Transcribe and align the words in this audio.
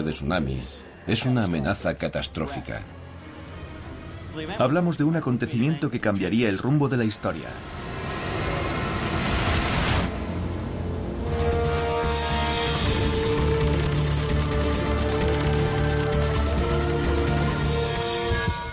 de 0.00 0.12
tsunami 0.12 0.58
es 1.06 1.26
una 1.26 1.44
amenaza 1.44 1.94
catastrófica. 1.96 2.80
Hablamos 4.58 4.96
de 4.96 5.04
un 5.04 5.16
acontecimiento 5.16 5.90
que 5.90 6.00
cambiaría 6.00 6.48
el 6.48 6.56
rumbo 6.56 6.88
de 6.88 6.96
la 6.96 7.04
historia. 7.04 7.48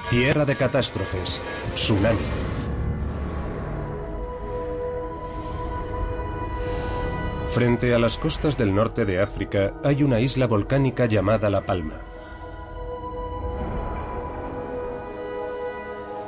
Tierra 0.10 0.46
de 0.46 0.56
catástrofes. 0.56 1.42
Tsunami. 1.76 2.49
Frente 7.60 7.94
a 7.94 8.00
las 8.00 8.18
costas 8.18 8.58
del 8.58 8.74
norte 8.74 9.04
de 9.04 9.20
África 9.20 9.74
hay 9.84 10.02
una 10.02 10.22
isla 10.22 10.48
volcánica 10.48 11.08
llamada 11.08 11.50
La 11.50 11.60
Palma. 11.60 11.96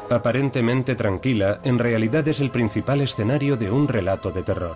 Aparentemente 0.09 0.93
tranquila, 0.95 1.61
en 1.63 1.79
realidad 1.79 2.27
es 2.27 2.41
el 2.41 2.51
principal 2.51 2.99
escenario 2.99 3.55
de 3.55 3.71
un 3.71 3.87
relato 3.87 4.29
de 4.31 4.43
terror. 4.43 4.75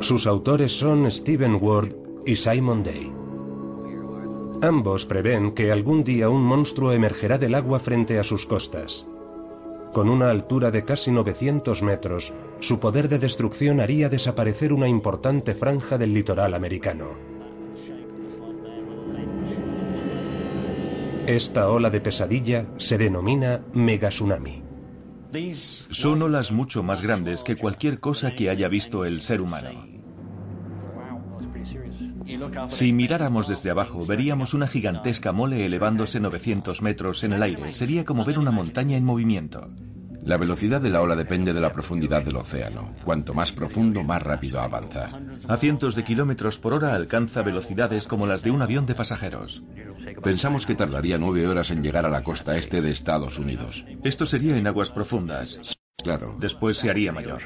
Sus 0.00 0.26
autores 0.26 0.76
son 0.76 1.08
Stephen 1.08 1.58
Ward 1.60 1.94
y 2.24 2.34
Simon 2.34 2.82
Day. 2.82 3.12
Ambos 4.60 5.06
prevén 5.06 5.52
que 5.52 5.70
algún 5.70 6.02
día 6.02 6.28
un 6.28 6.42
monstruo 6.42 6.90
emergerá 6.90 7.38
del 7.38 7.54
agua 7.54 7.78
frente 7.78 8.18
a 8.18 8.24
sus 8.24 8.44
costas. 8.44 9.06
Con 9.92 10.08
una 10.08 10.30
altura 10.30 10.70
de 10.70 10.84
casi 10.84 11.10
900 11.10 11.82
metros, 11.82 12.32
su 12.60 12.78
poder 12.80 13.08
de 13.08 13.18
destrucción 13.18 13.80
haría 13.80 14.08
desaparecer 14.08 14.72
una 14.72 14.88
importante 14.88 15.54
franja 15.54 15.98
del 15.98 16.12
litoral 16.12 16.54
americano. 16.54 17.10
Esta 21.26 21.68
ola 21.68 21.90
de 21.90 22.00
pesadilla 22.00 22.66
se 22.78 22.98
denomina 22.98 23.60
megatsunami. 23.72 24.62
Son 25.90 26.22
olas 26.22 26.52
mucho 26.52 26.82
más 26.82 27.02
grandes 27.02 27.42
que 27.42 27.56
cualquier 27.56 27.98
cosa 28.00 28.34
que 28.34 28.48
haya 28.48 28.68
visto 28.68 29.04
el 29.04 29.20
ser 29.20 29.40
humano. 29.40 29.95
Si 32.68 32.92
miráramos 32.92 33.48
desde 33.48 33.70
abajo, 33.70 34.04
veríamos 34.04 34.54
una 34.54 34.66
gigantesca 34.66 35.32
mole 35.32 35.64
elevándose 35.64 36.20
900 36.20 36.82
metros 36.82 37.24
en 37.24 37.32
el 37.32 37.42
aire. 37.42 37.72
Sería 37.72 38.04
como 38.04 38.24
ver 38.24 38.38
una 38.38 38.50
montaña 38.50 38.96
en 38.96 39.04
movimiento. 39.04 39.68
La 40.26 40.38
velocidad 40.38 40.80
de 40.80 40.90
la 40.90 41.02
ola 41.02 41.14
depende 41.14 41.52
de 41.52 41.60
la 41.60 41.72
profundidad 41.72 42.24
del 42.24 42.34
océano. 42.34 42.96
Cuanto 43.04 43.32
más 43.32 43.52
profundo, 43.52 44.02
más 44.02 44.20
rápido 44.20 44.60
avanza. 44.60 45.10
A 45.46 45.56
cientos 45.56 45.94
de 45.94 46.02
kilómetros 46.02 46.58
por 46.58 46.74
hora 46.74 46.96
alcanza 46.96 47.42
velocidades 47.42 48.08
como 48.08 48.26
las 48.26 48.42
de 48.42 48.50
un 48.50 48.60
avión 48.60 48.86
de 48.86 48.96
pasajeros. 48.96 49.62
Pensamos 50.24 50.66
que 50.66 50.74
tardaría 50.74 51.16
nueve 51.16 51.46
horas 51.46 51.70
en 51.70 51.80
llegar 51.80 52.06
a 52.06 52.10
la 52.10 52.24
costa 52.24 52.56
este 52.56 52.82
de 52.82 52.90
Estados 52.90 53.38
Unidos. 53.38 53.84
Esto 54.02 54.26
sería 54.26 54.56
en 54.56 54.66
aguas 54.66 54.90
profundas. 54.90 55.78
Claro. 56.02 56.36
Después 56.40 56.76
se 56.76 56.90
haría 56.90 57.12
mayor. 57.12 57.42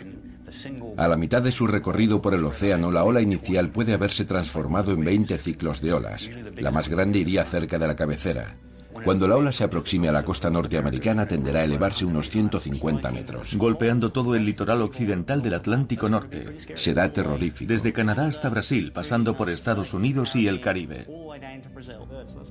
A 0.96 1.08
la 1.08 1.16
mitad 1.16 1.42
de 1.42 1.52
su 1.52 1.66
recorrido 1.66 2.20
por 2.20 2.34
el 2.34 2.44
océano, 2.44 2.90
la 2.90 3.04
ola 3.04 3.20
inicial 3.20 3.70
puede 3.70 3.94
haberse 3.94 4.24
transformado 4.24 4.92
en 4.92 5.04
20 5.04 5.38
ciclos 5.38 5.80
de 5.80 5.92
olas. 5.92 6.30
La 6.56 6.70
más 6.70 6.88
grande 6.88 7.18
iría 7.18 7.44
cerca 7.44 7.78
de 7.78 7.86
la 7.86 7.96
cabecera. 7.96 8.56
Cuando 9.04 9.26
la 9.26 9.36
ola 9.36 9.52
se 9.52 9.64
aproxime 9.64 10.08
a 10.08 10.12
la 10.12 10.24
costa 10.24 10.50
norteamericana 10.50 11.26
tenderá 11.26 11.60
a 11.60 11.64
elevarse 11.64 12.04
unos 12.04 12.28
150 12.28 13.10
metros. 13.10 13.54
Golpeando 13.54 14.12
todo 14.12 14.34
el 14.34 14.44
litoral 14.44 14.82
occidental 14.82 15.42
del 15.42 15.54
Atlántico 15.54 16.08
Norte. 16.08 16.58
Será 16.74 17.10
terrorífico. 17.12 17.72
Desde 17.72 17.92
Canadá 17.92 18.26
hasta 18.26 18.48
Brasil, 18.48 18.92
pasando 18.92 19.36
por 19.36 19.48
Estados 19.48 19.94
Unidos 19.94 20.36
y 20.36 20.48
el 20.48 20.60
Caribe. 20.60 21.06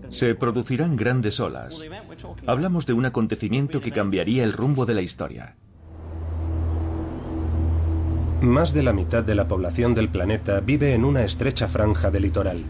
Se 0.10 0.34
producirán 0.36 0.96
grandes 0.96 1.40
olas. 1.40 1.82
Hablamos 2.48 2.86
de 2.86 2.94
un 2.94 3.06
acontecimiento 3.06 3.82
que 3.82 3.92
cambiaría 3.92 4.44
el 4.44 4.54
rumbo 4.54 4.86
de 4.86 4.94
la 4.94 5.02
historia. 5.02 5.56
Más 8.42 8.74
de 8.74 8.84
la 8.84 8.94
mitad 8.94 9.22
de 9.22 9.36
la 9.36 9.50
población 9.50 9.94
del 9.94 10.08
planeta 10.08 10.62
vive 10.62 10.94
en 10.94 11.04
una 11.04 11.26
estrecha 11.26 11.68
franja 11.68 12.10
de 12.10 12.22
litoral. 12.22 12.64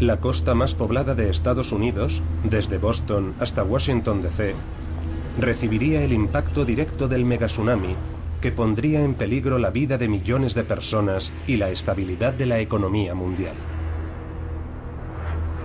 La 0.00 0.18
costa 0.18 0.54
más 0.56 0.74
poblada 0.74 1.14
de 1.14 1.30
Estados 1.30 1.70
Unidos, 1.70 2.20
desde 2.42 2.78
Boston 2.78 3.34
hasta 3.38 3.62
Washington 3.62 4.22
DC, 4.22 4.54
recibiría 5.38 6.02
el 6.02 6.12
impacto 6.12 6.64
directo 6.64 7.06
del 7.06 7.24
megatsunami 7.24 7.94
que 8.40 8.50
pondría 8.50 9.04
en 9.04 9.14
peligro 9.14 9.56
la 9.60 9.70
vida 9.70 9.98
de 9.98 10.08
millones 10.08 10.56
de 10.56 10.64
personas 10.64 11.30
y 11.46 11.56
la 11.56 11.70
estabilidad 11.70 12.34
de 12.34 12.46
la 12.46 12.58
economía 12.58 13.14
mundial. 13.14 13.54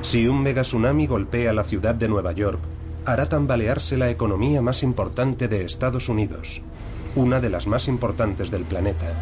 Si 0.03 0.27
un 0.27 0.43
megatsunami 0.43 1.07
golpea 1.07 1.53
la 1.53 1.63
ciudad 1.63 1.95
de 1.95 2.07
Nueva 2.07 2.33
York, 2.33 2.59
hará 3.03 3.27
tambalearse 3.27 3.97
la 3.97 4.11
economía 4.11 4.61
más 4.61 4.83
importante 4.83 5.47
de 5.47 5.65
Estados 5.65 6.07
Unidos, 6.07 6.61
una 7.15 7.39
de 7.39 7.49
las 7.49 7.67
más 7.67 7.87
importantes 7.87 8.51
del 8.51 8.63
planeta, 8.63 9.13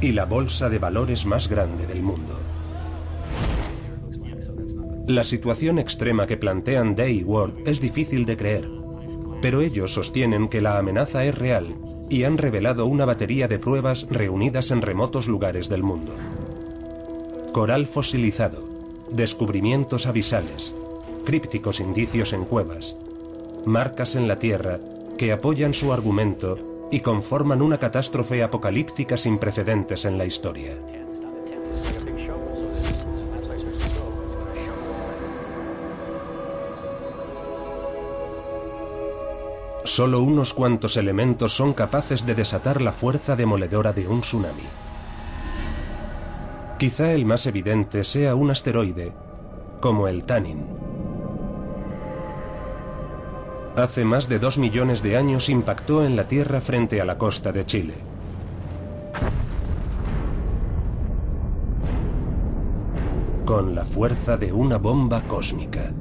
y 0.00 0.12
la 0.12 0.24
bolsa 0.24 0.68
de 0.68 0.78
valores 0.78 1.26
más 1.26 1.48
grande 1.48 1.86
del 1.86 2.02
mundo. 2.02 2.34
La 5.06 5.24
situación 5.24 5.78
extrema 5.78 6.26
que 6.26 6.36
plantean 6.36 6.94
Day 6.94 7.18
y 7.18 7.24
Ward 7.24 7.54
es 7.66 7.80
difícil 7.80 8.24
de 8.24 8.36
creer, 8.36 8.68
pero 9.42 9.60
ellos 9.60 9.92
sostienen 9.92 10.48
que 10.48 10.60
la 10.60 10.78
amenaza 10.78 11.24
es 11.24 11.36
real 11.36 11.74
y 12.08 12.24
han 12.24 12.38
revelado 12.38 12.86
una 12.86 13.04
batería 13.04 13.48
de 13.48 13.58
pruebas 13.58 14.06
reunidas 14.10 14.70
en 14.70 14.82
remotos 14.82 15.28
lugares 15.28 15.68
del 15.68 15.82
mundo. 15.82 16.12
Coral 17.52 17.86
fosilizado, 17.86 18.62
descubrimientos 19.10 20.06
abisales, 20.06 20.74
crípticos 21.24 21.80
indicios 21.80 22.32
en 22.32 22.44
cuevas, 22.44 22.96
marcas 23.66 24.14
en 24.14 24.28
la 24.28 24.38
Tierra 24.38 24.78
que 25.18 25.32
apoyan 25.32 25.74
su 25.74 25.92
argumento 25.92 26.69
y 26.90 27.00
conforman 27.00 27.62
una 27.62 27.78
catástrofe 27.78 28.42
apocalíptica 28.42 29.16
sin 29.16 29.38
precedentes 29.38 30.04
en 30.04 30.18
la 30.18 30.24
historia. 30.26 30.76
Solo 39.84 40.20
unos 40.20 40.54
cuantos 40.54 40.96
elementos 40.96 41.56
son 41.56 41.74
capaces 41.74 42.24
de 42.24 42.34
desatar 42.34 42.80
la 42.80 42.92
fuerza 42.92 43.34
demoledora 43.34 43.92
de 43.92 44.06
un 44.06 44.20
tsunami. 44.20 44.68
Quizá 46.78 47.12
el 47.12 47.26
más 47.26 47.46
evidente 47.46 48.04
sea 48.04 48.34
un 48.34 48.50
asteroide, 48.50 49.12
como 49.80 50.06
el 50.06 50.24
Tanin. 50.24 50.79
Hace 53.80 54.04
más 54.04 54.28
de 54.28 54.38
dos 54.38 54.58
millones 54.58 55.02
de 55.02 55.16
años 55.16 55.48
impactó 55.48 56.04
en 56.04 56.14
la 56.14 56.28
Tierra 56.28 56.60
frente 56.60 57.00
a 57.00 57.06
la 57.06 57.16
costa 57.16 57.50
de 57.50 57.64
Chile. 57.64 57.94
Con 63.46 63.74
la 63.74 63.86
fuerza 63.86 64.36
de 64.36 64.52
una 64.52 64.76
bomba 64.76 65.22
cósmica. 65.22 65.92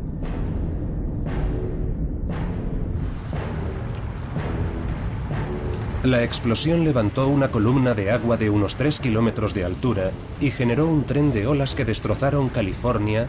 La 6.04 6.22
explosión 6.22 6.84
levantó 6.84 7.30
una 7.30 7.50
columna 7.50 7.94
de 7.94 8.12
agua 8.12 8.36
de 8.36 8.50
unos 8.50 8.76
3 8.76 9.00
kilómetros 9.00 9.54
de 9.54 9.64
altura 9.64 10.12
y 10.42 10.52
generó 10.52 10.86
un 10.86 11.06
tren 11.06 11.32
de 11.32 11.48
olas 11.48 11.76
que 11.76 11.86
destrozaron 11.86 12.50
California, 12.50 13.28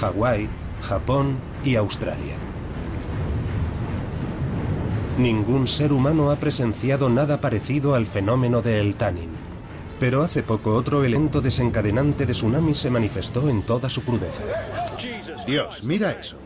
Hawái, 0.00 0.48
Japón 0.82 1.36
y 1.64 1.76
Australia. 1.76 2.34
Ningún 5.22 5.68
ser 5.68 5.92
humano 5.92 6.32
ha 6.32 6.36
presenciado 6.36 7.08
nada 7.08 7.40
parecido 7.40 7.94
al 7.94 8.06
fenómeno 8.06 8.60
de 8.60 8.80
El 8.80 8.96
Tanin. 8.96 9.30
Pero 10.00 10.24
hace 10.24 10.42
poco 10.42 10.74
otro 10.74 11.04
evento 11.04 11.40
desencadenante 11.40 12.26
de 12.26 12.32
tsunami 12.32 12.74
se 12.74 12.90
manifestó 12.90 13.48
en 13.48 13.62
toda 13.62 13.88
su 13.88 14.02
crudeza. 14.02 14.42
Dios, 15.46 15.84
mira 15.84 16.10
eso. 16.10 16.38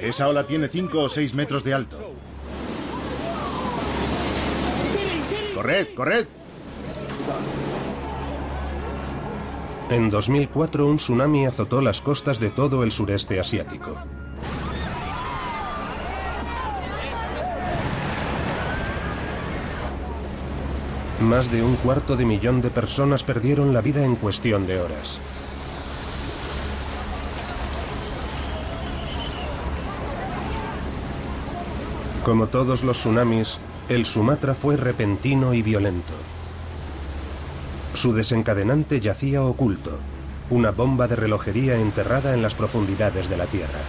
Esa 0.00 0.26
ola 0.26 0.44
tiene 0.44 0.66
5 0.66 1.02
o 1.02 1.08
6 1.08 1.34
metros 1.34 1.62
de 1.62 1.72
alto. 1.72 1.98
¡Corred, 5.54 5.94
corred! 5.94 6.26
En 9.88 10.10
2004 10.10 10.88
un 10.88 10.96
tsunami 10.96 11.46
azotó 11.46 11.80
las 11.80 12.00
costas 12.00 12.40
de 12.40 12.50
todo 12.50 12.82
el 12.82 12.90
sureste 12.90 13.38
asiático. 13.38 13.94
Más 21.20 21.50
de 21.50 21.62
un 21.62 21.76
cuarto 21.76 22.16
de 22.16 22.24
millón 22.24 22.60
de 22.60 22.70
personas 22.70 23.22
perdieron 23.22 23.72
la 23.72 23.80
vida 23.80 24.04
en 24.04 24.16
cuestión 24.16 24.66
de 24.66 24.80
horas. 24.80 25.18
Como 32.24 32.48
todos 32.48 32.82
los 32.82 32.98
tsunamis, 32.98 33.58
el 33.88 34.06
Sumatra 34.06 34.54
fue 34.54 34.76
repentino 34.76 35.54
y 35.54 35.62
violento. 35.62 36.14
Su 37.94 38.12
desencadenante 38.12 38.98
yacía 38.98 39.42
oculto, 39.42 39.98
una 40.50 40.72
bomba 40.72 41.06
de 41.06 41.16
relojería 41.16 41.76
enterrada 41.76 42.34
en 42.34 42.42
las 42.42 42.54
profundidades 42.54 43.28
de 43.28 43.36
la 43.36 43.46
Tierra. 43.46 43.80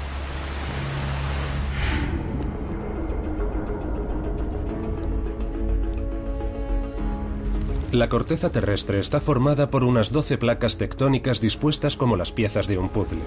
La 7.96 8.10
corteza 8.10 8.52
terrestre 8.52 9.00
está 9.00 9.22
formada 9.22 9.70
por 9.70 9.86
unas 9.86 10.12
12 10.12 10.38
placas 10.38 10.78
tectónicas 10.78 11.40
dispuestas 11.40 11.96
como 11.96 12.18
las 12.18 12.34
piezas 12.34 12.68
de 12.68 12.78
un 12.78 12.90
puzzle. 12.90 13.22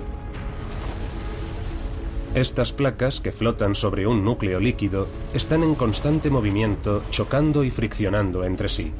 Estas 2.34 2.74
placas, 2.74 3.22
que 3.22 3.32
flotan 3.32 3.74
sobre 3.74 4.06
un 4.06 4.26
núcleo 4.26 4.60
líquido, 4.60 5.08
están 5.32 5.62
en 5.62 5.74
constante 5.74 6.28
movimiento, 6.28 7.02
chocando 7.10 7.64
y 7.64 7.70
friccionando 7.70 8.44
entre 8.44 8.68
sí. 8.68 8.92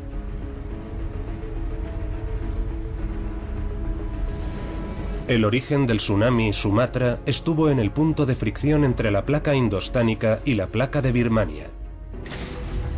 El 5.26 5.44
origen 5.44 5.86
del 5.86 5.98
tsunami 5.98 6.54
Sumatra 6.54 7.18
estuvo 7.26 7.68
en 7.68 7.78
el 7.78 7.90
punto 7.90 8.24
de 8.24 8.36
fricción 8.36 8.84
entre 8.84 9.10
la 9.10 9.26
placa 9.26 9.54
indostánica 9.54 10.40
y 10.46 10.54
la 10.54 10.68
placa 10.68 11.02
de 11.02 11.12
Birmania. 11.12 11.66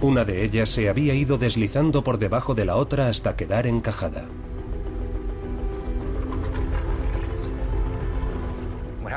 Una 0.03 0.25
de 0.25 0.45
ellas 0.45 0.71
se 0.71 0.89
había 0.89 1.15
ido 1.15 1.37
deslizando 1.37 2.03
por 2.03 2.19
debajo 2.19 2.55
de 2.55 2.65
la 2.65 2.77
otra 2.77 3.09
hasta 3.09 3.37
quedar 3.37 3.67
encajada. 3.67 4.25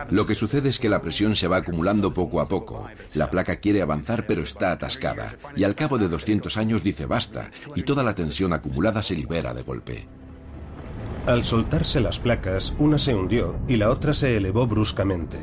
Lo 0.09 0.25
que 0.25 0.35
sucede 0.35 0.69
es 0.69 0.79
que 0.79 0.89
la 0.89 1.01
presión 1.01 1.35
se 1.35 1.47
va 1.47 1.57
acumulando 1.57 2.11
poco 2.11 2.41
a 2.41 2.47
poco. 2.47 2.87
La 3.13 3.29
placa 3.29 3.57
quiere 3.57 3.81
avanzar 3.81 4.25
pero 4.27 4.41
está 4.41 4.73
atascada 4.73 5.37
y 5.55 5.63
al 5.63 5.75
cabo 5.75 5.97
de 5.97 6.09
200 6.09 6.57
años 6.57 6.83
dice 6.83 7.05
basta 7.05 7.49
y 7.75 7.83
toda 7.83 8.03
la 8.03 8.13
tensión 8.13 8.51
acumulada 8.51 9.01
se 9.01 9.15
libera 9.15 9.53
de 9.53 9.61
golpe. 9.61 10.07
Al 11.25 11.45
soltarse 11.45 12.01
las 12.01 12.19
placas, 12.19 12.73
una 12.77 12.97
se 12.97 13.15
hundió 13.15 13.57
y 13.67 13.77
la 13.77 13.89
otra 13.89 14.13
se 14.13 14.35
elevó 14.35 14.67
bruscamente. 14.67 15.37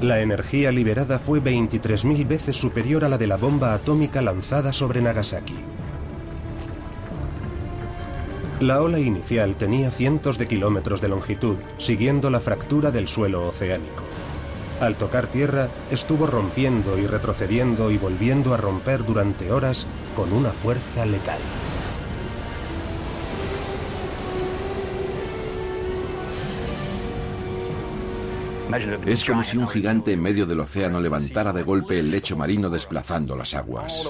La 0.00 0.20
energía 0.20 0.72
liberada 0.72 1.18
fue 1.18 1.42
23.000 1.42 2.26
veces 2.26 2.56
superior 2.56 3.04
a 3.04 3.08
la 3.10 3.18
de 3.18 3.26
la 3.26 3.36
bomba 3.36 3.74
atómica 3.74 4.22
lanzada 4.22 4.72
sobre 4.72 5.02
Nagasaki. 5.02 5.56
La 8.60 8.80
ola 8.80 8.98
inicial 8.98 9.56
tenía 9.56 9.90
cientos 9.90 10.38
de 10.38 10.48
kilómetros 10.48 11.02
de 11.02 11.08
longitud, 11.08 11.56
siguiendo 11.76 12.30
la 12.30 12.40
fractura 12.40 12.90
del 12.90 13.08
suelo 13.08 13.46
oceánico. 13.46 14.02
Al 14.80 14.96
tocar 14.96 15.26
tierra, 15.26 15.68
estuvo 15.90 16.26
rompiendo 16.26 16.98
y 16.98 17.06
retrocediendo 17.06 17.90
y 17.90 17.98
volviendo 17.98 18.54
a 18.54 18.56
romper 18.56 19.04
durante 19.04 19.52
horas 19.52 19.86
con 20.16 20.32
una 20.32 20.52
fuerza 20.52 21.04
letal. 21.04 21.40
Es 29.06 29.24
como 29.24 29.42
si 29.42 29.56
un 29.56 29.68
gigante 29.68 30.12
en 30.12 30.22
medio 30.22 30.46
del 30.46 30.60
océano 30.60 31.00
levantara 31.00 31.52
de 31.52 31.62
golpe 31.62 31.98
el 31.98 32.10
lecho 32.10 32.36
marino 32.36 32.70
desplazando 32.70 33.36
las 33.36 33.54
aguas. 33.54 34.06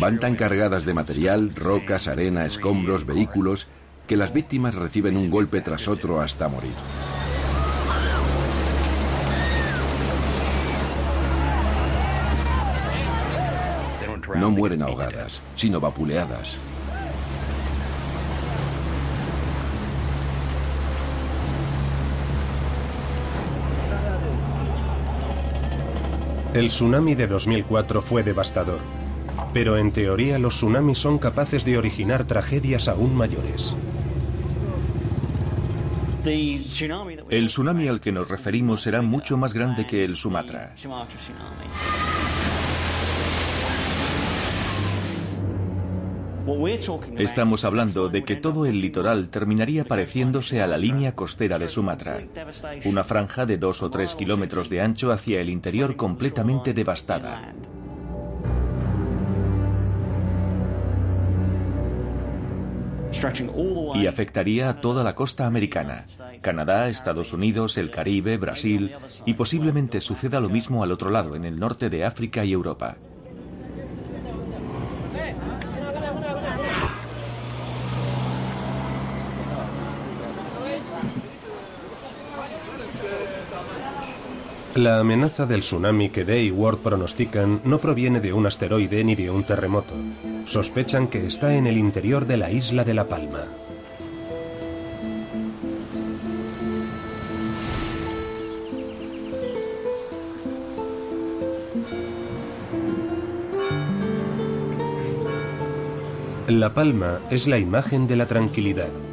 Van 0.00 0.18
tan 0.18 0.36
cargadas 0.36 0.84
de 0.84 0.94
material, 0.94 1.52
rocas, 1.54 2.08
arena, 2.08 2.46
escombros, 2.46 3.04
vehículos, 3.04 3.66
que 4.06 4.16
las 4.16 4.32
víctimas 4.32 4.74
reciben 4.74 5.16
un 5.16 5.30
golpe 5.30 5.60
tras 5.60 5.88
otro 5.88 6.20
hasta 6.20 6.48
morir. 6.48 6.72
No 14.38 14.50
mueren 14.52 14.82
ahogadas, 14.82 15.40
sino 15.56 15.80
vapuleadas. 15.80 16.58
El 26.54 26.68
tsunami 26.68 27.14
de 27.14 27.26
2004 27.26 28.00
fue 28.00 28.22
devastador, 28.22 28.78
pero 29.52 29.76
en 29.76 29.92
teoría 29.92 30.38
los 30.38 30.54
tsunamis 30.54 30.98
son 30.98 31.18
capaces 31.18 31.64
de 31.64 31.76
originar 31.76 32.24
tragedias 32.24 32.88
aún 32.88 33.14
mayores. 33.14 33.74
El 36.24 37.46
tsunami 37.46 37.88
al 37.88 38.00
que 38.00 38.12
nos 38.12 38.28
referimos 38.28 38.82
será 38.82 39.02
mucho 39.02 39.36
más 39.36 39.52
grande 39.52 39.86
que 39.86 40.04
el 40.04 40.16
Sumatra. 40.16 40.74
Estamos 47.18 47.64
hablando 47.64 48.08
de 48.08 48.24
que 48.24 48.36
todo 48.36 48.64
el 48.66 48.80
litoral 48.80 49.28
terminaría 49.28 49.84
pareciéndose 49.84 50.62
a 50.62 50.66
la 50.66 50.78
línea 50.78 51.14
costera 51.14 51.58
de 51.58 51.68
Sumatra, 51.68 52.20
una 52.84 53.04
franja 53.04 53.44
de 53.44 53.58
dos 53.58 53.82
o 53.82 53.90
tres 53.90 54.14
kilómetros 54.14 54.70
de 54.70 54.80
ancho 54.80 55.12
hacia 55.12 55.40
el 55.40 55.50
interior 55.50 55.96
completamente 55.96 56.72
devastada. 56.72 57.52
Y 63.94 64.06
afectaría 64.06 64.68
a 64.68 64.80
toda 64.80 65.02
la 65.02 65.14
costa 65.14 65.46
americana, 65.46 66.04
Canadá, 66.40 66.88
Estados 66.88 67.32
Unidos, 67.32 67.78
el 67.78 67.90
Caribe, 67.90 68.36
Brasil, 68.36 68.92
y 69.24 69.34
posiblemente 69.34 70.00
suceda 70.00 70.40
lo 70.40 70.48
mismo 70.48 70.82
al 70.82 70.92
otro 70.92 71.10
lado, 71.10 71.34
en 71.34 71.44
el 71.44 71.58
norte 71.58 71.88
de 71.90 72.04
África 72.04 72.44
y 72.44 72.52
Europa. 72.52 72.96
La 84.78 85.00
amenaza 85.00 85.44
del 85.44 85.62
tsunami 85.62 86.08
que 86.08 86.24
Day 86.24 86.46
y 86.46 86.50
Ward 86.52 86.78
pronostican 86.78 87.60
no 87.64 87.78
proviene 87.78 88.20
de 88.20 88.32
un 88.32 88.46
asteroide 88.46 89.02
ni 89.02 89.16
de 89.16 89.28
un 89.28 89.42
terremoto. 89.42 89.92
Sospechan 90.44 91.08
que 91.08 91.26
está 91.26 91.56
en 91.56 91.66
el 91.66 91.76
interior 91.76 92.28
de 92.28 92.36
la 92.36 92.52
isla 92.52 92.84
de 92.84 92.94
La 92.94 93.08
Palma. 93.08 93.40
La 106.46 106.72
Palma 106.72 107.18
es 107.30 107.48
la 107.48 107.58
imagen 107.58 108.06
de 108.06 108.14
la 108.14 108.26
tranquilidad. 108.26 109.07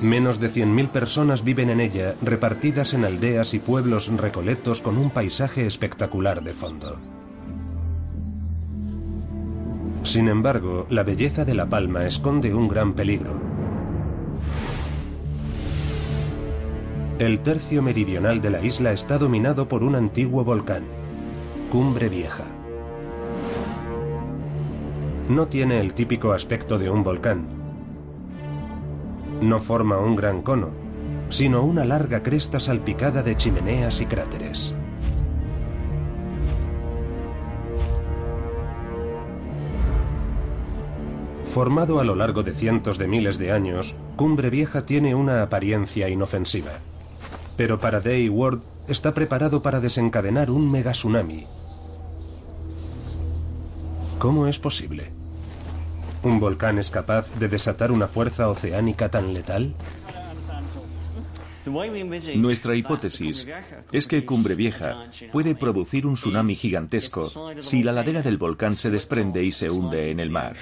Menos 0.00 0.38
de 0.38 0.52
100.000 0.52 0.88
personas 0.90 1.42
viven 1.42 1.70
en 1.70 1.80
ella, 1.80 2.14
repartidas 2.22 2.94
en 2.94 3.04
aldeas 3.04 3.52
y 3.52 3.58
pueblos 3.58 4.06
recoletos 4.06 4.80
con 4.80 4.96
un 4.96 5.10
paisaje 5.10 5.66
espectacular 5.66 6.44
de 6.44 6.54
fondo. 6.54 6.98
Sin 10.04 10.28
embargo, 10.28 10.86
la 10.88 11.02
belleza 11.02 11.44
de 11.44 11.54
La 11.54 11.66
Palma 11.66 12.06
esconde 12.06 12.54
un 12.54 12.68
gran 12.68 12.94
peligro. 12.94 13.40
El 17.18 17.40
tercio 17.40 17.82
meridional 17.82 18.40
de 18.40 18.50
la 18.50 18.64
isla 18.64 18.92
está 18.92 19.18
dominado 19.18 19.68
por 19.68 19.82
un 19.82 19.96
antiguo 19.96 20.44
volcán, 20.44 20.84
Cumbre 21.72 22.08
Vieja. 22.08 22.44
No 25.28 25.48
tiene 25.48 25.80
el 25.80 25.92
típico 25.92 26.32
aspecto 26.32 26.78
de 26.78 26.88
un 26.88 27.02
volcán, 27.02 27.57
no 29.40 29.60
forma 29.60 29.98
un 29.98 30.16
gran 30.16 30.42
cono, 30.42 30.70
sino 31.28 31.62
una 31.62 31.84
larga 31.84 32.22
cresta 32.22 32.60
salpicada 32.60 33.22
de 33.22 33.36
chimeneas 33.36 34.00
y 34.00 34.06
cráteres. 34.06 34.74
Formado 41.52 41.98
a 41.98 42.04
lo 42.04 42.14
largo 42.14 42.42
de 42.42 42.54
cientos 42.54 42.98
de 42.98 43.08
miles 43.08 43.38
de 43.38 43.52
años, 43.52 43.94
Cumbre 44.16 44.50
Vieja 44.50 44.86
tiene 44.86 45.14
una 45.14 45.42
apariencia 45.42 46.08
inofensiva. 46.08 46.72
Pero 47.56 47.78
para 47.78 48.00
Day 48.00 48.28
Ward 48.28 48.60
está 48.86 49.12
preparado 49.12 49.62
para 49.62 49.80
desencadenar 49.80 50.50
un 50.50 50.70
mega 50.70 50.92
tsunami. 50.92 51.46
¿Cómo 54.18 54.46
es 54.46 54.58
posible? 54.58 55.17
¿Un 56.22 56.40
volcán 56.40 56.78
es 56.78 56.90
capaz 56.90 57.26
de 57.38 57.48
desatar 57.48 57.92
una 57.92 58.08
fuerza 58.08 58.48
oceánica 58.48 59.08
tan 59.08 59.32
letal? 59.32 59.74
Nuestra 62.36 62.74
hipótesis 62.74 63.46
es 63.92 64.06
que 64.06 64.24
Cumbre 64.24 64.54
Vieja 64.54 65.04
puede 65.32 65.54
producir 65.54 66.06
un 66.06 66.14
tsunami 66.14 66.54
gigantesco 66.54 67.28
si 67.60 67.82
la 67.82 67.92
ladera 67.92 68.22
del 68.22 68.38
volcán 68.38 68.74
se 68.74 68.90
desprende 68.90 69.44
y 69.44 69.52
se 69.52 69.70
hunde 69.70 70.10
en 70.10 70.20
el 70.20 70.30
mar. 70.30 70.56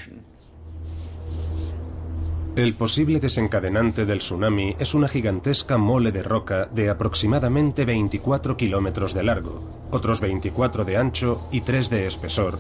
El 2.57 2.75
posible 2.75 3.21
desencadenante 3.21 4.07
del 4.07 4.19
tsunami 4.19 4.75
es 4.79 4.95
una 4.95 5.09
gigantesca 5.09 5.77
mole 5.77 6.11
de 6.11 6.23
roca 6.23 6.65
de 6.65 6.89
aproximadamente 6.89 7.85
24 7.85 8.57
kilómetros 8.57 9.13
de 9.13 9.23
largo, 9.23 9.87
otros 9.91 10.21
24 10.23 10.87
de 10.87 10.97
ancho 10.97 11.49
y 11.53 11.61
3 11.61 11.91
de 11.91 12.07
espesor, 12.07 12.59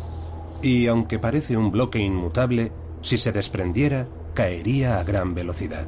y 0.60 0.86
aunque 0.86 1.18
parece 1.18 1.56
un 1.56 1.70
bloque 1.70 1.98
inmutable, 1.98 2.72
si 3.06 3.18
se 3.18 3.30
desprendiera, 3.30 4.08
caería 4.34 4.98
a 4.98 5.04
gran 5.04 5.32
velocidad. 5.32 5.86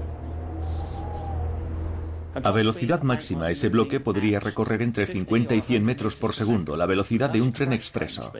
A 2.44 2.50
velocidad 2.52 3.02
máxima, 3.02 3.50
ese 3.50 3.68
bloque 3.68 3.98
podría 3.98 4.38
recorrer 4.38 4.82
entre 4.82 5.06
50 5.06 5.56
y 5.56 5.60
100 5.60 5.84
metros 5.84 6.14
por 6.14 6.32
segundo, 6.32 6.76
la 6.76 6.86
velocidad 6.86 7.30
de 7.30 7.42
un 7.42 7.52
tren 7.52 7.72
expreso. 7.72 8.32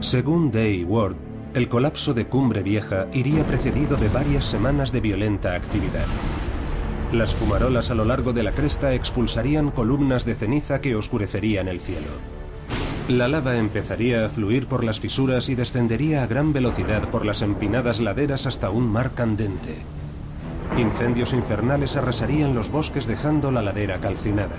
Según 0.00 0.50
Day 0.50 0.84
Ward, 0.84 1.16
el 1.54 1.68
colapso 1.70 2.12
de 2.12 2.26
Cumbre 2.26 2.62
Vieja 2.62 3.06
iría 3.14 3.42
precedido 3.44 3.96
de 3.96 4.10
varias 4.10 4.44
semanas 4.44 4.92
de 4.92 5.00
violenta 5.00 5.54
actividad. 5.54 6.04
Las 7.12 7.34
fumarolas 7.34 7.90
a 7.90 7.94
lo 7.94 8.04
largo 8.04 8.34
de 8.34 8.42
la 8.42 8.52
cresta 8.52 8.92
expulsarían 8.92 9.70
columnas 9.70 10.26
de 10.26 10.34
ceniza 10.34 10.82
que 10.82 10.96
oscurecerían 10.96 11.68
el 11.68 11.80
cielo. 11.80 12.33
La 13.08 13.28
lava 13.28 13.58
empezaría 13.58 14.24
a 14.24 14.30
fluir 14.30 14.66
por 14.66 14.82
las 14.82 14.98
fisuras 14.98 15.50
y 15.50 15.54
descendería 15.54 16.22
a 16.22 16.26
gran 16.26 16.54
velocidad 16.54 17.10
por 17.10 17.26
las 17.26 17.42
empinadas 17.42 18.00
laderas 18.00 18.46
hasta 18.46 18.70
un 18.70 18.90
mar 18.90 19.12
candente. 19.12 19.76
Incendios 20.78 21.34
infernales 21.34 21.96
arrasarían 21.96 22.54
los 22.54 22.70
bosques 22.70 23.06
dejando 23.06 23.50
la 23.50 23.60
ladera 23.60 24.00
calcinada. 24.00 24.56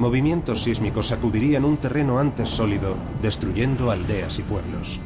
Movimientos 0.00 0.64
sísmicos 0.64 1.06
sacudirían 1.06 1.64
un 1.64 1.76
terreno 1.76 2.18
antes 2.18 2.48
sólido, 2.48 2.96
destruyendo 3.22 3.92
aldeas 3.92 4.40
y 4.40 4.42
pueblos. 4.42 5.00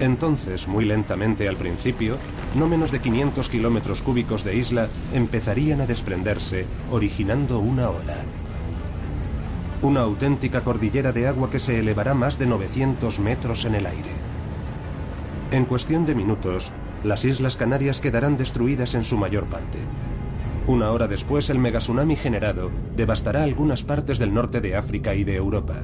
Entonces, 0.00 0.66
muy 0.66 0.84
lentamente 0.84 1.48
al 1.48 1.56
principio, 1.56 2.16
no 2.56 2.66
menos 2.66 2.90
de 2.90 2.98
500 2.98 3.48
kilómetros 3.48 4.02
cúbicos 4.02 4.42
de 4.42 4.56
isla 4.56 4.88
empezarían 5.14 5.80
a 5.80 5.86
desprenderse, 5.86 6.66
originando 6.90 7.60
una 7.60 7.88
ola. 7.90 8.16
Una 9.80 10.00
auténtica 10.00 10.62
cordillera 10.62 11.12
de 11.12 11.28
agua 11.28 11.50
que 11.50 11.60
se 11.60 11.78
elevará 11.78 12.12
más 12.12 12.36
de 12.36 12.46
900 12.46 13.20
metros 13.20 13.64
en 13.64 13.76
el 13.76 13.86
aire. 13.86 14.10
En 15.52 15.66
cuestión 15.66 16.04
de 16.04 16.16
minutos, 16.16 16.72
las 17.04 17.24
Islas 17.24 17.54
Canarias 17.54 18.00
quedarán 18.00 18.36
destruidas 18.36 18.96
en 18.96 19.04
su 19.04 19.16
mayor 19.16 19.44
parte. 19.44 19.78
Una 20.66 20.90
hora 20.90 21.06
después, 21.06 21.48
el 21.48 21.60
megatsunami 21.60 22.16
generado 22.16 22.72
devastará 22.96 23.44
algunas 23.44 23.84
partes 23.84 24.18
del 24.18 24.34
norte 24.34 24.60
de 24.60 24.74
África 24.74 25.14
y 25.14 25.22
de 25.22 25.36
Europa. 25.36 25.76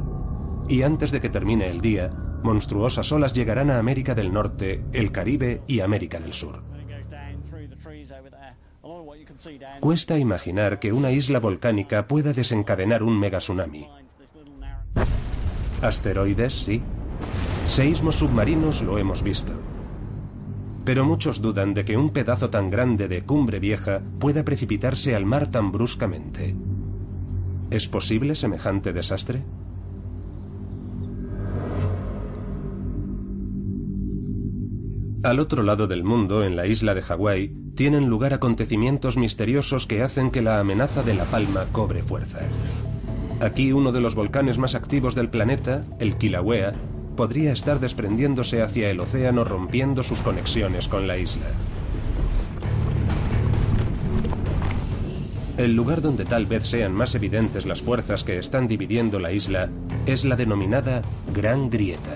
Y 0.68 0.82
antes 0.82 1.12
de 1.12 1.20
que 1.20 1.28
termine 1.28 1.70
el 1.70 1.80
día, 1.80 2.10
monstruosas 2.42 3.12
olas 3.12 3.32
llegarán 3.32 3.70
a 3.70 3.78
América 3.78 4.16
del 4.16 4.32
Norte, 4.32 4.84
el 4.92 5.12
Caribe 5.12 5.62
y 5.68 5.80
América 5.80 6.18
del 6.18 6.32
Sur. 6.32 6.64
Cuesta 9.80 10.18
imaginar 10.18 10.78
que 10.78 10.92
una 10.92 11.10
isla 11.10 11.38
volcánica 11.38 12.06
pueda 12.06 12.32
desencadenar 12.32 13.02
un 13.02 13.18
megatsunami. 13.18 13.88
Asteroides, 15.82 16.54
sí. 16.54 16.82
Seísmos 17.68 18.16
submarinos 18.16 18.82
lo 18.82 18.98
hemos 18.98 19.22
visto. 19.22 19.52
Pero 20.84 21.04
muchos 21.04 21.40
dudan 21.40 21.72
de 21.72 21.84
que 21.84 21.96
un 21.96 22.10
pedazo 22.10 22.50
tan 22.50 22.70
grande 22.70 23.08
de 23.08 23.24
cumbre 23.24 23.58
vieja 23.58 24.02
pueda 24.18 24.44
precipitarse 24.44 25.14
al 25.14 25.24
mar 25.24 25.50
tan 25.50 25.72
bruscamente. 25.72 26.54
¿Es 27.70 27.88
posible 27.88 28.36
semejante 28.36 28.92
desastre? 28.92 29.42
Al 35.24 35.40
otro 35.40 35.62
lado 35.62 35.86
del 35.86 36.04
mundo, 36.04 36.44
en 36.44 36.54
la 36.54 36.66
isla 36.66 36.94
de 36.94 37.00
Hawái, 37.00 37.50
tienen 37.74 38.10
lugar 38.10 38.34
acontecimientos 38.34 39.16
misteriosos 39.16 39.86
que 39.86 40.02
hacen 40.02 40.30
que 40.30 40.42
la 40.42 40.60
amenaza 40.60 41.02
de 41.02 41.14
La 41.14 41.24
Palma 41.24 41.64
cobre 41.72 42.02
fuerza. 42.02 42.40
Aquí 43.40 43.72
uno 43.72 43.90
de 43.90 44.02
los 44.02 44.14
volcanes 44.14 44.58
más 44.58 44.74
activos 44.74 45.14
del 45.14 45.30
planeta, 45.30 45.86
el 45.98 46.18
Kilauea, 46.18 46.74
podría 47.16 47.52
estar 47.52 47.80
desprendiéndose 47.80 48.60
hacia 48.60 48.90
el 48.90 49.00
océano 49.00 49.44
rompiendo 49.44 50.02
sus 50.02 50.20
conexiones 50.20 50.88
con 50.88 51.06
la 51.06 51.16
isla. 51.16 51.46
El 55.56 55.74
lugar 55.74 56.02
donde 56.02 56.26
tal 56.26 56.44
vez 56.44 56.66
sean 56.66 56.92
más 56.92 57.14
evidentes 57.14 57.64
las 57.64 57.80
fuerzas 57.80 58.24
que 58.24 58.38
están 58.38 58.68
dividiendo 58.68 59.18
la 59.18 59.32
isla 59.32 59.70
es 60.04 60.26
la 60.26 60.36
denominada 60.36 61.00
Gran 61.32 61.70
Grieta. 61.70 62.12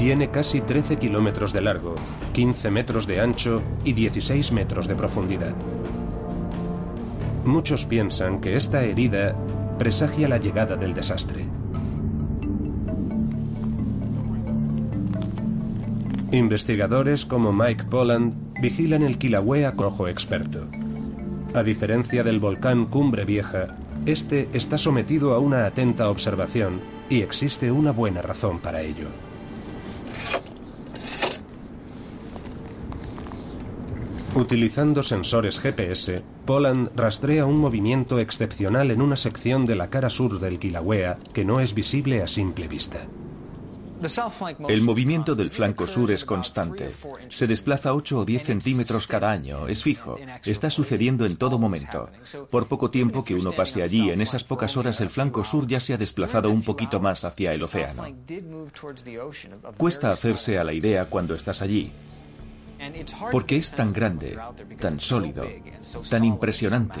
Tiene 0.00 0.30
casi 0.30 0.62
13 0.62 0.96
kilómetros 0.96 1.52
de 1.52 1.60
largo, 1.60 1.94
15 2.32 2.70
metros 2.70 3.06
de 3.06 3.20
ancho 3.20 3.60
y 3.84 3.92
16 3.92 4.50
metros 4.50 4.88
de 4.88 4.94
profundidad. 4.94 5.54
Muchos 7.44 7.84
piensan 7.84 8.40
que 8.40 8.56
esta 8.56 8.82
herida 8.82 9.36
presagia 9.78 10.26
la 10.26 10.38
llegada 10.38 10.76
del 10.76 10.94
desastre. 10.94 11.44
Investigadores 16.32 17.26
como 17.26 17.52
Mike 17.52 17.84
Poland 17.84 18.32
vigilan 18.62 19.02
el 19.02 19.18
Kilauea 19.18 19.76
con 19.76 19.88
ojo 19.88 20.08
experto. 20.08 20.66
A 21.52 21.62
diferencia 21.62 22.24
del 22.24 22.40
volcán 22.40 22.86
Cumbre 22.86 23.26
Vieja, 23.26 23.76
este 24.06 24.48
está 24.54 24.78
sometido 24.78 25.34
a 25.34 25.40
una 25.40 25.66
atenta 25.66 26.08
observación 26.08 26.80
y 27.10 27.20
existe 27.20 27.70
una 27.70 27.90
buena 27.90 28.22
razón 28.22 28.60
para 28.60 28.80
ello. 28.80 29.08
Utilizando 34.40 35.02
sensores 35.02 35.60
GPS, 35.60 36.22
Poland 36.46 36.88
rastrea 36.96 37.44
un 37.44 37.58
movimiento 37.58 38.18
excepcional 38.18 38.90
en 38.90 39.02
una 39.02 39.18
sección 39.18 39.66
de 39.66 39.76
la 39.76 39.90
cara 39.90 40.08
sur 40.08 40.40
del 40.40 40.58
Kilauea 40.58 41.18
que 41.34 41.44
no 41.44 41.60
es 41.60 41.74
visible 41.74 42.22
a 42.22 42.26
simple 42.26 42.66
vista. 42.66 43.00
El 44.66 44.80
movimiento 44.80 45.34
del 45.34 45.50
flanco 45.50 45.86
sur 45.86 46.10
es 46.10 46.24
constante. 46.24 46.90
Se 47.28 47.46
desplaza 47.46 47.92
8 47.92 48.20
o 48.20 48.24
10 48.24 48.42
centímetros 48.42 49.06
cada 49.06 49.30
año, 49.30 49.68
es 49.68 49.82
fijo. 49.82 50.16
Está 50.46 50.70
sucediendo 50.70 51.26
en 51.26 51.36
todo 51.36 51.58
momento. 51.58 52.08
Por 52.50 52.66
poco 52.66 52.90
tiempo 52.90 53.22
que 53.22 53.34
uno 53.34 53.52
pase 53.52 53.82
allí, 53.82 54.08
en 54.08 54.22
esas 54.22 54.42
pocas 54.42 54.74
horas 54.78 55.02
el 55.02 55.10
flanco 55.10 55.44
sur 55.44 55.66
ya 55.66 55.80
se 55.80 55.92
ha 55.92 55.98
desplazado 55.98 56.50
un 56.50 56.62
poquito 56.62 56.98
más 56.98 57.24
hacia 57.24 57.52
el 57.52 57.62
océano. 57.62 58.04
Cuesta 59.76 60.08
hacerse 60.08 60.58
a 60.58 60.64
la 60.64 60.72
idea 60.72 61.04
cuando 61.04 61.34
estás 61.34 61.60
allí, 61.60 61.92
porque 63.30 63.56
es 63.56 63.70
tan 63.72 63.92
grande, 63.92 64.38
tan 64.78 65.00
sólido, 65.00 65.44
tan 66.08 66.24
impresionante. 66.24 67.00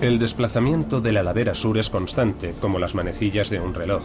El 0.00 0.18
desplazamiento 0.18 1.00
de 1.00 1.12
la 1.12 1.22
ladera 1.22 1.54
sur 1.54 1.78
es 1.78 1.88
constante, 1.88 2.54
como 2.60 2.78
las 2.78 2.94
manecillas 2.94 3.48
de 3.48 3.60
un 3.60 3.72
reloj. 3.72 4.02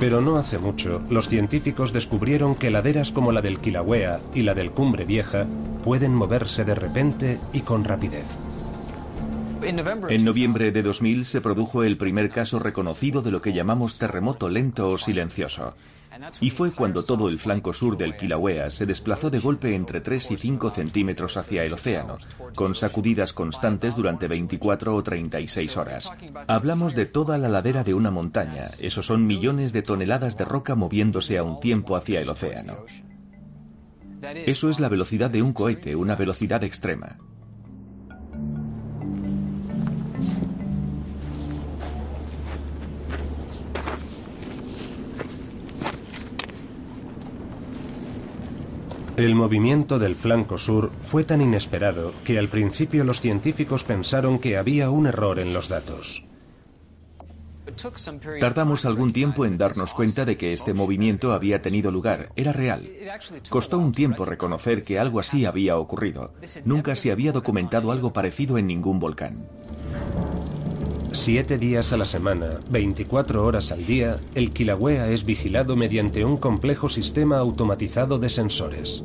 Pero 0.00 0.20
no 0.20 0.38
hace 0.38 0.58
mucho, 0.58 1.02
los 1.10 1.28
científicos 1.28 1.92
descubrieron 1.92 2.54
que 2.54 2.70
laderas 2.70 3.12
como 3.12 3.32
la 3.32 3.42
del 3.42 3.60
Kilauea 3.60 4.18
y 4.34 4.42
la 4.42 4.54
del 4.54 4.72
Cumbre 4.72 5.04
Vieja 5.04 5.46
pueden 5.84 6.14
moverse 6.14 6.64
de 6.64 6.74
repente 6.74 7.38
y 7.52 7.60
con 7.60 7.84
rapidez. 7.84 8.24
En 9.62 10.24
noviembre 10.24 10.72
de 10.72 10.82
2000 10.82 11.24
se 11.24 11.40
produjo 11.40 11.84
el 11.84 11.96
primer 11.96 12.30
caso 12.30 12.58
reconocido 12.58 13.22
de 13.22 13.30
lo 13.30 13.42
que 13.42 13.52
llamamos 13.52 13.98
terremoto 13.98 14.48
lento 14.48 14.88
o 14.88 14.98
silencioso. 14.98 15.74
Y 16.40 16.50
fue 16.50 16.72
cuando 16.72 17.04
todo 17.04 17.28
el 17.28 17.38
flanco 17.38 17.72
sur 17.72 17.96
del 17.96 18.16
Kilauea 18.16 18.70
se 18.70 18.86
desplazó 18.86 19.30
de 19.30 19.38
golpe 19.38 19.74
entre 19.74 20.00
3 20.00 20.32
y 20.32 20.36
5 20.36 20.70
centímetros 20.70 21.36
hacia 21.36 21.62
el 21.62 21.72
océano, 21.72 22.18
con 22.54 22.74
sacudidas 22.74 23.32
constantes 23.32 23.94
durante 23.96 24.26
24 24.28 24.94
o 24.94 25.02
36 25.02 25.76
horas. 25.76 26.10
Hablamos 26.46 26.94
de 26.94 27.06
toda 27.06 27.38
la 27.38 27.48
ladera 27.48 27.84
de 27.84 27.94
una 27.94 28.10
montaña, 28.10 28.64
esos 28.80 29.06
son 29.06 29.26
millones 29.26 29.72
de 29.72 29.82
toneladas 29.82 30.36
de 30.36 30.44
roca 30.44 30.74
moviéndose 30.74 31.38
a 31.38 31.44
un 31.44 31.60
tiempo 31.60 31.96
hacia 31.96 32.20
el 32.20 32.28
océano. 32.28 32.84
Eso 34.46 34.68
es 34.68 34.80
la 34.80 34.88
velocidad 34.88 35.30
de 35.30 35.42
un 35.42 35.52
cohete, 35.52 35.96
una 35.96 36.16
velocidad 36.16 36.62
extrema. 36.64 37.16
El 49.20 49.34
movimiento 49.34 49.98
del 49.98 50.16
flanco 50.16 50.56
sur 50.56 50.92
fue 51.02 51.24
tan 51.24 51.42
inesperado 51.42 52.14
que 52.24 52.38
al 52.38 52.48
principio 52.48 53.04
los 53.04 53.20
científicos 53.20 53.84
pensaron 53.84 54.38
que 54.38 54.56
había 54.56 54.88
un 54.88 55.06
error 55.06 55.38
en 55.38 55.52
los 55.52 55.68
datos. 55.68 56.24
Tardamos 58.40 58.86
algún 58.86 59.12
tiempo 59.12 59.44
en 59.44 59.58
darnos 59.58 59.92
cuenta 59.92 60.24
de 60.24 60.38
que 60.38 60.54
este 60.54 60.72
movimiento 60.72 61.34
había 61.34 61.60
tenido 61.60 61.90
lugar, 61.90 62.30
era 62.34 62.52
real. 62.52 62.88
Costó 63.50 63.78
un 63.78 63.92
tiempo 63.92 64.24
reconocer 64.24 64.80
que 64.82 64.98
algo 64.98 65.20
así 65.20 65.44
había 65.44 65.76
ocurrido. 65.76 66.32
Nunca 66.64 66.96
se 66.96 67.12
había 67.12 67.32
documentado 67.32 67.92
algo 67.92 68.14
parecido 68.14 68.56
en 68.56 68.68
ningún 68.68 69.00
volcán. 69.00 69.46
Siete 71.12 71.58
días 71.58 71.92
a 71.92 71.96
la 71.96 72.04
semana, 72.04 72.60
24 72.70 73.44
horas 73.44 73.72
al 73.72 73.84
día, 73.84 74.20
el 74.36 74.52
Kilauea 74.52 75.08
es 75.08 75.24
vigilado 75.24 75.74
mediante 75.74 76.24
un 76.24 76.36
complejo 76.36 76.88
sistema 76.88 77.38
automatizado 77.38 78.20
de 78.20 78.30
sensores. 78.30 79.02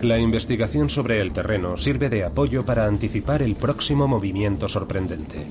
La 0.00 0.18
investigación 0.18 0.88
sobre 0.88 1.20
el 1.20 1.32
terreno 1.32 1.76
sirve 1.76 2.08
de 2.08 2.24
apoyo 2.24 2.64
para 2.64 2.86
anticipar 2.86 3.42
el 3.42 3.54
próximo 3.54 4.08
movimiento 4.08 4.68
sorprendente. 4.68 5.46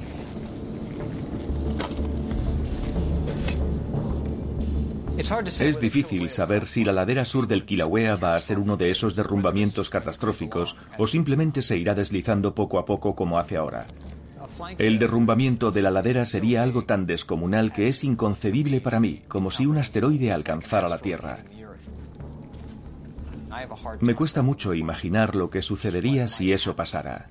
Es 5.22 5.80
difícil 5.80 6.30
saber 6.30 6.66
si 6.66 6.84
la 6.84 6.92
ladera 6.92 7.25
sur 7.25 7.48
del 7.48 7.63
Kilauea 7.63 8.16
va 8.16 8.36
a 8.36 8.40
ser 8.40 8.58
uno 8.58 8.75
de 8.75 8.90
esos 8.90 9.16
derrumbamientos 9.16 9.92
catastróficos 9.92 10.75
o 10.98 11.06
simplemente 11.06 11.62
se 11.62 11.78
irá 11.78 11.94
deslizando 11.94 12.56
poco 12.56 12.80
a 12.80 12.86
poco 12.86 13.16
como 13.16 13.38
hace 13.38 13.58
ahora. 13.58 13.86
El 14.80 14.98
derrumbamiento 14.98 15.70
de 15.70 15.84
la 15.84 15.92
ladera 15.92 16.25
sería 16.25 16.63
algo 16.63 16.86
tan 16.86 17.06
descomunal 17.06 17.72
que 17.72 17.88
es 17.88 18.04
inconcebible 18.04 18.82
para 18.82 19.00
mí, 19.00 19.22
como 19.28 19.51
si 19.51 19.68
un 19.68 19.78
asteroide 19.78 20.32
alcanzara 20.32 20.90
la 20.90 20.98
Tierra. 20.98 21.38
Me 24.00 24.16
cuesta 24.16 24.42
mucho 24.42 24.74
imaginar 24.74 25.36
lo 25.36 25.50
que 25.50 25.62
sucedería 25.62 26.28
si 26.28 26.51
eso 26.51 26.75
pasara. 26.75 27.30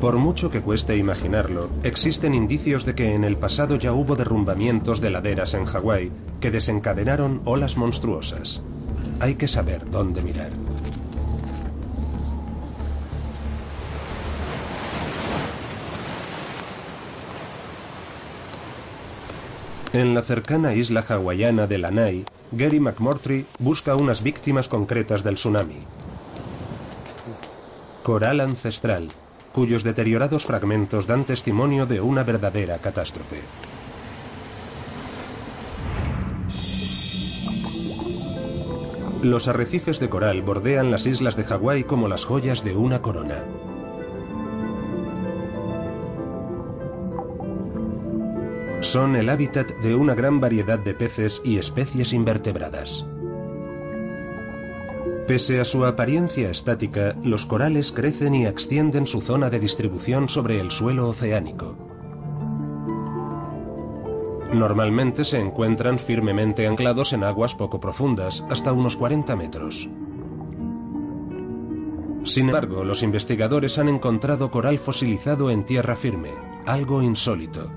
Por 0.00 0.16
mucho 0.18 0.50
que 0.50 0.60
cueste 0.60 0.96
imaginarlo, 0.96 1.70
existen 1.82 2.34
indicios 2.34 2.84
de 2.84 2.94
que 2.94 3.14
en 3.14 3.24
el 3.24 3.36
pasado 3.36 3.76
ya 3.76 3.92
hubo 3.92 4.14
derrumbamientos 4.14 5.00
de 5.00 5.10
laderas 5.10 5.54
en 5.54 5.64
Hawái 5.64 6.12
que 6.38 6.50
desencadenaron 6.50 7.40
olas 7.44 7.78
monstruosas. 7.78 8.60
Hay 9.20 9.36
que 9.36 9.48
saber 9.48 9.90
dónde 9.90 10.20
mirar. 10.20 10.50
En 19.94 20.14
la 20.14 20.20
cercana 20.20 20.74
isla 20.74 21.02
hawaiana 21.08 21.66
de 21.66 21.78
Lanai, 21.78 22.24
Gary 22.52 22.80
McMurtry 22.80 23.46
busca 23.58 23.96
unas 23.96 24.22
víctimas 24.22 24.68
concretas 24.68 25.24
del 25.24 25.36
tsunami. 25.36 25.78
Coral 28.02 28.40
ancestral, 28.40 29.08
cuyos 29.56 29.84
deteriorados 29.84 30.44
fragmentos 30.44 31.06
dan 31.06 31.24
testimonio 31.24 31.86
de 31.86 32.02
una 32.02 32.24
verdadera 32.24 32.76
catástrofe. 32.76 33.40
Los 39.22 39.48
arrecifes 39.48 39.98
de 39.98 40.10
coral 40.10 40.42
bordean 40.42 40.90
las 40.90 41.06
islas 41.06 41.36
de 41.36 41.44
Hawái 41.44 41.84
como 41.84 42.06
las 42.06 42.26
joyas 42.26 42.64
de 42.64 42.76
una 42.76 43.00
corona. 43.00 43.44
Son 48.82 49.16
el 49.16 49.30
hábitat 49.30 49.72
de 49.78 49.94
una 49.94 50.14
gran 50.14 50.38
variedad 50.38 50.78
de 50.78 50.92
peces 50.92 51.40
y 51.46 51.56
especies 51.56 52.12
invertebradas. 52.12 53.06
Pese 55.26 55.58
a 55.58 55.64
su 55.64 55.84
apariencia 55.84 56.50
estática, 56.50 57.16
los 57.24 57.46
corales 57.46 57.90
crecen 57.90 58.36
y 58.36 58.46
extienden 58.46 59.08
su 59.08 59.20
zona 59.20 59.50
de 59.50 59.58
distribución 59.58 60.28
sobre 60.28 60.60
el 60.60 60.70
suelo 60.70 61.08
oceánico. 61.08 61.76
Normalmente 64.52 65.24
se 65.24 65.40
encuentran 65.40 65.98
firmemente 65.98 66.68
anclados 66.68 67.12
en 67.12 67.24
aguas 67.24 67.56
poco 67.56 67.80
profundas, 67.80 68.44
hasta 68.50 68.72
unos 68.72 68.96
40 68.96 69.34
metros. 69.34 69.90
Sin 72.22 72.46
embargo, 72.46 72.84
los 72.84 73.02
investigadores 73.02 73.78
han 73.78 73.88
encontrado 73.88 74.52
coral 74.52 74.78
fosilizado 74.78 75.50
en 75.50 75.64
tierra 75.64 75.96
firme, 75.96 76.30
algo 76.66 77.02
insólito. 77.02 77.72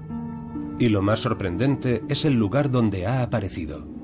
Y 0.78 0.90
lo 0.90 1.02
más 1.02 1.22
sorprendente 1.22 2.04
es 2.10 2.26
el 2.26 2.36
lugar 2.36 2.70
donde 2.70 3.08
ha 3.08 3.24
aparecido. 3.24 3.99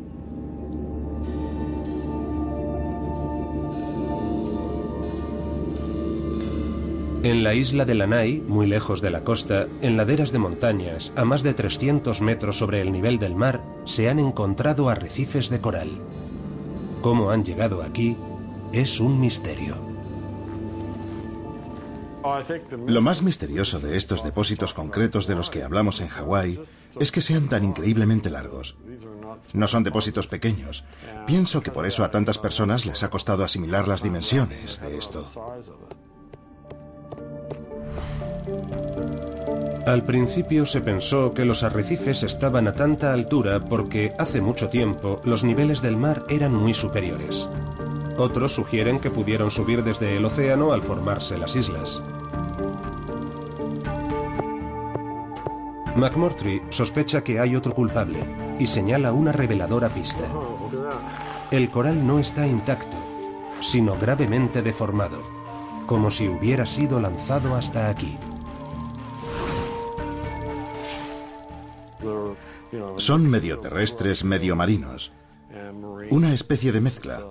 En 7.25 7.43
la 7.43 7.55
isla 7.55 7.85
de 7.85 7.95
Lanai, 7.95 8.39
muy 8.47 8.67
lejos 8.67 9.01
de 9.01 9.09
la 9.09 9.23
costa, 9.23 9.65
en 9.81 9.97
laderas 9.97 10.31
de 10.31 10.37
montañas, 10.37 11.11
a 11.15 11.25
más 11.25 11.41
de 11.41 11.55
300 11.55 12.21
metros 12.21 12.59
sobre 12.59 12.81
el 12.81 12.91
nivel 12.91 13.17
del 13.17 13.33
mar, 13.33 13.63
se 13.85 14.09
han 14.09 14.19
encontrado 14.19 14.89
arrecifes 14.89 15.49
de 15.49 15.59
coral. 15.59 15.89
Cómo 17.01 17.31
han 17.31 17.43
llegado 17.43 17.81
aquí 17.81 18.15
es 18.71 18.99
un 18.99 19.19
misterio. 19.19 19.75
Lo 22.85 23.01
más 23.01 23.23
misterioso 23.23 23.79
de 23.79 23.97
estos 23.97 24.23
depósitos 24.23 24.75
concretos 24.75 25.25
de 25.25 25.33
los 25.33 25.49
que 25.49 25.63
hablamos 25.63 26.01
en 26.01 26.09
Hawái 26.09 26.61
es 26.99 27.11
que 27.11 27.21
sean 27.21 27.49
tan 27.49 27.63
increíblemente 27.63 28.29
largos. 28.29 28.75
No 29.53 29.67
son 29.67 29.83
depósitos 29.83 30.27
pequeños. 30.27 30.83
Pienso 31.25 31.61
que 31.61 31.71
por 31.71 31.87
eso 31.87 32.03
a 32.03 32.11
tantas 32.11 32.37
personas 32.37 32.85
les 32.85 33.01
ha 33.01 33.09
costado 33.09 33.43
asimilar 33.43 33.87
las 33.87 34.03
dimensiones 34.03 34.79
de 34.79 34.95
esto. 34.95 35.25
Al 39.85 40.03
principio 40.03 40.65
se 40.65 40.81
pensó 40.81 41.33
que 41.33 41.45
los 41.45 41.63
arrecifes 41.63 42.23
estaban 42.23 42.67
a 42.67 42.73
tanta 42.73 43.13
altura 43.13 43.59
porque 43.59 44.13
hace 44.17 44.41
mucho 44.41 44.67
tiempo 44.69 45.21
los 45.23 45.43
niveles 45.43 45.81
del 45.81 45.95
mar 45.95 46.23
eran 46.27 46.53
muy 46.53 46.73
superiores. 46.73 47.47
Otros 48.17 48.53
sugieren 48.53 48.99
que 48.99 49.11
pudieron 49.11 49.51
subir 49.51 49.83
desde 49.83 50.17
el 50.17 50.25
océano 50.25 50.73
al 50.73 50.81
formarse 50.81 51.37
las 51.37 51.55
islas. 51.55 52.01
McMurtry 55.95 56.61
sospecha 56.71 57.23
que 57.23 57.39
hay 57.39 57.55
otro 57.55 57.73
culpable 57.73 58.19
y 58.59 58.67
señala 58.67 59.13
una 59.13 59.31
reveladora 59.31 59.89
pista. 59.89 60.25
El 61.51 61.69
coral 61.69 62.05
no 62.05 62.19
está 62.19 62.47
intacto, 62.47 62.97
sino 63.61 63.95
gravemente 63.97 64.61
deformado, 64.61 65.19
como 65.85 66.09
si 66.09 66.27
hubiera 66.27 66.65
sido 66.65 66.99
lanzado 66.99 67.55
hasta 67.55 67.89
aquí. 67.89 68.17
Son 72.97 73.29
medio 73.29 73.59
terrestres, 73.59 74.23
medio 74.23 74.55
marinos. 74.55 75.11
Una 76.09 76.33
especie 76.33 76.71
de 76.71 76.81
mezcla. 76.81 77.21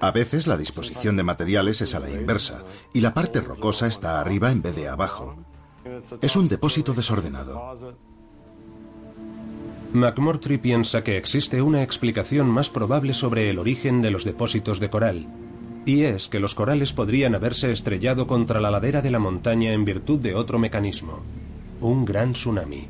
A 0.00 0.10
veces 0.10 0.46
la 0.46 0.56
disposición 0.56 1.16
de 1.16 1.22
materiales 1.22 1.80
es 1.80 1.94
a 1.94 2.00
la 2.00 2.10
inversa 2.10 2.62
y 2.92 3.00
la 3.00 3.14
parte 3.14 3.40
rocosa 3.40 3.86
está 3.86 4.20
arriba 4.20 4.50
en 4.50 4.62
vez 4.62 4.74
de 4.74 4.88
abajo. 4.88 5.36
Es 6.20 6.36
un 6.36 6.48
depósito 6.48 6.92
desordenado. 6.92 7.74
McMurtry 9.92 10.58
piensa 10.58 11.02
que 11.02 11.16
existe 11.16 11.62
una 11.62 11.82
explicación 11.82 12.46
más 12.48 12.68
probable 12.68 13.14
sobre 13.14 13.48
el 13.48 13.58
origen 13.58 14.02
de 14.02 14.10
los 14.10 14.24
depósitos 14.24 14.80
de 14.80 14.90
coral, 14.90 15.26
y 15.86 16.02
es 16.02 16.28
que 16.28 16.40
los 16.40 16.54
corales 16.54 16.92
podrían 16.92 17.34
haberse 17.34 17.72
estrellado 17.72 18.26
contra 18.26 18.60
la 18.60 18.70
ladera 18.70 19.00
de 19.00 19.10
la 19.10 19.18
montaña 19.18 19.72
en 19.72 19.86
virtud 19.86 20.20
de 20.20 20.34
otro 20.34 20.58
mecanismo, 20.58 21.22
un 21.80 22.04
gran 22.04 22.34
tsunami. 22.34 22.88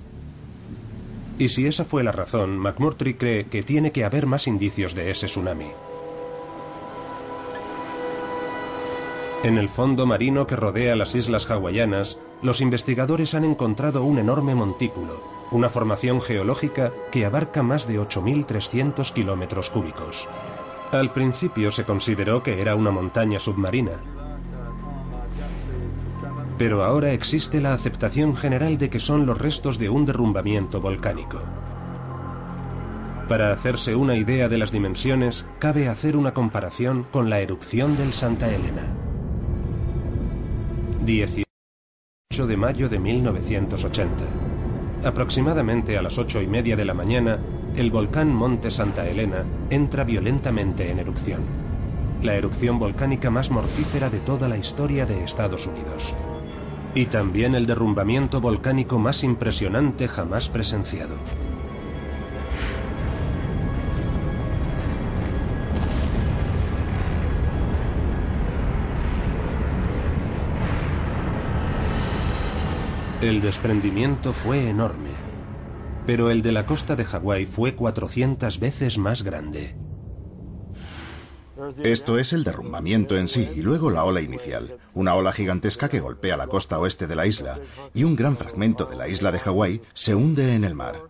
Y 1.39 1.51
si 1.51 1.67
esa 1.67 1.85
fue 1.85 2.03
la 2.03 2.11
razón, 2.11 2.59
McMurtry 2.59 3.15
cree 3.15 3.47
que 3.47 3.63
tiene 3.63 3.93
que 3.93 4.05
haber 4.05 4.27
más 4.27 4.49
indicios 4.49 4.95
de 4.95 5.11
ese 5.11 5.27
tsunami. 5.27 5.71
En 9.45 9.57
el 9.57 9.69
fondo 9.69 10.05
marino 10.05 10.49
que 10.49 10.57
rodea 10.57 10.97
las 10.97 11.15
islas 11.15 11.49
hawaianas, 11.49 12.19
los 12.43 12.61
investigadores 12.61 13.35
han 13.35 13.45
encontrado 13.45 14.03
un 14.03 14.19
enorme 14.19 14.57
montículo, 14.57 15.23
una 15.53 15.69
formación 15.69 16.21
geológica 16.21 16.93
que 17.13 17.25
abarca 17.25 17.63
más 17.63 17.87
de 17.87 18.01
8.300 18.01 19.13
kilómetros 19.13 19.71
cúbicos. 19.71 20.27
Al 20.91 21.13
principio 21.13 21.71
se 21.71 21.85
consideró 21.85 22.43
que 22.43 22.61
era 22.61 22.75
una 22.75 22.91
montaña 22.91 23.39
submarina, 23.39 24.01
pero 26.59 26.85
ahora 26.85 27.13
existe 27.13 27.61
la 27.61 27.73
aceptación 27.73 28.37
general 28.37 28.77
de 28.79 28.91
que 28.91 28.99
son 28.99 29.25
los 29.25 29.39
restos 29.39 29.79
de 29.79 29.89
un 29.89 30.05
derrumbamiento 30.05 30.81
volcánico. 30.81 31.41
Para 33.29 33.53
hacerse 33.53 33.95
una 33.95 34.17
idea 34.17 34.49
de 34.49 34.59
las 34.59 34.73
dimensiones, 34.73 35.47
cabe 35.59 35.89
hacer 35.89 36.17
una 36.17 36.35
comparación 36.35 37.07
con 37.13 37.31
la 37.31 37.41
erupción 37.41 37.97
del 37.97 38.13
Santa 38.13 38.53
Elena. 38.53 38.93
18 41.05 41.45
de 42.47 42.57
mayo 42.57 42.89
de 42.89 42.99
1980. 42.99 44.25
Aproximadamente 45.05 45.97
a 45.97 46.03
las 46.03 46.19
ocho 46.19 46.43
y 46.43 46.47
media 46.47 46.75
de 46.75 46.85
la 46.85 46.95
mañana, 46.95 47.39
el 47.77 47.91
volcán 47.91 48.35
Monte 48.35 48.71
Santa 48.71 49.07
Elena 49.07 49.45
entra 49.71 50.05
violentamente 50.05 50.91
en 50.91 50.99
erupción. 50.99 51.43
La 52.23 52.35
erupción 52.35 52.81
volcánica 52.81 53.31
más 53.31 53.51
mortífera 53.51 54.11
de 54.11 54.19
toda 54.19 54.49
la 54.49 54.57
historia 54.57 55.07
de 55.07 55.23
Estados 55.23 55.67
Unidos. 55.67 56.15
Y 56.99 57.07
también 57.07 57.55
el 57.55 57.65
derrumbamiento 57.65 58.41
volcánico 58.41 58.99
más 58.99 59.23
impresionante 59.23 60.09
jamás 60.09 60.49
presenciado. 60.49 61.15
El 73.21 73.43
desprendimiento 73.43 74.33
fue 74.33 74.69
enorme, 74.69 75.11
pero 76.05 76.33
el 76.33 76.43
de 76.43 76.51
la 76.51 76.67
costa 76.67 76.97
de 76.97 77.05
Hawái 77.05 77.47
fue 77.47 77.77
400 77.77 78.59
veces 78.59 78.99
más 78.99 79.23
grande. 79.23 79.77
Esto 81.83 82.19
es 82.19 82.33
el 82.33 82.45
derrumbamiento 82.45 83.17
en 83.17 83.29
sí 83.29 83.49
y 83.55 83.63
luego 83.63 83.91
la 83.91 84.05
ola 84.05 84.21
inicial, 84.21 84.79
una 84.95 85.15
ola 85.15 85.33
gigantesca 85.33 85.89
que 85.89 86.01
golpea 86.01 86.37
la 86.37 86.47
costa 86.47 86.79
oeste 86.79 87.07
de 87.07 87.17
la 87.17 87.27
isla 87.27 87.59
y 87.95 88.05
un 88.05 88.17
gran 88.17 88.37
fragmento 88.37 88.85
de 88.87 88.97
la 88.97 89.09
isla 89.09 89.33
de 89.33 89.39
Hawái 89.41 89.83
se 89.95 90.15
hunde 90.15 90.55
en 90.55 90.65
el 90.65 90.75
mar. 90.75 91.01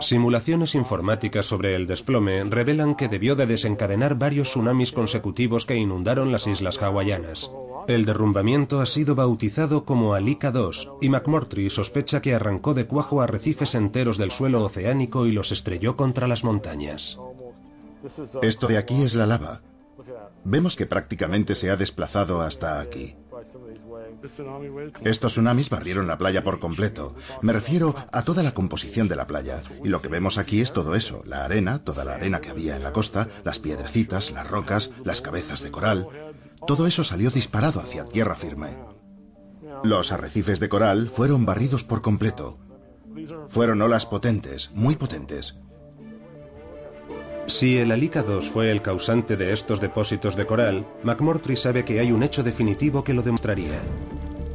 Simulaciones 0.00 0.74
informáticas 0.74 1.46
sobre 1.46 1.76
el 1.76 1.86
desplome 1.86 2.42
revelan 2.44 2.96
que 2.96 3.08
debió 3.08 3.36
de 3.36 3.46
desencadenar 3.46 4.16
varios 4.16 4.48
tsunamis 4.48 4.90
consecutivos 4.90 5.66
que 5.66 5.76
inundaron 5.76 6.32
las 6.32 6.48
islas 6.48 6.82
hawaianas. 6.82 7.50
El 7.86 8.04
derrumbamiento 8.04 8.80
ha 8.80 8.86
sido 8.86 9.14
bautizado 9.14 9.84
como 9.84 10.14
Alika 10.14 10.50
2 10.50 10.94
y 11.00 11.08
McMurtry 11.08 11.70
sospecha 11.70 12.20
que 12.20 12.34
arrancó 12.34 12.74
de 12.74 12.86
cuajo 12.86 13.22
arrecifes 13.22 13.76
enteros 13.76 14.18
del 14.18 14.32
suelo 14.32 14.64
oceánico 14.64 15.26
y 15.26 15.32
los 15.32 15.52
estrelló 15.52 15.96
contra 15.96 16.26
las 16.26 16.42
montañas. 16.42 17.18
Esto 18.42 18.66
de 18.66 18.78
aquí 18.78 19.02
es 19.02 19.14
la 19.14 19.26
lava. 19.26 19.62
Vemos 20.44 20.76
que 20.76 20.86
prácticamente 20.86 21.54
se 21.54 21.70
ha 21.70 21.76
desplazado 21.76 22.40
hasta 22.42 22.80
aquí. 22.80 23.16
Estos 25.04 25.32
tsunamis 25.32 25.70
barrieron 25.70 26.06
la 26.06 26.18
playa 26.18 26.42
por 26.42 26.58
completo. 26.58 27.14
Me 27.40 27.52
refiero 27.52 27.94
a 28.12 28.22
toda 28.22 28.42
la 28.42 28.54
composición 28.54 29.08
de 29.08 29.16
la 29.16 29.26
playa. 29.26 29.60
Y 29.84 29.88
lo 29.88 30.00
que 30.00 30.08
vemos 30.08 30.38
aquí 30.38 30.60
es 30.60 30.72
todo 30.72 30.94
eso. 30.94 31.22
La 31.26 31.44
arena, 31.44 31.84
toda 31.84 32.04
la 32.04 32.14
arena 32.14 32.40
que 32.40 32.50
había 32.50 32.76
en 32.76 32.82
la 32.82 32.92
costa, 32.92 33.28
las 33.44 33.58
piedrecitas, 33.58 34.30
las 34.30 34.50
rocas, 34.50 34.90
las 35.04 35.20
cabezas 35.20 35.62
de 35.62 35.70
coral. 35.70 36.08
Todo 36.66 36.86
eso 36.86 37.04
salió 37.04 37.30
disparado 37.30 37.80
hacia 37.80 38.04
tierra 38.04 38.34
firme. 38.34 38.76
Los 39.84 40.12
arrecifes 40.12 40.60
de 40.60 40.68
coral 40.68 41.08
fueron 41.08 41.44
barridos 41.44 41.84
por 41.84 42.02
completo. 42.02 42.58
Fueron 43.48 43.82
olas 43.82 44.06
potentes, 44.06 44.70
muy 44.72 44.96
potentes. 44.96 45.56
Si 47.46 47.76
el 47.76 47.90
Alica 47.90 48.22
2 48.22 48.48
fue 48.48 48.70
el 48.70 48.82
causante 48.82 49.36
de 49.36 49.52
estos 49.52 49.80
depósitos 49.80 50.36
de 50.36 50.46
coral, 50.46 50.86
McMurtry 51.02 51.56
sabe 51.56 51.84
que 51.84 51.98
hay 51.98 52.12
un 52.12 52.22
hecho 52.22 52.42
definitivo 52.42 53.02
que 53.02 53.14
lo 53.14 53.22
demostraría. 53.22 53.80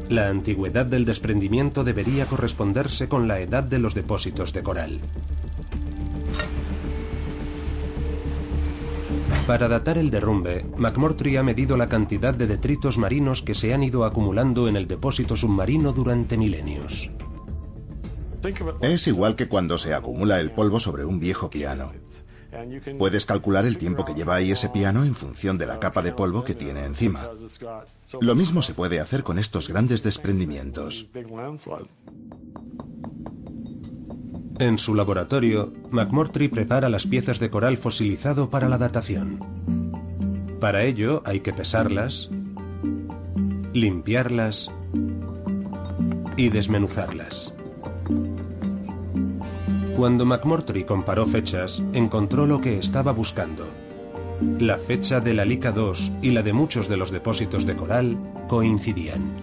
La 0.09 0.29
antigüedad 0.29 0.85
del 0.85 1.03
desprendimiento 1.03 1.83
debería 1.83 2.25
corresponderse 2.27 3.09
con 3.09 3.27
la 3.27 3.39
edad 3.39 3.63
de 3.63 3.79
los 3.79 3.93
depósitos 3.93 4.53
de 4.53 4.63
coral. 4.63 5.01
Para 9.45 9.67
datar 9.67 9.97
el 9.97 10.09
derrumbe, 10.09 10.65
McMurtry 10.77 11.37
ha 11.37 11.43
medido 11.43 11.77
la 11.77 11.89
cantidad 11.89 12.33
de 12.33 12.47
detritos 12.47 12.97
marinos 12.97 13.41
que 13.41 13.55
se 13.55 13.73
han 13.73 13.83
ido 13.83 14.05
acumulando 14.05 14.67
en 14.67 14.75
el 14.75 14.87
depósito 14.87 15.35
submarino 15.35 15.91
durante 15.91 16.37
milenios. 16.37 17.11
Es 18.81 19.07
igual 19.07 19.35
que 19.35 19.47
cuando 19.47 19.77
se 19.77 19.93
acumula 19.93 20.39
el 20.39 20.51
polvo 20.51 20.79
sobre 20.79 21.03
un 21.03 21.19
viejo 21.19 21.49
piano. 21.49 21.91
Puedes 22.97 23.25
calcular 23.25 23.65
el 23.65 23.77
tiempo 23.77 24.05
que 24.05 24.13
lleva 24.13 24.35
ahí 24.35 24.51
ese 24.51 24.69
piano 24.69 25.03
en 25.03 25.15
función 25.15 25.57
de 25.57 25.65
la 25.65 25.79
capa 25.79 26.01
de 26.01 26.13
polvo 26.13 26.43
que 26.43 26.53
tiene 26.53 26.85
encima. 26.85 27.29
Lo 28.21 28.35
mismo 28.35 28.61
se 28.61 28.73
puede 28.73 28.99
hacer 28.99 29.23
con 29.23 29.39
estos 29.39 29.67
grandes 29.67 30.03
desprendimientos. 30.03 31.07
En 34.59 34.77
su 34.79 34.95
laboratorio, 34.95 35.73
McMurtry 35.91 36.47
prepara 36.47 36.89
las 36.89 37.05
piezas 37.05 37.39
de 37.39 37.49
coral 37.49 37.77
fosilizado 37.77 38.49
para 38.49 38.67
la 38.67 38.77
datación. 38.77 39.39
Para 40.59 40.83
ello 40.83 41.21
hay 41.25 41.41
que 41.41 41.53
pesarlas, 41.53 42.29
limpiarlas 43.73 44.71
y 46.35 46.49
desmenuzarlas. 46.49 47.53
Cuando 49.97 50.27
McMurtry 50.27 50.83
comparó 50.83 51.25
fechas, 51.25 51.81
encontró 51.91 52.45
lo 52.45 52.61
que 52.61 52.77
estaba 52.77 53.13
buscando. 53.13 53.67
La 54.59 54.77
fecha 54.77 55.19
de 55.19 55.33
la 55.33 55.43
Lica 55.43 55.71
2 55.71 56.11
y 56.21 56.29
la 56.29 56.43
de 56.43 56.53
muchos 56.53 56.87
de 56.87 56.97
los 56.97 57.09
depósitos 57.09 57.65
de 57.65 57.75
coral 57.75 58.15
coincidían. 58.47 59.33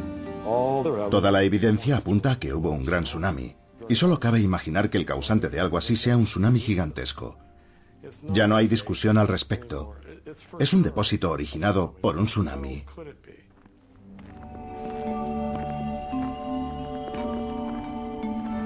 Toda 1.11 1.33
la 1.33 1.43
evidencia 1.43 1.97
apunta 1.97 2.31
a 2.31 2.39
que 2.39 2.55
hubo 2.55 2.71
un 2.71 2.85
gran 2.85 3.03
tsunami, 3.03 3.57
y 3.89 3.97
solo 3.97 4.21
cabe 4.21 4.39
imaginar 4.39 4.91
que 4.91 4.99
el 4.99 5.05
causante 5.05 5.49
de 5.49 5.59
algo 5.59 5.77
así 5.77 5.97
sea 5.97 6.17
un 6.17 6.23
tsunami 6.23 6.61
gigantesco. 6.61 7.37
Ya 8.29 8.47
no 8.47 8.55
hay 8.55 8.69
discusión 8.69 9.19
al 9.19 9.27
respecto. 9.27 9.97
Es 10.61 10.73
un 10.73 10.85
depósito 10.85 11.33
originado 11.33 11.95
por 12.01 12.17
un 12.17 12.27
tsunami. 12.27 12.85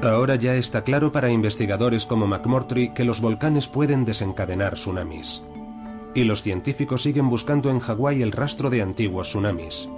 Ahora 0.02 0.36
ya 0.36 0.54
está 0.54 0.84
claro 0.84 1.10
para 1.10 1.30
investigadores 1.30 2.06
como 2.06 2.28
McMurtry 2.28 2.90
que 2.90 3.04
los 3.04 3.20
volcanes 3.20 3.66
pueden 3.66 4.04
desencadenar 4.04 4.74
tsunamis. 4.74 5.42
Y 6.14 6.22
los 6.22 6.42
científicos 6.42 7.02
siguen 7.02 7.28
buscando 7.28 7.68
en 7.70 7.80
Hawái 7.80 8.22
el 8.22 8.30
rastro 8.30 8.70
de 8.70 8.80
antiguos 8.80 9.28
tsunamis. 9.28 9.88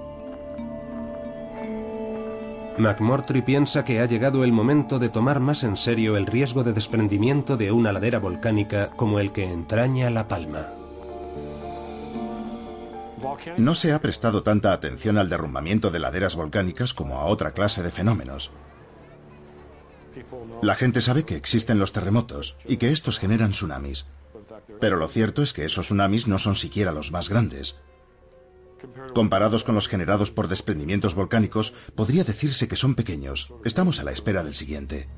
McMurtry 2.78 3.42
piensa 3.42 3.84
que 3.84 4.00
ha 4.00 4.06
llegado 4.06 4.42
el 4.42 4.52
momento 4.52 4.98
de 4.98 5.10
tomar 5.10 5.38
más 5.38 5.64
en 5.64 5.76
serio 5.76 6.16
el 6.16 6.26
riesgo 6.26 6.64
de 6.64 6.72
desprendimiento 6.72 7.58
de 7.58 7.70
una 7.70 7.92
ladera 7.92 8.18
volcánica 8.18 8.90
como 8.96 9.20
el 9.20 9.32
que 9.32 9.44
entraña 9.44 10.08
La 10.08 10.28
Palma. 10.28 10.68
No 13.58 13.74
se 13.74 13.92
ha 13.92 13.98
prestado 13.98 14.42
tanta 14.42 14.72
atención 14.72 15.18
al 15.18 15.28
derrumbamiento 15.28 15.90
de 15.90 15.98
laderas 15.98 16.36
volcánicas 16.36 16.94
como 16.94 17.16
a 17.16 17.26
otra 17.26 17.52
clase 17.52 17.82
de 17.82 17.90
fenómenos. 17.90 18.50
La 20.62 20.74
gente 20.74 21.00
sabe 21.00 21.24
que 21.24 21.36
existen 21.36 21.78
los 21.78 21.92
terremotos 21.92 22.56
y 22.66 22.76
que 22.76 22.92
estos 22.92 23.18
generan 23.18 23.50
tsunamis. 23.50 24.06
Pero 24.80 24.96
lo 24.96 25.08
cierto 25.08 25.42
es 25.42 25.52
que 25.52 25.64
esos 25.64 25.86
tsunamis 25.86 26.26
no 26.26 26.38
son 26.38 26.56
siquiera 26.56 26.92
los 26.92 27.12
más 27.12 27.28
grandes. 27.28 27.78
Comparados 29.14 29.64
con 29.64 29.74
los 29.74 29.88
generados 29.88 30.30
por 30.30 30.48
desprendimientos 30.48 31.14
volcánicos, 31.14 31.74
podría 31.94 32.24
decirse 32.24 32.68
que 32.68 32.76
son 32.76 32.94
pequeños. 32.94 33.52
Estamos 33.64 34.00
a 34.00 34.04
la 34.04 34.12
espera 34.12 34.42
del 34.42 34.54
siguiente. 34.54 35.08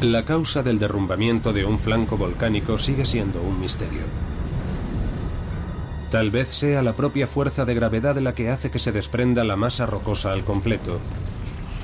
La 0.00 0.24
causa 0.24 0.62
del 0.62 0.78
derrumbamiento 0.78 1.52
de 1.52 1.64
un 1.64 1.78
flanco 1.78 2.16
volcánico 2.16 2.78
sigue 2.78 3.04
siendo 3.04 3.42
un 3.42 3.60
misterio. 3.60 4.02
Tal 6.10 6.30
vez 6.30 6.48
sea 6.56 6.82
la 6.82 6.94
propia 6.94 7.26
fuerza 7.26 7.64
de 7.64 7.74
gravedad 7.74 8.16
la 8.18 8.34
que 8.34 8.48
hace 8.48 8.70
que 8.70 8.78
se 8.78 8.92
desprenda 8.92 9.44
la 9.44 9.56
masa 9.56 9.84
rocosa 9.84 10.32
al 10.32 10.44
completo, 10.44 11.00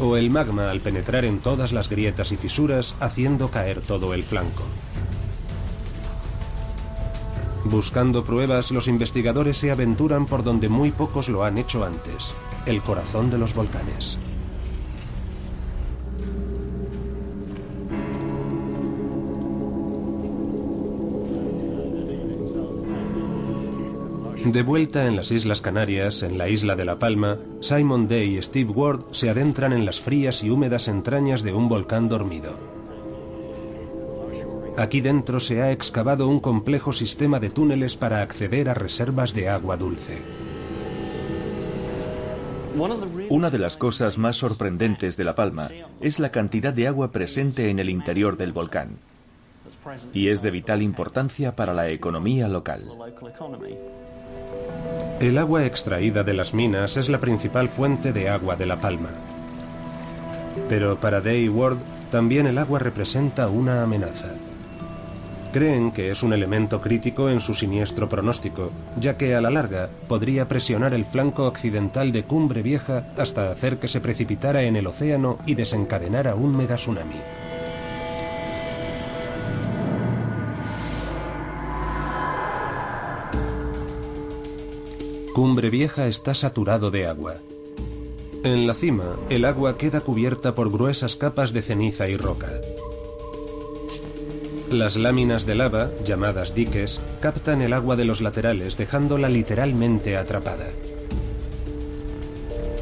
o 0.01 0.17
el 0.17 0.31
magma 0.31 0.71
al 0.71 0.81
penetrar 0.81 1.25
en 1.25 1.39
todas 1.39 1.73
las 1.73 1.89
grietas 1.89 2.33
y 2.33 2.37
fisuras 2.37 2.95
haciendo 3.01 3.51
caer 3.51 3.81
todo 3.81 4.15
el 4.15 4.23
flanco. 4.23 4.65
Buscando 7.65 8.25
pruebas, 8.25 8.71
los 8.71 8.89
investigadores 8.89 9.57
se 9.57 9.71
aventuran 9.71 10.27
por 10.27 10.45
donde 10.45 10.69
muy 10.69 10.91
pocos 10.91 11.29
lo 11.29 11.45
han 11.45 11.57
hecho 11.57 11.85
antes, 11.85 12.35
el 12.67 12.83
corazón 12.83 13.31
de 13.31 13.39
los 13.39 13.55
volcanes. 13.55 14.19
De 24.45 24.63
vuelta 24.63 25.07
en 25.07 25.17
las 25.17 25.31
Islas 25.31 25.63
Canarias, 25.63 26.23
en 26.23 26.37
la 26.37 26.51
isla 26.51 26.77
de 26.77 26.85
La 26.85 26.99
Palma, 26.99 27.39
Simon 27.61 28.09
Day 28.09 28.37
y 28.37 28.43
Steve 28.43 28.71
Ward 28.71 29.01
se 29.13 29.31
adentran 29.31 29.73
en 29.73 29.87
las 29.87 30.01
frías 30.01 30.45
y 30.45 30.51
húmedas 30.51 30.87
entrañas 30.87 31.43
de 31.43 31.55
un 31.55 31.67
volcán 31.67 32.11
dormido. 32.11 32.53
Aquí 34.77 35.01
dentro 35.01 35.41
se 35.41 35.63
ha 35.63 35.73
excavado 35.73 36.29
un 36.29 36.41
complejo 36.41 36.93
sistema 36.93 37.41
de 37.41 37.49
túneles 37.49 37.97
para 37.97 38.21
acceder 38.21 38.69
a 38.69 38.75
reservas 38.75 39.33
de 39.33 39.49
agua 39.49 39.79
dulce. 39.79 40.19
Una 43.31 43.49
de 43.49 43.59
las 43.59 43.79
cosas 43.79 44.19
más 44.19 44.37
sorprendentes 44.37 45.17
de 45.17 45.25
La 45.25 45.35
Palma 45.35 45.71
es 46.03 46.19
la 46.19 46.31
cantidad 46.31 46.75
de 46.75 46.87
agua 46.87 47.13
presente 47.13 47.71
en 47.71 47.79
el 47.79 47.89
interior 47.89 48.37
del 48.37 48.53
volcán. 48.53 48.99
Y 50.13 50.29
es 50.29 50.43
de 50.43 50.51
vital 50.51 50.83
importancia 50.83 51.55
para 51.55 51.73
la 51.73 51.89
economía 51.91 52.49
local. 52.49 52.85
El 55.21 55.39
agua 55.39 55.65
extraída 55.65 56.23
de 56.23 56.35
las 56.35 56.55
minas 56.55 56.97
es 56.97 57.09
la 57.09 57.19
principal 57.19 57.69
fuente 57.69 58.13
de 58.13 58.29
agua 58.29 58.57
de 58.57 58.67
La 58.67 58.81
Palma. 58.81 59.11
Pero 60.69 60.97
para 60.97 61.21
Day 61.21 61.49
Ward, 61.49 61.79
también 62.11 62.47
el 62.47 62.59
agua 62.59 62.79
representa 62.79 63.49
una 63.49 63.83
amenaza. 63.83 64.29
Creen 65.53 65.93
que 65.93 66.11
es 66.11 66.25
un 66.25 66.33
elemento 66.33 66.81
crítico 66.81 67.31
en 67.31 67.41
su 67.41 67.55
siniestro 67.55 68.09
pronóstico, 68.09 68.71
ya 68.99 69.17
que 69.17 69.37
a 69.37 69.41
la 69.41 69.51
larga 69.51 69.89
podría 70.09 70.49
presionar 70.49 70.95
el 70.95 71.05
flanco 71.05 71.47
occidental 71.47 72.11
de 72.11 72.25
Cumbre 72.25 72.63
Vieja 72.63 73.07
hasta 73.17 73.53
hacer 73.53 73.79
que 73.79 73.87
se 73.87 74.01
precipitara 74.01 74.65
en 74.65 74.75
el 74.75 74.89
océano 74.89 75.39
y 75.47 75.55
desencadenara 75.55 76.35
un 76.35 76.57
megatsunami. 76.57 77.21
Cumbre 85.35 85.69
Vieja 85.69 86.07
está 86.07 86.33
saturado 86.33 86.93
de 86.93 87.09
agua. 87.09 87.39
En 88.45 88.69
la 88.69 88.75
cima, 88.75 89.17
el 89.31 89.45
agua 89.45 89.77
queda 89.77 90.01
cubierta 90.01 90.55
por 90.55 90.71
gruesas 90.71 91.17
capas 91.17 91.53
de 91.53 91.61
ceniza 91.61 92.07
y 92.07 92.17
roca. 92.17 92.53
Las 94.71 94.95
láminas 94.95 95.45
de 95.45 95.57
lava, 95.57 95.91
llamadas 96.05 96.55
diques, 96.55 97.01
captan 97.21 97.63
el 97.63 97.73
agua 97.73 97.97
de 97.97 98.05
los 98.05 98.21
laterales 98.21 98.77
dejándola 98.77 99.29
literalmente 99.29 100.17
atrapada. 100.17 100.69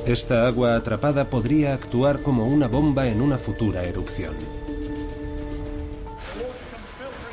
Esta 0.05 0.47
agua 0.47 0.77
atrapada 0.77 1.31
podría 1.31 1.73
actuar 1.73 2.21
como 2.21 2.47
una 2.47 2.69
bomba 2.69 3.09
en 3.09 3.23
una 3.23 3.38
futura 3.38 3.85
erupción. 3.85 4.35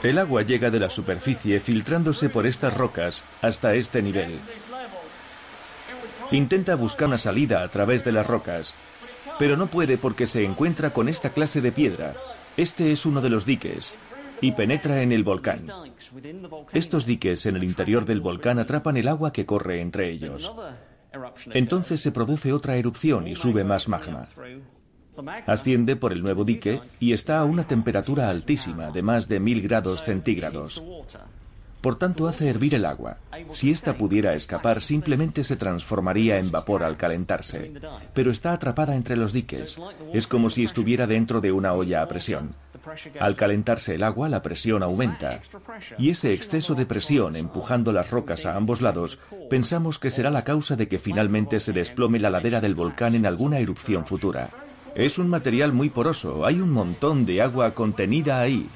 El 0.01 0.17
agua 0.17 0.43
llega 0.43 0.71
de 0.71 0.79
la 0.79 0.89
superficie 0.89 1.59
filtrándose 1.59 2.29
por 2.29 2.47
estas 2.47 2.77
rocas 2.77 3.25
hasta 3.41 3.75
este 3.75 4.01
nivel. 4.01 4.39
Intenta 6.31 6.75
buscar 6.75 7.07
una 7.07 7.17
salida 7.17 7.63
a 7.63 7.67
través 7.69 8.05
de 8.05 8.11
las 8.11 8.27
rocas, 8.27 8.75
pero 9.39 9.57
no 9.57 9.67
puede 9.67 9.97
porque 9.97 10.27
se 10.27 10.43
encuentra 10.43 10.91
con 10.91 11.09
esta 11.09 11.31
clase 11.31 11.61
de 11.61 11.71
piedra. 11.71 12.13
Este 12.55 12.91
es 12.91 13.05
uno 13.05 13.21
de 13.21 13.29
los 13.29 13.45
diques, 13.45 13.95
y 14.41 14.51
penetra 14.51 15.01
en 15.01 15.11
el 15.11 15.23
volcán. 15.23 15.65
Estos 16.73 17.05
diques 17.05 17.45
en 17.45 17.55
el 17.55 17.63
interior 17.63 18.05
del 18.05 18.21
volcán 18.21 18.59
atrapan 18.59 18.97
el 18.97 19.07
agua 19.07 19.33
que 19.33 19.45
corre 19.45 19.81
entre 19.81 20.11
ellos. 20.11 20.53
Entonces 21.53 22.01
se 22.01 22.11
produce 22.11 22.53
otra 22.53 22.75
erupción 22.75 23.27
y 23.27 23.35
sube 23.35 23.63
más 23.63 23.87
magma. 23.87 24.27
Asciende 25.47 25.95
por 25.95 26.13
el 26.13 26.21
nuevo 26.21 26.45
dique 26.45 26.79
y 26.99 27.13
está 27.13 27.39
a 27.39 27.45
una 27.45 27.65
temperatura 27.65 28.29
altísima 28.29 28.91
de 28.91 29.01
más 29.01 29.27
de 29.27 29.39
mil 29.39 29.61
grados 29.61 30.03
centígrados. 30.03 30.81
Por 31.81 31.97
tanto, 31.97 32.27
hace 32.27 32.49
hervir 32.49 32.75
el 32.75 32.85
agua. 32.85 33.17
Si 33.51 33.71
ésta 33.71 33.97
pudiera 33.97 34.31
escapar, 34.31 34.81
simplemente 34.81 35.43
se 35.43 35.55
transformaría 35.55 36.37
en 36.37 36.51
vapor 36.51 36.83
al 36.83 36.97
calentarse. 36.97 37.71
Pero 38.13 38.31
está 38.31 38.51
atrapada 38.51 38.95
entre 38.95 39.15
los 39.15 39.31
diques. 39.31 39.79
Es 40.13 40.27
como 40.27 40.49
si 40.49 40.63
estuviera 40.63 41.07
dentro 41.07 41.39
de 41.39 41.51
una 41.51 41.73
olla 41.73 42.01
a 42.01 42.07
presión. 42.07 42.53
Al 43.19 43.35
calentarse 43.35 43.95
el 43.95 44.03
agua, 44.03 44.29
la 44.29 44.41
presión 44.41 44.83
aumenta. 44.83 45.39
Y 45.97 46.09
ese 46.09 46.33
exceso 46.33 46.75
de 46.75 46.85
presión 46.85 47.35
empujando 47.35 47.91
las 47.93 48.11
rocas 48.11 48.45
a 48.45 48.55
ambos 48.55 48.81
lados, 48.81 49.19
pensamos 49.49 49.99
que 49.99 50.09
será 50.09 50.31
la 50.31 50.43
causa 50.43 50.75
de 50.75 50.87
que 50.87 50.99
finalmente 50.99 51.59
se 51.59 51.73
desplome 51.73 52.19
la 52.19 52.29
ladera 52.29 52.61
del 52.61 52.75
volcán 52.75 53.15
en 53.15 53.25
alguna 53.25 53.59
erupción 53.59 54.05
futura. 54.05 54.49
Es 54.95 55.17
un 55.17 55.29
material 55.29 55.71
muy 55.71 55.89
poroso, 55.89 56.45
hay 56.45 56.59
un 56.59 56.71
montón 56.71 57.25
de 57.25 57.41
agua 57.41 57.73
contenida 57.73 58.41
ahí. 58.41 58.67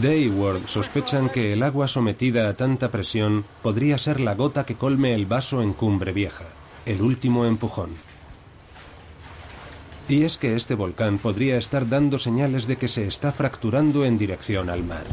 Dayward 0.00 0.68
sospechan 0.68 1.28
que 1.28 1.52
el 1.52 1.62
agua 1.62 1.86
sometida 1.86 2.48
a 2.48 2.54
tanta 2.54 2.90
presión 2.90 3.44
podría 3.62 3.98
ser 3.98 4.20
la 4.20 4.34
gota 4.34 4.64
que 4.64 4.74
colme 4.74 5.12
el 5.12 5.26
vaso 5.26 5.60
en 5.60 5.74
Cumbre 5.74 6.12
Vieja, 6.12 6.46
el 6.86 7.02
último 7.02 7.44
empujón. 7.44 7.90
Y 10.08 10.22
es 10.22 10.38
que 10.38 10.56
este 10.56 10.74
volcán 10.74 11.18
podría 11.18 11.58
estar 11.58 11.86
dando 11.86 12.18
señales 12.18 12.66
de 12.66 12.76
que 12.76 12.88
se 12.88 13.06
está 13.06 13.32
fracturando 13.32 14.06
en 14.06 14.16
dirección 14.16 14.70
al 14.70 14.82
mar. 14.82 15.04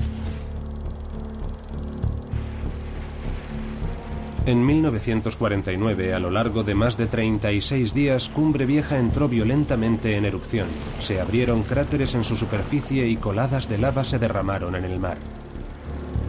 En 4.49 4.65
1949, 4.65 6.15
a 6.15 6.19
lo 6.19 6.31
largo 6.31 6.63
de 6.63 6.73
más 6.73 6.97
de 6.97 7.05
36 7.05 7.93
días, 7.93 8.29
Cumbre 8.29 8.65
Vieja 8.65 8.97
entró 8.97 9.29
violentamente 9.29 10.15
en 10.15 10.25
erupción. 10.25 10.65
Se 10.99 11.21
abrieron 11.21 11.61
cráteres 11.61 12.15
en 12.15 12.23
su 12.23 12.35
superficie 12.35 13.07
y 13.07 13.17
coladas 13.17 13.69
de 13.69 13.77
lava 13.77 14.03
se 14.03 14.17
derramaron 14.17 14.75
en 14.75 14.85
el 14.85 14.99
mar. 14.99 15.19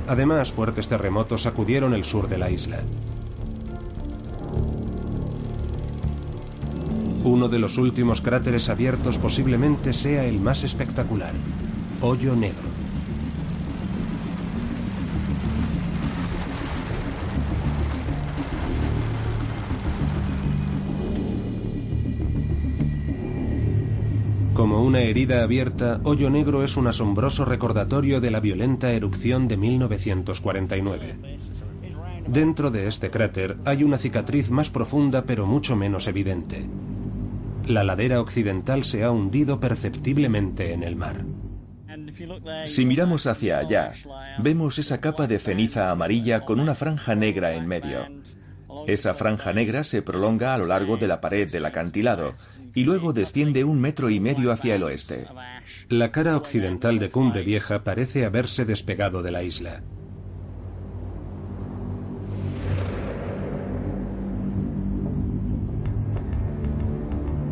Además, 0.07 0.53
fuertes 0.53 0.87
terremotos 0.87 1.41
sacudieron 1.41 1.95
el 1.95 2.05
sur 2.05 2.29
de 2.29 2.37
la 2.37 2.51
isla. 2.51 2.83
Uno 7.25 7.49
de 7.49 7.59
los 7.59 7.79
últimos 7.79 8.21
cráteres 8.21 8.69
abiertos 8.69 9.17
posiblemente 9.17 9.95
sea 9.95 10.27
el 10.27 10.41
más 10.41 10.63
espectacular, 10.63 11.33
Hoyo 12.03 12.37
Negro. 12.37 12.80
Como 24.61 24.83
una 24.83 25.01
herida 25.01 25.43
abierta, 25.43 26.03
Hoyo 26.05 26.29
Negro 26.29 26.63
es 26.63 26.77
un 26.77 26.87
asombroso 26.87 27.47
recordatorio 27.47 28.21
de 28.21 28.31
la 28.31 28.41
violenta 28.41 28.93
erupción 28.93 29.49
de 29.49 29.57
1949. 29.57 31.17
Dentro 32.27 32.71
de 32.71 32.87
este 32.87 33.11
cráter 33.11 33.57
hay 33.65 33.85
una 33.85 33.97
cicatriz 33.97 34.51
más 34.51 34.69
profunda 34.69 35.25
pero 35.25 35.47
mucho 35.47 35.77
menos 35.77 36.09
evidente. 36.09 36.69
La 37.69 37.85
ladera 37.85 38.21
occidental 38.21 38.85
se 38.85 39.03
ha 39.03 39.11
hundido 39.11 39.61
perceptiblemente 39.61 40.75
en 40.75 40.83
el 40.83 40.95
mar. 40.95 41.25
Si 42.67 42.85
miramos 42.85 43.27
hacia 43.27 43.61
allá, 43.61 43.93
vemos 44.43 44.79
esa 44.79 45.01
capa 45.01 45.27
de 45.27 45.39
ceniza 45.39 45.91
amarilla 45.91 46.45
con 46.45 46.61
una 46.61 46.75
franja 46.75 47.15
negra 47.15 47.55
en 47.55 47.67
medio. 47.67 48.01
Esa 48.87 49.15
franja 49.15 49.53
negra 49.53 49.85
se 49.85 50.03
prolonga 50.03 50.55
a 50.55 50.59
lo 50.59 50.67
largo 50.67 50.97
de 50.97 51.09
la 51.09 51.21
pared 51.21 51.51
del 51.51 51.65
acantilado 51.65 52.35
y 52.75 52.85
luego 52.85 53.13
desciende 53.13 53.65
un 53.65 53.81
metro 53.81 54.11
y 54.11 54.21
medio 54.21 54.53
hacia 54.53 54.75
el 54.75 54.83
oeste. 54.83 55.27
La 55.89 56.13
cara 56.13 56.37
occidental 56.37 56.99
de 56.99 57.11
Cumbre 57.11 57.43
Vieja 57.43 57.85
parece 57.85 58.25
haberse 58.25 58.65
despegado 58.65 59.23
de 59.23 59.31
la 59.31 59.43
isla. 59.43 59.83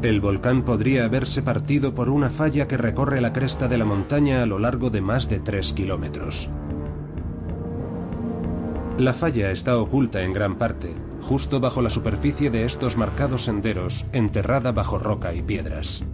El 0.02 0.20
volcán 0.20 0.62
podría 0.62 1.06
haberse 1.06 1.42
partido 1.42 1.92
por 1.92 2.08
una 2.08 2.30
falla 2.30 2.68
que 2.68 2.76
recorre 2.76 3.20
la 3.20 3.32
cresta 3.32 3.66
de 3.66 3.78
la 3.78 3.84
montaña 3.84 4.44
a 4.44 4.46
lo 4.46 4.60
largo 4.60 4.90
de 4.90 5.00
más 5.00 5.28
de 5.28 5.40
3 5.40 5.72
kilómetros. 5.72 6.48
La 8.96 9.12
falla 9.12 9.50
está 9.50 9.76
oculta 9.76 10.22
en 10.22 10.32
gran 10.32 10.56
parte, 10.56 10.94
justo 11.22 11.60
bajo 11.60 11.82
la 11.82 11.90
superficie 11.90 12.50
de 12.50 12.64
estos 12.64 12.96
marcados 12.96 13.44
senderos, 13.44 14.04
enterrada 14.12 14.72
bajo 14.72 14.98
roca 14.98 15.34
y 15.34 15.42
piedras. 15.42 16.04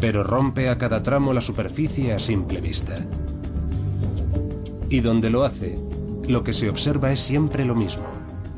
Pero 0.00 0.24
rompe 0.24 0.68
a 0.68 0.78
cada 0.78 1.02
tramo 1.02 1.32
la 1.32 1.40
superficie 1.40 2.12
a 2.12 2.18
simple 2.18 2.60
vista. 2.60 3.04
Y 4.88 5.00
donde 5.00 5.30
lo 5.30 5.44
hace, 5.44 5.78
lo 6.28 6.44
que 6.44 6.52
se 6.52 6.68
observa 6.68 7.12
es 7.12 7.20
siempre 7.20 7.64
lo 7.64 7.74
mismo. 7.74 8.04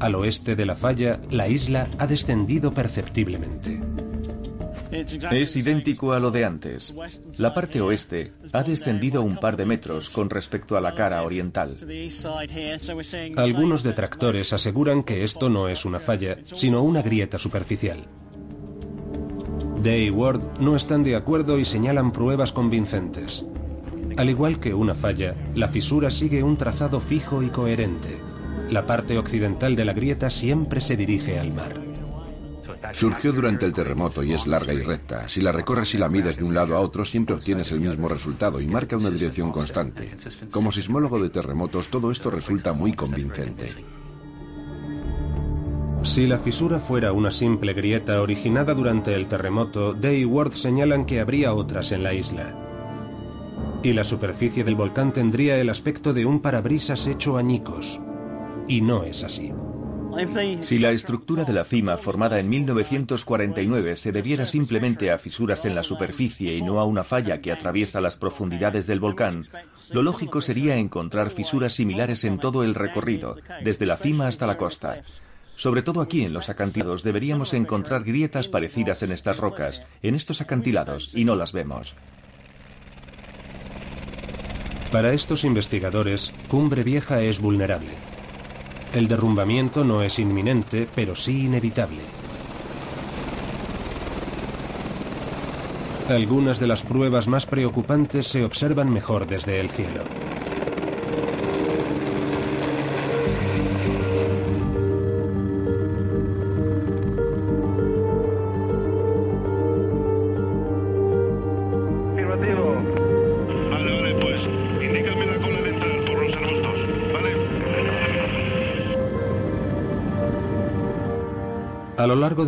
Al 0.00 0.14
oeste 0.14 0.56
de 0.56 0.66
la 0.66 0.76
falla, 0.76 1.20
la 1.30 1.48
isla 1.48 1.88
ha 1.98 2.06
descendido 2.06 2.72
perceptiblemente. 2.72 3.80
Es 4.90 5.56
idéntico 5.56 6.12
a 6.12 6.20
lo 6.20 6.30
de 6.30 6.44
antes. 6.44 6.94
La 7.38 7.52
parte 7.54 7.80
oeste 7.80 8.32
ha 8.52 8.62
descendido 8.62 9.22
un 9.22 9.36
par 9.36 9.56
de 9.56 9.66
metros 9.66 10.08
con 10.08 10.30
respecto 10.30 10.76
a 10.76 10.80
la 10.80 10.94
cara 10.94 11.22
oriental. 11.22 11.76
Algunos 13.36 13.82
detractores 13.82 14.52
aseguran 14.52 15.02
que 15.02 15.24
esto 15.24 15.48
no 15.48 15.68
es 15.68 15.84
una 15.84 16.00
falla, 16.00 16.38
sino 16.44 16.82
una 16.82 17.02
grieta 17.02 17.38
superficial. 17.38 18.06
Day 19.82 20.06
y 20.06 20.10
Ward 20.10 20.58
no 20.60 20.74
están 20.74 21.04
de 21.04 21.14
acuerdo 21.14 21.58
y 21.58 21.64
señalan 21.64 22.12
pruebas 22.12 22.52
convincentes. 22.52 23.44
Al 24.16 24.28
igual 24.28 24.58
que 24.58 24.74
una 24.74 24.94
falla, 24.94 25.36
la 25.54 25.68
fisura 25.68 26.10
sigue 26.10 26.42
un 26.42 26.56
trazado 26.56 27.00
fijo 27.00 27.42
y 27.42 27.48
coherente. 27.48 28.18
La 28.70 28.84
parte 28.86 29.16
occidental 29.16 29.76
de 29.76 29.84
la 29.84 29.92
grieta 29.92 30.30
siempre 30.30 30.80
se 30.80 30.96
dirige 30.96 31.38
al 31.38 31.52
mar. 31.52 31.87
Surgió 32.92 33.32
durante 33.32 33.66
el 33.66 33.72
terremoto 33.72 34.22
y 34.22 34.32
es 34.32 34.46
larga 34.46 34.72
y 34.72 34.82
recta. 34.82 35.28
Si 35.28 35.40
la 35.40 35.52
recorres 35.52 35.94
y 35.94 35.98
la 35.98 36.08
mides 36.08 36.36
de 36.36 36.44
un 36.44 36.54
lado 36.54 36.76
a 36.76 36.80
otro, 36.80 37.04
siempre 37.04 37.34
obtienes 37.34 37.72
el 37.72 37.80
mismo 37.80 38.08
resultado 38.08 38.60
y 38.60 38.66
marca 38.66 38.96
una 38.96 39.10
dirección 39.10 39.52
constante. 39.52 40.16
Como 40.50 40.72
sismólogo 40.72 41.20
de 41.20 41.30
terremotos, 41.30 41.88
todo 41.88 42.10
esto 42.10 42.30
resulta 42.30 42.72
muy 42.72 42.92
convincente. 42.94 43.74
Si 46.02 46.26
la 46.26 46.38
fisura 46.38 46.78
fuera 46.78 47.12
una 47.12 47.30
simple 47.30 47.72
grieta 47.72 48.22
originada 48.22 48.72
durante 48.72 49.14
el 49.14 49.26
terremoto, 49.26 49.94
Day 49.94 50.22
y 50.22 50.24
Ward 50.24 50.52
señalan 50.52 51.04
que 51.04 51.20
habría 51.20 51.52
otras 51.52 51.92
en 51.92 52.02
la 52.04 52.14
isla. 52.14 52.54
Y 53.82 53.92
la 53.92 54.04
superficie 54.04 54.64
del 54.64 54.76
volcán 54.76 55.12
tendría 55.12 55.58
el 55.60 55.68
aspecto 55.68 56.12
de 56.12 56.24
un 56.24 56.40
parabrisas 56.40 57.06
hecho 57.06 57.36
añicos. 57.36 58.00
Y 58.68 58.80
no 58.80 59.04
es 59.04 59.24
así. 59.24 59.52
Si 60.60 60.78
la 60.78 60.90
estructura 60.90 61.44
de 61.44 61.52
la 61.52 61.64
cima 61.64 61.96
formada 61.96 62.40
en 62.40 62.48
1949 62.48 63.94
se 63.94 64.10
debiera 64.10 64.46
simplemente 64.46 65.12
a 65.12 65.18
fisuras 65.18 65.64
en 65.64 65.74
la 65.74 65.84
superficie 65.84 66.56
y 66.56 66.62
no 66.62 66.80
a 66.80 66.84
una 66.84 67.04
falla 67.04 67.40
que 67.40 67.52
atraviesa 67.52 68.00
las 68.00 68.16
profundidades 68.16 68.86
del 68.86 68.98
volcán, 68.98 69.44
lo 69.90 70.02
lógico 70.02 70.40
sería 70.40 70.76
encontrar 70.76 71.30
fisuras 71.30 71.74
similares 71.74 72.24
en 72.24 72.38
todo 72.38 72.64
el 72.64 72.74
recorrido, 72.74 73.36
desde 73.62 73.86
la 73.86 73.96
cima 73.96 74.26
hasta 74.26 74.46
la 74.46 74.56
costa. 74.56 75.02
Sobre 75.54 75.82
todo 75.82 76.00
aquí 76.00 76.24
en 76.24 76.32
los 76.32 76.48
acantilados 76.48 77.02
deberíamos 77.02 77.54
encontrar 77.54 78.02
grietas 78.02 78.48
parecidas 78.48 79.02
en 79.02 79.12
estas 79.12 79.38
rocas, 79.38 79.82
en 80.02 80.14
estos 80.14 80.40
acantilados, 80.40 81.14
y 81.14 81.24
no 81.24 81.36
las 81.36 81.52
vemos. 81.52 81.94
Para 84.90 85.12
estos 85.12 85.44
investigadores, 85.44 86.32
Cumbre 86.48 86.82
Vieja 86.82 87.20
es 87.20 87.40
vulnerable. 87.40 88.07
El 88.92 89.06
derrumbamiento 89.06 89.84
no 89.84 90.02
es 90.02 90.18
inminente, 90.18 90.88
pero 90.94 91.14
sí 91.14 91.44
inevitable. 91.44 92.00
Algunas 96.08 96.58
de 96.58 96.66
las 96.66 96.82
pruebas 96.82 97.28
más 97.28 97.44
preocupantes 97.44 98.26
se 98.26 98.44
observan 98.44 98.90
mejor 98.90 99.26
desde 99.26 99.60
el 99.60 99.68
cielo. 99.68 100.04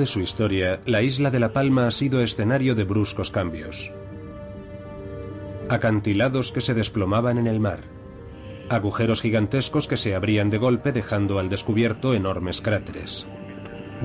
De 0.01 0.07
su 0.07 0.21
historia, 0.21 0.81
la 0.87 1.03
isla 1.03 1.31
de 1.31 1.39
La 1.39 1.53
Palma 1.53 1.87
ha 1.87 1.91
sido 1.91 2.23
escenario 2.23 2.75
de 2.75 2.85
bruscos 2.85 3.31
cambios. 3.31 3.93
Acantilados 5.69 6.51
que 6.51 6.63
se 6.63 6.75
desplomaban 6.75 7.37
en 7.39 7.47
el 7.47 7.61
mar. 7.61 7.83
Agujeros 8.71 9.21
gigantescos 9.21 9.87
que 9.87 9.99
se 9.99 10.15
abrían 10.15 10.49
de 10.49 10.59
golpe 10.59 10.91
dejando 10.91 11.39
al 11.39 11.51
descubierto 11.51 12.15
enormes 12.15 12.63
cráteres. 12.63 13.27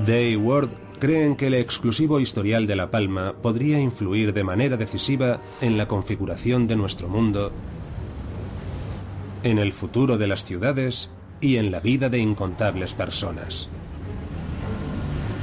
Day 0.04 0.36
Ward 0.36 0.68
creen 1.00 1.34
que 1.34 1.46
el 1.46 1.54
exclusivo 1.54 2.20
historial 2.20 2.66
de 2.66 2.76
La 2.76 2.90
Palma 2.90 3.34
podría 3.40 3.80
influir 3.80 4.34
de 4.34 4.44
manera 4.44 4.76
decisiva 4.76 5.40
en 5.62 5.78
la 5.78 5.88
configuración 5.88 6.66
de 6.66 6.76
nuestro 6.76 7.08
mundo, 7.08 7.52
en 9.42 9.58
el 9.58 9.72
futuro 9.72 10.18
de 10.18 10.26
las 10.26 10.44
ciudades 10.44 11.08
y 11.40 11.56
en 11.56 11.70
la 11.70 11.80
vida 11.80 12.10
de 12.10 12.18
incontables 12.18 12.92
personas. 12.92 13.70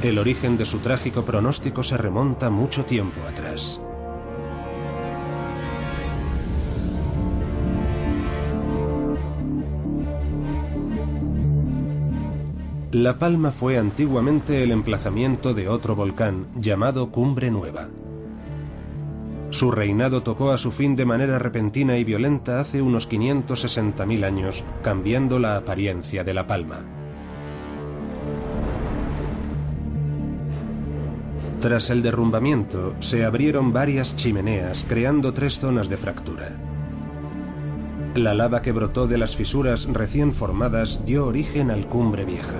El 0.03 0.19
origen 0.19 0.57
de 0.57 0.65
su 0.65 0.79
trágico 0.79 1.23
pronóstico 1.23 1.81
se 1.81 1.95
remonta 1.95 2.49
mucho 2.49 2.83
tiempo 2.83 3.21
atrás. 3.25 3.79
La 12.91 13.17
Palma 13.17 13.53
fue 13.53 13.77
antiguamente 13.77 14.61
el 14.61 14.73
emplazamiento 14.73 15.53
de 15.53 15.69
otro 15.69 15.95
volcán 15.95 16.47
llamado 16.57 17.09
Cumbre 17.09 17.49
Nueva. 17.49 17.87
Su 19.51 19.71
reinado 19.71 20.21
tocó 20.21 20.51
a 20.51 20.57
su 20.57 20.73
fin 20.73 20.97
de 20.97 21.05
manera 21.05 21.39
repentina 21.39 21.97
y 21.97 22.03
violenta 22.03 22.59
hace 22.59 22.81
unos 22.81 23.09
560.000 23.09 24.25
años, 24.25 24.65
cambiando 24.83 25.39
la 25.39 25.55
apariencia 25.55 26.25
de 26.25 26.33
La 26.33 26.45
Palma. 26.45 27.02
Tras 31.63 31.89
el 31.89 32.03
derrumbamiento, 32.03 32.93
se 32.99 33.23
abrieron 33.23 33.71
varias 33.71 34.17
chimeneas, 34.17 34.85
creando 34.85 35.31
tres 35.31 35.59
zonas 35.59 35.87
de 35.87 35.95
fractura. 35.95 36.57
La 38.15 38.33
lava 38.33 38.61
que 38.61 38.73
brotó 38.73 39.07
de 39.07 39.17
las 39.17 39.37
fisuras 39.37 39.87
recién 39.89 40.33
formadas 40.33 41.05
dio 41.05 41.25
origen 41.25 41.71
al 41.71 41.87
Cumbre 41.87 42.25
Vieja. 42.25 42.59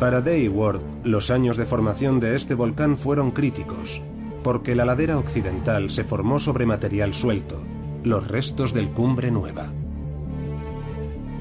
Para 0.00 0.22
Day 0.22 0.48
Ward, 0.48 0.80
los 1.04 1.30
años 1.30 1.58
de 1.58 1.66
formación 1.66 2.20
de 2.20 2.36
este 2.36 2.54
volcán 2.54 2.96
fueron 2.96 3.30
críticos, 3.30 4.00
porque 4.42 4.74
la 4.74 4.86
ladera 4.86 5.18
occidental 5.18 5.90
se 5.90 6.04
formó 6.04 6.40
sobre 6.40 6.64
material 6.64 7.12
suelto, 7.12 7.60
los 8.02 8.26
restos 8.26 8.72
del 8.72 8.88
Cumbre 8.88 9.30
Nueva. 9.30 9.66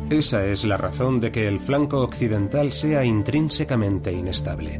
Esa 0.10 0.46
es 0.46 0.63
la 0.63 0.78
razón 0.78 1.20
de 1.20 1.34
que 1.34 1.50
el 1.50 1.60
flanco 1.60 2.00
occidental 2.00 2.72
sea 2.72 3.04
intrínsecamente 3.04 4.13
inestable. 4.13 4.80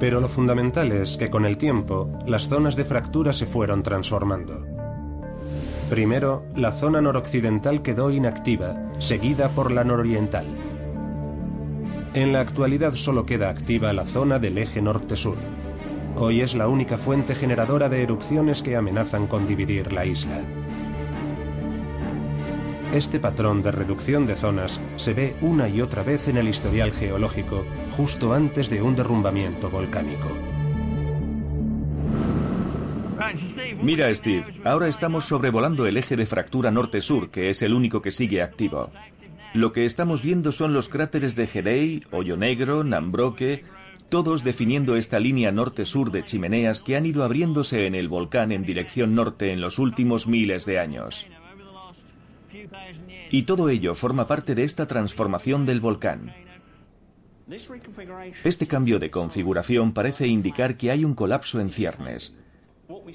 Pero 0.00 0.20
lo 0.20 0.28
fundamental 0.28 0.90
es 0.90 1.16
que 1.16 1.30
con 1.30 1.44
el 1.44 1.56
tiempo 1.56 2.10
las 2.26 2.48
zonas 2.48 2.74
de 2.74 2.84
fractura 2.84 3.32
se 3.32 3.46
fueron 3.46 3.84
transformando. 3.84 4.66
Primero, 5.88 6.42
la 6.56 6.72
zona 6.72 7.00
noroccidental 7.00 7.82
quedó 7.82 8.10
inactiva, 8.10 8.90
seguida 8.98 9.48
por 9.50 9.70
la 9.70 9.84
nororiental. 9.84 10.46
En 12.12 12.32
la 12.32 12.40
actualidad 12.40 12.94
solo 12.94 13.24
queda 13.26 13.48
activa 13.48 13.92
la 13.92 14.06
zona 14.06 14.40
del 14.40 14.58
eje 14.58 14.82
norte-sur. 14.82 15.36
Hoy 16.16 16.40
es 16.40 16.56
la 16.56 16.66
única 16.66 16.98
fuente 16.98 17.36
generadora 17.36 17.88
de 17.88 18.02
erupciones 18.02 18.60
que 18.60 18.74
amenazan 18.74 19.28
con 19.28 19.46
dividir 19.46 19.92
la 19.92 20.04
isla. 20.04 20.42
Este 22.92 23.20
patrón 23.20 23.62
de 23.62 23.70
reducción 23.70 24.26
de 24.26 24.34
zonas 24.34 24.80
se 24.96 25.14
ve 25.14 25.36
una 25.40 25.68
y 25.68 25.80
otra 25.80 26.02
vez 26.02 26.26
en 26.26 26.36
el 26.36 26.48
historial 26.48 26.90
geológico 26.90 27.64
justo 27.96 28.32
antes 28.32 28.68
de 28.68 28.82
un 28.82 28.96
derrumbamiento 28.96 29.70
volcánico. 29.70 30.36
Mira, 33.80 34.12
Steve, 34.12 34.44
ahora 34.64 34.88
estamos 34.88 35.24
sobrevolando 35.24 35.86
el 35.86 35.98
eje 35.98 36.16
de 36.16 36.26
fractura 36.26 36.72
norte-sur, 36.72 37.30
que 37.30 37.48
es 37.48 37.62
el 37.62 37.74
único 37.74 38.02
que 38.02 38.10
sigue 38.10 38.42
activo. 38.42 38.90
Lo 39.54 39.72
que 39.72 39.84
estamos 39.84 40.20
viendo 40.20 40.50
son 40.50 40.72
los 40.72 40.88
cráteres 40.88 41.36
de 41.36 41.46
Gedei, 41.46 42.02
Hoyo 42.10 42.36
Negro, 42.36 42.82
Nambroque, 42.82 43.62
todos 44.08 44.42
definiendo 44.42 44.96
esta 44.96 45.20
línea 45.20 45.52
norte-sur 45.52 46.10
de 46.10 46.24
chimeneas 46.24 46.82
que 46.82 46.96
han 46.96 47.06
ido 47.06 47.22
abriéndose 47.22 47.86
en 47.86 47.94
el 47.94 48.08
volcán 48.08 48.50
en 48.50 48.64
dirección 48.64 49.14
norte 49.14 49.52
en 49.52 49.60
los 49.60 49.78
últimos 49.78 50.26
miles 50.26 50.66
de 50.66 50.80
años. 50.80 51.28
Y 53.30 53.42
todo 53.42 53.68
ello 53.68 53.94
forma 53.94 54.26
parte 54.26 54.54
de 54.54 54.64
esta 54.64 54.86
transformación 54.86 55.66
del 55.66 55.80
volcán. 55.80 56.32
Este 58.44 58.66
cambio 58.66 58.98
de 58.98 59.10
configuración 59.10 59.92
parece 59.92 60.28
indicar 60.28 60.76
que 60.76 60.90
hay 60.90 61.04
un 61.04 61.14
colapso 61.14 61.60
en 61.60 61.72
ciernes. 61.72 62.34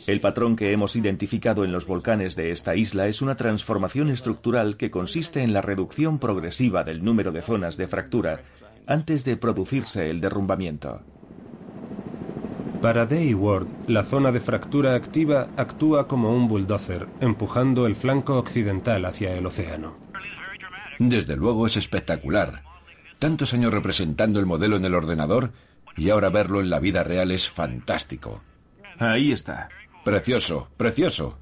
El 0.08 0.22
patrón 0.22 0.56
que 0.56 0.72
hemos 0.72 0.96
identificado 0.96 1.64
en 1.64 1.72
los 1.72 1.86
volcanes 1.86 2.36
de 2.36 2.52
esta 2.52 2.76
isla 2.76 3.08
es 3.08 3.22
una 3.22 3.36
transformación 3.36 4.10
estructural 4.10 4.78
que 4.78 4.92
consiste 4.92 5.42
en 5.42 5.54
la 5.54 5.62
reducción 5.62 6.20
progresiva 6.20 6.84
del 6.84 7.04
número 7.04 7.32
de 7.32 7.42
zonas 7.42 7.76
de 7.78 7.88
fractura 7.88 8.42
antes 8.88 9.24
de 9.26 9.36
producirse 9.36 10.10
el 10.10 10.22
derrumbamiento. 10.22 11.02
Para 12.86 13.08
Day 13.08 13.34
Ward, 13.34 13.66
la 13.88 14.04
zona 14.04 14.32
de 14.32 14.40
fractura 14.40 14.94
activa 14.94 15.48
actúa 15.58 16.08
como 16.08 16.36
un 16.36 16.48
bulldozer, 16.48 17.08
empujando 17.20 17.88
el 17.88 17.96
flanco 17.96 18.38
occidental 18.38 19.06
hacia 19.06 19.36
el 19.36 19.48
océano. 19.48 19.96
Desde 21.00 21.36
luego 21.36 21.66
es 21.66 21.78
espectacular. 21.78 22.62
Tantos 23.18 23.56
años 23.56 23.74
representando 23.74 24.40
el 24.40 24.46
modelo 24.46 24.76
en 24.76 24.86
el 24.86 24.94
ordenador 24.94 25.52
y 25.98 26.12
ahora 26.12 26.30
verlo 26.30 26.62
en 26.62 26.70
la 26.70 26.80
vida 26.80 27.04
real 27.04 27.32
es 27.32 27.50
fantástico. 27.50 28.44
Ahí 29.00 29.32
está. 29.32 29.70
Precioso, 30.04 30.70
precioso. 30.78 31.40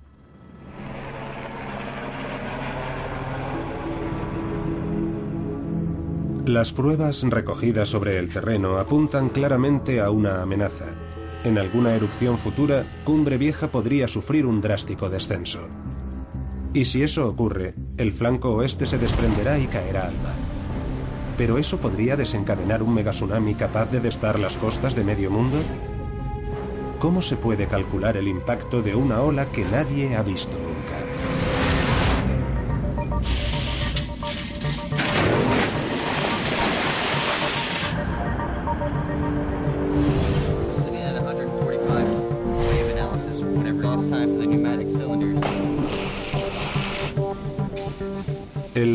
Las 6.45 6.71
pruebas 6.71 7.21
recogidas 7.23 7.89
sobre 7.89 8.17
el 8.17 8.29
terreno 8.29 8.77
apuntan 8.77 9.27
claramente 9.27 9.99
a 9.99 10.09
una 10.09 10.41
amenaza. 10.41 11.02
En 11.43 11.57
alguna 11.57 11.93
erupción 11.93 12.37
futura, 12.37 12.85
Cumbre 13.03 13.37
Vieja 13.37 13.67
podría 13.67 14.07
sufrir 14.07 14.45
un 14.45 14.61
drástico 14.61 15.09
descenso. 15.09 15.67
Y 16.73 16.85
si 16.85 17.03
eso 17.03 17.27
ocurre, 17.27 17.73
el 17.97 18.13
flanco 18.13 18.53
oeste 18.53 18.85
se 18.85 18.97
desprenderá 18.97 19.59
y 19.59 19.67
caerá 19.67 20.07
al 20.07 20.13
mar. 20.13 20.35
¿Pero 21.37 21.57
eso 21.57 21.77
podría 21.77 22.15
desencadenar 22.15 22.81
un 22.81 22.93
megatsunami 22.93 23.55
capaz 23.55 23.91
de 23.91 23.99
destar 23.99 24.39
las 24.39 24.55
costas 24.55 24.95
de 24.95 25.03
medio 25.03 25.29
mundo? 25.29 25.57
¿Cómo 26.99 27.21
se 27.21 27.35
puede 27.35 27.67
calcular 27.67 28.15
el 28.15 28.29
impacto 28.29 28.81
de 28.81 28.95
una 28.95 29.21
ola 29.21 29.45
que 29.47 29.65
nadie 29.65 30.15
ha 30.15 30.23
visto 30.23 30.53
nunca? 30.53 31.02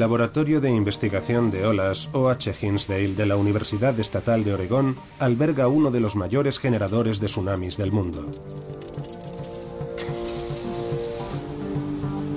Laboratorio 0.08 0.62
de 0.62 0.70
Investigación 0.70 1.50
de 1.50 1.66
Olas 1.66 2.08
OH 2.14 2.54
Hinsdale 2.62 3.14
de 3.14 3.26
la 3.26 3.36
Universidad 3.36 4.00
Estatal 4.00 4.42
de 4.42 4.54
Oregón 4.54 4.96
alberga 5.18 5.68
uno 5.68 5.90
de 5.90 6.00
los 6.00 6.16
mayores 6.16 6.58
generadores 6.58 7.20
de 7.20 7.26
tsunamis 7.26 7.76
del 7.76 7.92
mundo. 7.92 8.24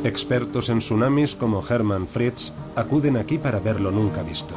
Expertos 0.03 0.67
en 0.67 0.79
tsunamis 0.79 1.33
como 1.35 1.65
Hermann 1.65 2.09
Fritz 2.09 2.51
acuden 2.75 3.15
aquí 3.15 3.37
para 3.37 3.61
ver 3.61 3.79
lo 3.79 3.89
nunca 3.89 4.21
visto. 4.21 4.53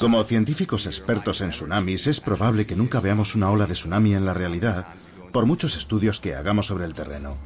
Como 0.00 0.24
científicos 0.24 0.86
expertos 0.86 1.40
en 1.42 1.50
tsunamis, 1.50 2.08
es 2.08 2.18
probable 2.18 2.66
que 2.66 2.74
nunca 2.74 2.98
veamos 2.98 3.36
una 3.36 3.52
ola 3.52 3.68
de 3.68 3.74
tsunami 3.74 4.14
en 4.14 4.24
la 4.24 4.34
realidad, 4.34 4.94
por 5.30 5.46
muchos 5.46 5.76
estudios 5.76 6.20
que 6.20 6.34
hagamos 6.34 6.66
sobre 6.66 6.84
el 6.84 6.94
terreno. 6.94 7.36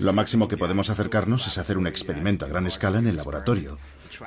Lo 0.00 0.12
máximo 0.12 0.48
que 0.48 0.56
podemos 0.56 0.90
acercarnos 0.90 1.46
es 1.46 1.58
hacer 1.58 1.78
un 1.78 1.86
experimento 1.86 2.44
a 2.44 2.48
gran 2.48 2.66
escala 2.66 2.98
en 2.98 3.06
el 3.06 3.16
laboratorio, 3.16 3.78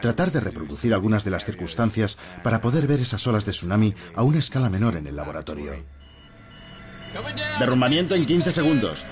tratar 0.02 0.32
de 0.32 0.40
reproducir 0.40 0.94
algunas 0.94 1.24
de 1.24 1.32
las 1.32 1.46
circunstancias 1.46 2.18
para 2.44 2.62
poder 2.62 2.88
ver 2.88 3.00
esas 3.00 3.26
olas 3.28 3.46
de 3.46 3.52
tsunami 3.52 3.96
a 4.16 4.24
una 4.24 4.40
escala 4.40 4.70
menor 4.70 4.96
en 4.96 5.08
el 5.08 5.16
laboratorio. 5.16 5.74
Derrumbamiento 7.60 8.16
en 8.16 8.26
15 8.26 8.52
segundos. 8.52 9.06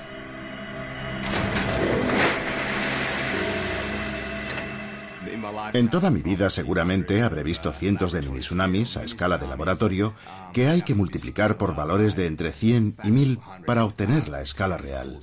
En 5.73 5.89
toda 5.89 6.09
mi 6.09 6.21
vida 6.21 6.49
seguramente 6.49 7.21
habré 7.21 7.43
visto 7.43 7.71
cientos 7.71 8.11
de 8.11 8.21
mini 8.21 8.39
tsunamis 8.39 8.97
a 8.97 9.03
escala 9.03 9.37
de 9.37 9.47
laboratorio 9.47 10.13
que 10.53 10.67
hay 10.67 10.81
que 10.81 10.95
multiplicar 10.95 11.57
por 11.57 11.75
valores 11.75 12.15
de 12.15 12.27
entre 12.27 12.51
100 12.51 12.97
y 13.03 13.11
1000 13.11 13.39
para 13.65 13.85
obtener 13.85 14.27
la 14.27 14.41
escala 14.41 14.77
real. 14.77 15.19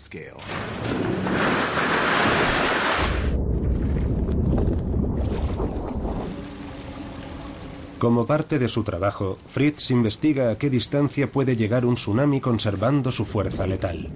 Como 7.99 8.27
parte 8.27 8.59
de 8.59 8.69
su 8.69 8.85
trabajo, 8.85 9.39
Fritz 9.49 9.91
investiga 9.91 10.51
a 10.51 10.59
qué 10.59 10.69
distancia 10.69 11.33
puede 11.33 11.57
llegar 11.57 11.87
un 11.87 11.95
tsunami 11.95 12.41
conservando 12.41 13.11
su 13.11 13.25
fuerza 13.25 13.67
letal. 13.67 14.11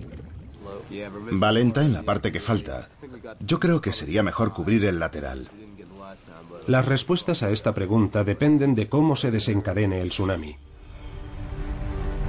Va 1.42 1.52
lenta 1.52 1.82
en 1.82 1.92
la 1.92 2.02
parte 2.02 2.30
que 2.30 2.40
falta. 2.40 2.88
Yo 3.40 3.59
creo 3.61 3.80
que 3.80 3.92
sería 3.92 4.22
mejor 4.22 4.52
cubrir 4.52 4.84
el 4.84 4.98
lateral. 4.98 5.48
Las 6.69 6.85
respuestas 6.85 7.43
a 7.43 7.49
esta 7.49 7.73
pregunta 7.73 8.25
dependen 8.25 8.75
de 8.75 8.91
cómo 8.91 9.16
se 9.16 9.31
desencadene 9.31 10.03
el 10.03 10.11
tsunami. 10.11 10.57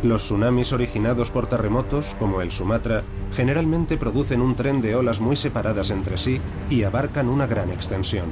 Los 0.02 0.24
tsunamis 0.24 0.72
originados 0.72 1.30
por 1.30 1.48
terremotos, 1.48 2.16
como 2.18 2.40
el 2.40 2.50
Sumatra, 2.50 3.04
generalmente 3.34 3.98
producen 3.98 4.40
un 4.40 4.56
tren 4.56 4.82
de 4.82 4.96
olas 4.96 5.20
muy 5.20 5.36
separadas 5.36 5.92
entre 5.92 6.18
sí 6.18 6.40
y 6.70 6.84
abarcan 6.84 7.28
una 7.28 7.48
gran 7.48 7.70
extensión. 7.70 8.28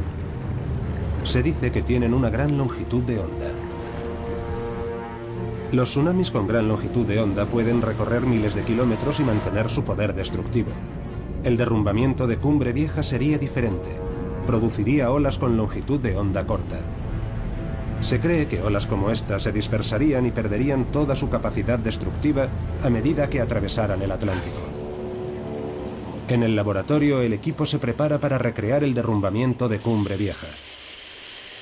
Se 1.26 1.44
dice 1.44 1.74
que 1.74 1.82
tienen 1.82 2.14
una 2.14 2.30
gran 2.30 2.58
longitud 2.58 3.04
de 3.04 3.20
onda. 3.20 3.52
Los 5.74 5.90
tsunamis 5.90 6.32
con 6.32 6.48
gran 6.48 6.70
longitud 6.70 7.06
de 7.06 7.20
onda 7.20 7.46
pueden 7.48 7.82
recorrer 7.82 8.22
miles 8.22 8.56
de 8.56 8.64
kilómetros 8.64 9.20
y 9.20 9.24
mantener 9.26 9.70
su 9.70 9.84
poder 9.84 10.16
destructivo. 10.16 10.72
El 11.44 11.58
derrumbamiento 11.58 12.28
de 12.28 12.38
Cumbre 12.38 12.72
Vieja 12.72 13.04
sería 13.04 13.38
diferente 13.38 14.07
produciría 14.48 15.12
olas 15.12 15.38
con 15.38 15.58
longitud 15.58 16.00
de 16.00 16.18
onda 16.18 16.48
corta. 16.48 16.80
Se 18.02 18.20
cree 18.20 18.48
que 18.48 18.62
olas 18.62 18.88
como 18.88 19.12
esta 19.12 19.40
se 19.40 19.52
dispersarían 19.52 20.26
y 20.26 20.32
perderían 20.32 20.86
toda 20.86 21.16
su 21.16 21.30
capacidad 21.30 21.78
destructiva 21.78 22.48
a 22.84 22.90
medida 22.90 23.30
que 23.30 23.42
atravesaran 23.42 24.02
el 24.02 24.12
Atlántico. 24.12 24.58
En 26.30 26.44
el 26.44 26.56
laboratorio 26.56 27.22
el 27.22 27.34
equipo 27.34 27.66
se 27.66 27.80
prepara 27.80 28.18
para 28.18 28.38
recrear 28.38 28.84
el 28.84 28.94
derrumbamiento 28.94 29.70
de 29.70 29.80
Cumbre 29.80 30.18
Vieja. 30.18 30.48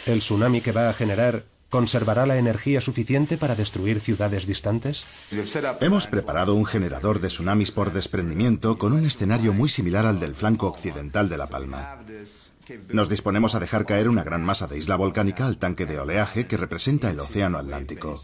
El 0.06 0.20
tsunami 0.20 0.62
que 0.62 0.72
va 0.72 0.90
a 0.90 0.94
generar 0.94 1.44
¿Conservará 1.76 2.26
la 2.26 2.38
energía 2.38 2.80
suficiente 2.80 3.38
para 3.38 3.54
destruir 3.54 4.00
ciudades 4.00 4.48
distantes? 4.48 5.04
Hemos 5.82 6.08
preparado 6.08 6.56
un 6.56 6.64
generador 6.64 7.20
de 7.20 7.28
tsunamis 7.28 7.72
por 7.72 7.92
desprendimiento 7.92 8.78
con 8.78 8.94
un 8.94 9.04
escenario 9.04 9.52
muy 9.52 9.68
similar 9.68 10.06
al 10.06 10.22
del 10.22 10.36
flanco 10.36 10.68
occidental 10.68 11.28
de 11.28 11.38
La 11.38 11.48
Palma. 11.48 11.98
Nos 12.94 13.10
disponemos 13.10 13.56
a 13.56 13.60
dejar 13.60 13.86
caer 13.86 14.08
una 14.08 14.24
gran 14.24 14.42
masa 14.42 14.68
de 14.68 14.78
isla 14.78 14.96
volcánica 14.96 15.46
al 15.48 15.58
tanque 15.58 15.86
de 15.86 16.00
oleaje 16.00 16.48
que 16.48 16.56
representa 16.56 17.10
el 17.10 17.20
Océano 17.20 17.58
Atlántico. 17.58 18.16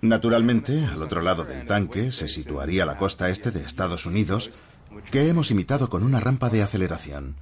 Naturalmente, 0.00 0.86
al 0.86 1.02
otro 1.02 1.20
lado 1.20 1.44
del 1.44 1.66
tanque 1.66 2.12
se 2.12 2.28
situaría 2.28 2.86
la 2.86 2.96
costa 2.96 3.28
este 3.28 3.50
de 3.50 3.62
Estados 3.62 4.06
Unidos, 4.06 4.62
que 5.10 5.28
hemos 5.28 5.50
imitado 5.50 5.90
con 5.90 6.02
una 6.02 6.20
rampa 6.20 6.48
de 6.48 6.62
aceleración. 6.62 7.36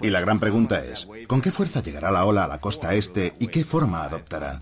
Y 0.00 0.10
la 0.10 0.20
gran 0.20 0.40
pregunta 0.40 0.84
es, 0.84 1.08
¿con 1.26 1.40
qué 1.40 1.50
fuerza 1.50 1.82
llegará 1.82 2.10
la 2.10 2.24
ola 2.24 2.44
a 2.44 2.48
la 2.48 2.60
costa 2.60 2.94
este 2.94 3.34
y 3.38 3.48
qué 3.48 3.64
forma 3.64 4.04
adoptará? 4.04 4.60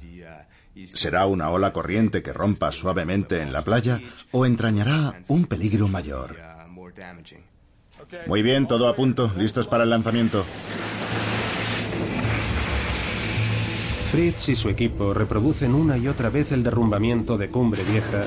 ¿Será 0.84 1.26
una 1.26 1.50
ola 1.50 1.72
corriente 1.72 2.22
que 2.22 2.32
rompa 2.32 2.70
suavemente 2.70 3.40
en 3.40 3.52
la 3.52 3.62
playa 3.62 4.00
o 4.32 4.44
entrañará 4.44 5.20
un 5.28 5.46
peligro 5.46 5.88
mayor? 5.88 6.36
Muy 8.26 8.42
bien, 8.42 8.66
todo 8.66 8.88
a 8.88 8.94
punto, 8.94 9.32
listos 9.36 9.66
para 9.66 9.84
el 9.84 9.90
lanzamiento. 9.90 10.44
Fritz 14.12 14.48
y 14.50 14.54
su 14.54 14.68
equipo 14.68 15.12
reproducen 15.14 15.74
una 15.74 15.98
y 15.98 16.08
otra 16.08 16.30
vez 16.30 16.52
el 16.52 16.62
derrumbamiento 16.62 17.36
de 17.36 17.48
Cumbre 17.48 17.82
Vieja 17.84 18.22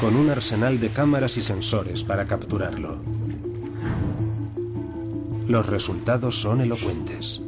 con 0.00 0.14
un 0.16 0.30
arsenal 0.30 0.78
de 0.78 0.90
cámaras 0.90 1.36
y 1.36 1.42
sensores 1.42 2.04
para 2.04 2.26
capturarlo. 2.26 3.15
Los 5.46 5.66
resultados 5.66 6.40
son 6.40 6.60
elocuentes. 6.60 7.40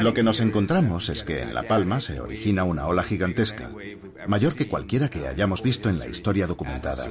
Lo 0.00 0.12
que 0.12 0.22
nos 0.22 0.40
encontramos 0.40 1.08
es 1.08 1.24
que 1.24 1.40
en 1.40 1.54
La 1.54 1.62
Palma 1.62 2.00
se 2.00 2.20
origina 2.20 2.64
una 2.64 2.86
ola 2.86 3.02
gigantesca, 3.02 3.70
mayor 4.26 4.54
que 4.54 4.68
cualquiera 4.68 5.08
que 5.08 5.26
hayamos 5.26 5.62
visto 5.62 5.88
en 5.88 5.98
la 5.98 6.06
historia 6.06 6.46
documentada. 6.46 7.08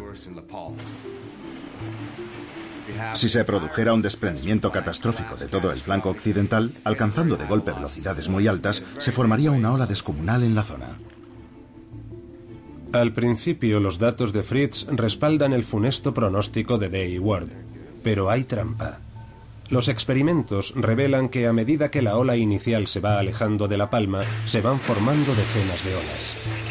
Si 3.14 3.30
se 3.30 3.43
produjera 3.43 3.93
un 3.93 4.03
desprendimiento 4.03 4.72
catastrófico 4.72 5.36
de 5.36 5.47
todo 5.47 5.72
el 5.72 5.80
flanco 5.80 6.10
occidental, 6.10 6.74
alcanzando 6.84 7.36
de 7.36 7.45
golpe 7.45 7.72
velocidades 7.72 8.30
muy 8.30 8.47
altas, 8.47 8.84
se 8.99 9.12
formaría 9.12 9.51
una 9.51 9.74
ola 9.74 9.88
descomunal 9.88 10.43
en 10.43 10.53
la 10.53 10.64
zona. 10.64 10.99
Al 12.93 13.12
principio, 13.12 13.80
los 13.80 13.97
datos 13.97 14.32
de 14.32 14.43
Fritz 14.43 14.86
respaldan 14.88 15.53
el 15.53 15.64
funesto 15.64 16.14
pronóstico 16.14 16.78
de 16.78 16.89
Day 16.89 17.20
Ward, 17.20 17.49
pero 18.03 18.30
hay 18.30 18.43
trampa. 18.43 18.99
Los 19.70 19.89
experimentos 19.89 20.74
revelan 20.76 21.30
que 21.30 21.47
a 21.47 21.53
medida 21.53 21.91
que 21.91 22.01
la 22.01 22.18
ola 22.18 22.38
inicial 22.38 22.88
se 22.88 22.99
va 22.99 23.20
alejando 23.20 23.68
de 23.68 23.78
la 23.78 23.89
palma, 23.89 24.22
se 24.45 24.61
van 24.61 24.80
formando 24.80 25.36
decenas 25.36 25.84
de 25.84 25.95
olas 25.95 26.68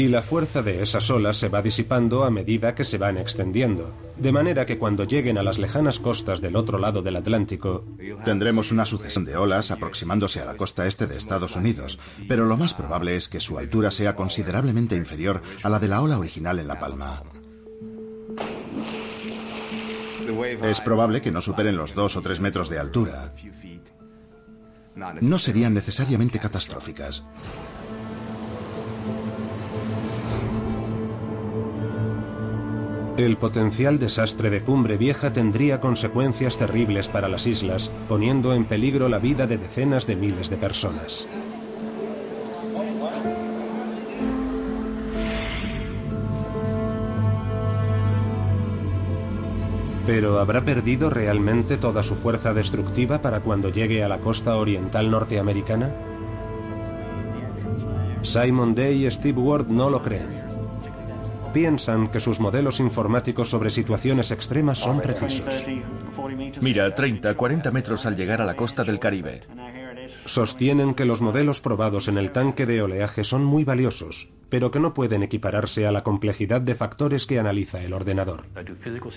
y 0.00 0.08
la 0.08 0.22
fuerza 0.22 0.62
de 0.62 0.82
esas 0.82 1.10
olas 1.10 1.36
se 1.36 1.50
va 1.50 1.60
disipando 1.60 2.24
a 2.24 2.30
medida 2.30 2.74
que 2.74 2.84
se 2.84 2.96
van 2.96 3.18
extendiendo, 3.18 3.92
de 4.16 4.32
manera 4.32 4.64
que 4.64 4.78
cuando 4.78 5.04
lleguen 5.04 5.36
a 5.36 5.42
las 5.42 5.58
lejanas 5.58 6.00
costas 6.00 6.40
del 6.40 6.56
otro 6.56 6.78
lado 6.78 7.02
del 7.02 7.16
Atlántico, 7.16 7.84
tendremos 8.24 8.72
una 8.72 8.86
sucesión 8.86 9.26
de 9.26 9.36
olas 9.36 9.70
aproximándose 9.70 10.40
a 10.40 10.46
la 10.46 10.56
costa 10.56 10.86
este 10.86 11.06
de 11.06 11.18
Estados 11.18 11.54
Unidos, 11.54 11.98
pero 12.28 12.46
lo 12.46 12.56
más 12.56 12.72
probable 12.72 13.14
es 13.14 13.28
que 13.28 13.40
su 13.40 13.58
altura 13.58 13.90
sea 13.90 14.16
considerablemente 14.16 14.96
inferior 14.96 15.42
a 15.62 15.68
la 15.68 15.78
de 15.78 15.88
la 15.88 16.00
ola 16.00 16.18
original 16.18 16.58
en 16.58 16.68
La 16.68 16.80
Palma. 16.80 17.22
Es 20.44 20.80
probable 20.80 21.20
que 21.20 21.30
no 21.30 21.40
superen 21.40 21.76
los 21.76 21.94
dos 21.94 22.16
o 22.16 22.22
tres 22.22 22.40
metros 22.40 22.68
de 22.68 22.78
altura. 22.78 23.32
No 25.20 25.38
serían 25.38 25.74
necesariamente 25.74 26.38
catastróficas. 26.38 27.24
El 33.16 33.36
potencial 33.36 33.98
desastre 33.98 34.48
de 34.48 34.62
Cumbre 34.62 34.96
Vieja 34.96 35.32
tendría 35.32 35.80
consecuencias 35.80 36.56
terribles 36.56 37.08
para 37.08 37.28
las 37.28 37.46
islas, 37.46 37.90
poniendo 38.08 38.54
en 38.54 38.64
peligro 38.64 39.10
la 39.10 39.18
vida 39.18 39.46
de 39.46 39.58
decenas 39.58 40.06
de 40.06 40.16
miles 40.16 40.48
de 40.48 40.56
personas. 40.56 41.26
Pero 50.10 50.40
¿habrá 50.40 50.64
perdido 50.64 51.08
realmente 51.08 51.76
toda 51.76 52.02
su 52.02 52.16
fuerza 52.16 52.52
destructiva 52.52 53.22
para 53.22 53.38
cuando 53.38 53.68
llegue 53.68 54.02
a 54.02 54.08
la 54.08 54.18
costa 54.18 54.56
oriental 54.56 55.08
norteamericana? 55.08 55.88
Simon 58.22 58.74
Day 58.74 59.06
y 59.06 59.10
Steve 59.12 59.40
Ward 59.40 59.68
no 59.68 59.88
lo 59.88 60.02
creen 60.02 60.40
piensan 61.52 62.08
que 62.08 62.20
sus 62.20 62.40
modelos 62.40 62.80
informáticos 62.80 63.50
sobre 63.50 63.70
situaciones 63.70 64.30
extremas 64.30 64.78
son 64.78 65.00
precisos. 65.00 65.64
Mira, 66.60 66.94
30, 66.94 67.34
40 67.34 67.70
metros 67.70 68.06
al 68.06 68.16
llegar 68.16 68.40
a 68.40 68.44
la 68.44 68.54
costa 68.54 68.84
del 68.84 68.98
Caribe. 68.98 69.42
Sostienen 70.26 70.94
que 70.94 71.04
los 71.04 71.20
modelos 71.20 71.60
probados 71.60 72.08
en 72.08 72.18
el 72.18 72.30
tanque 72.32 72.66
de 72.66 72.82
oleaje 72.82 73.24
son 73.24 73.44
muy 73.44 73.64
valiosos, 73.64 74.30
pero 74.48 74.70
que 74.70 74.80
no 74.80 74.94
pueden 74.94 75.22
equipararse 75.22 75.86
a 75.86 75.92
la 75.92 76.02
complejidad 76.02 76.60
de 76.60 76.74
factores 76.74 77.26
que 77.26 77.38
analiza 77.38 77.82
el 77.82 77.92
ordenador. 77.92 78.44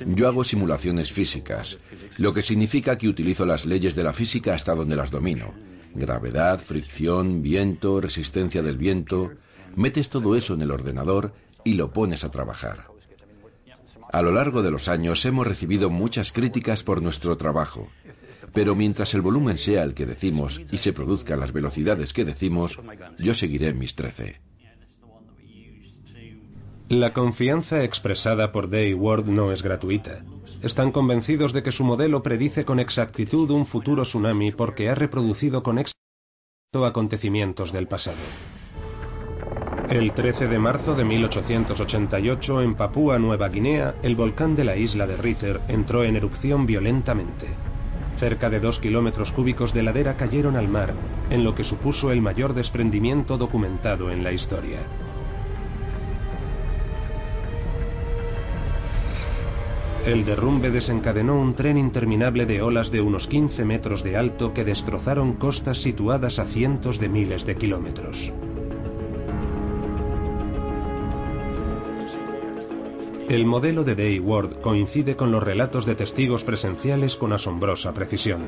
Yo 0.08 0.28
hago 0.28 0.44
simulaciones 0.44 1.12
físicas, 1.12 1.80
lo 2.18 2.34
que 2.34 2.42
significa 2.42 2.98
que 2.98 3.10
utilizo 3.10 3.46
las 3.46 3.66
leyes 3.66 3.96
de 3.96 4.04
la 4.04 4.14
física 4.14 4.54
hasta 4.54 4.76
donde 4.76 4.96
las 4.96 5.12
domino. 5.12 5.54
Gravedad, 5.94 6.60
fricción, 6.60 7.42
viento, 7.42 8.02
resistencia 8.02 8.64
del 8.64 8.78
viento. 8.78 9.32
Metes 9.76 10.10
todo 10.10 10.36
eso 10.36 10.54
en 10.56 10.64
el 10.64 10.72
ordenador 10.72 11.34
y 11.64 11.74
lo 11.74 11.92
pones 11.92 12.24
a 12.24 12.32
trabajar. 12.32 12.88
A 14.12 14.22
lo 14.22 14.32
largo 14.32 14.62
de 14.62 14.72
los 14.72 14.90
años 14.90 15.26
hemos 15.26 15.48
recibido 15.48 15.90
muchas 15.90 16.32
críticas 16.32 16.84
por 16.84 17.02
nuestro 17.02 17.38
trabajo. 17.38 17.90
Pero 18.54 18.76
mientras 18.76 19.14
el 19.14 19.22
volumen 19.22 19.58
sea 19.58 19.84
el 19.84 19.94
que 19.94 20.06
decimos 20.06 20.62
y 20.72 20.78
se 20.78 20.94
produzcan 20.94 21.40
las 21.40 21.54
velocidades 21.54 22.14
que 22.14 22.26
decimos, 22.26 22.80
yo 23.18 23.34
seguiré 23.34 23.74
mis 23.74 23.96
13. 23.96 24.42
La 26.90 27.14
confianza 27.14 27.84
expresada 27.84 28.52
por 28.52 28.70
Day 28.70 28.94
Ward 28.94 29.26
no 29.26 29.52
es 29.52 29.64
gratuita. 29.64 30.24
Están 30.62 30.92
convencidos 30.92 31.52
de 31.52 31.64
que 31.64 31.72
su 31.72 31.84
modelo 31.84 32.22
predice 32.22 32.66
con 32.66 32.80
exactitud 32.80 33.50
un 33.50 33.66
futuro 33.66 34.04
tsunami 34.04 34.52
porque 34.52 34.90
ha 34.90 34.96
reproducido 34.96 35.64
con 35.64 35.80
éxito 35.80 36.86
acontecimientos 36.86 37.72
del 37.72 37.88
pasado. 37.88 38.18
El 39.90 40.14
13 40.14 40.48
de 40.48 40.60
marzo 40.60 40.96
de 40.96 41.04
1888, 41.04 42.62
en 42.62 42.76
Papúa 42.76 43.20
Nueva 43.20 43.50
Guinea, 43.50 43.96
el 44.02 44.16
volcán 44.16 44.56
de 44.56 44.64
la 44.64 44.78
isla 44.78 45.08
de 45.08 45.18
Ritter 45.18 45.60
entró 45.68 46.04
en 46.04 46.16
erupción 46.16 46.66
violentamente. 46.66 47.48
Cerca 48.18 48.50
de 48.50 48.60
dos 48.60 48.80
kilómetros 48.80 49.32
cúbicos 49.32 49.74
de 49.74 49.84
ladera 49.84 50.16
cayeron 50.18 50.56
al 50.56 50.68
mar, 50.68 50.94
en 51.30 51.44
lo 51.44 51.56
que 51.56 51.64
supuso 51.64 52.12
el 52.12 52.22
mayor 52.22 52.54
desprendimiento 52.54 53.38
documentado 53.38 54.12
en 54.12 54.24
la 54.24 54.32
historia. 54.32 54.80
El 60.06 60.26
derrumbe 60.26 60.70
desencadenó 60.70 61.40
un 61.40 61.56
tren 61.56 61.78
interminable 61.78 62.46
de 62.46 62.62
olas 62.62 62.92
de 62.92 63.00
unos 63.00 63.28
15 63.28 63.64
metros 63.64 64.04
de 64.04 64.18
alto 64.18 64.54
que 64.54 64.66
destrozaron 64.66 65.34
costas 65.34 65.78
situadas 65.78 66.40
a 66.40 66.46
cientos 66.46 67.00
de 67.00 67.08
miles 67.08 67.46
de 67.46 67.56
kilómetros. 67.56 68.34
El 73.34 73.48
modelo 73.48 73.84
de 73.84 73.96
Day 73.96 74.20
Ward 74.20 74.62
coincide 74.62 75.16
con 75.16 75.32
los 75.32 75.42
relatos 75.42 75.88
de 75.88 75.96
testigos 75.96 76.44
presenciales 76.44 77.18
con 77.18 77.34
asombrosa 77.34 77.92
precisión. 77.92 78.44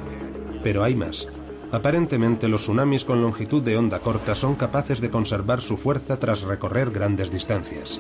Pero 0.62 0.84
hay 0.84 0.94
más. 0.94 1.28
Aparentemente 1.72 2.48
los 2.48 2.62
tsunamis 2.62 3.04
con 3.04 3.20
longitud 3.20 3.64
de 3.64 3.80
onda 3.80 3.98
corta 3.98 4.36
son 4.36 4.54
capaces 4.54 5.02
de 5.02 5.10
conservar 5.10 5.64
su 5.64 5.78
fuerza 5.78 6.20
tras 6.20 6.42
recorrer 6.42 6.92
grandes 6.92 7.32
distancias. 7.32 8.00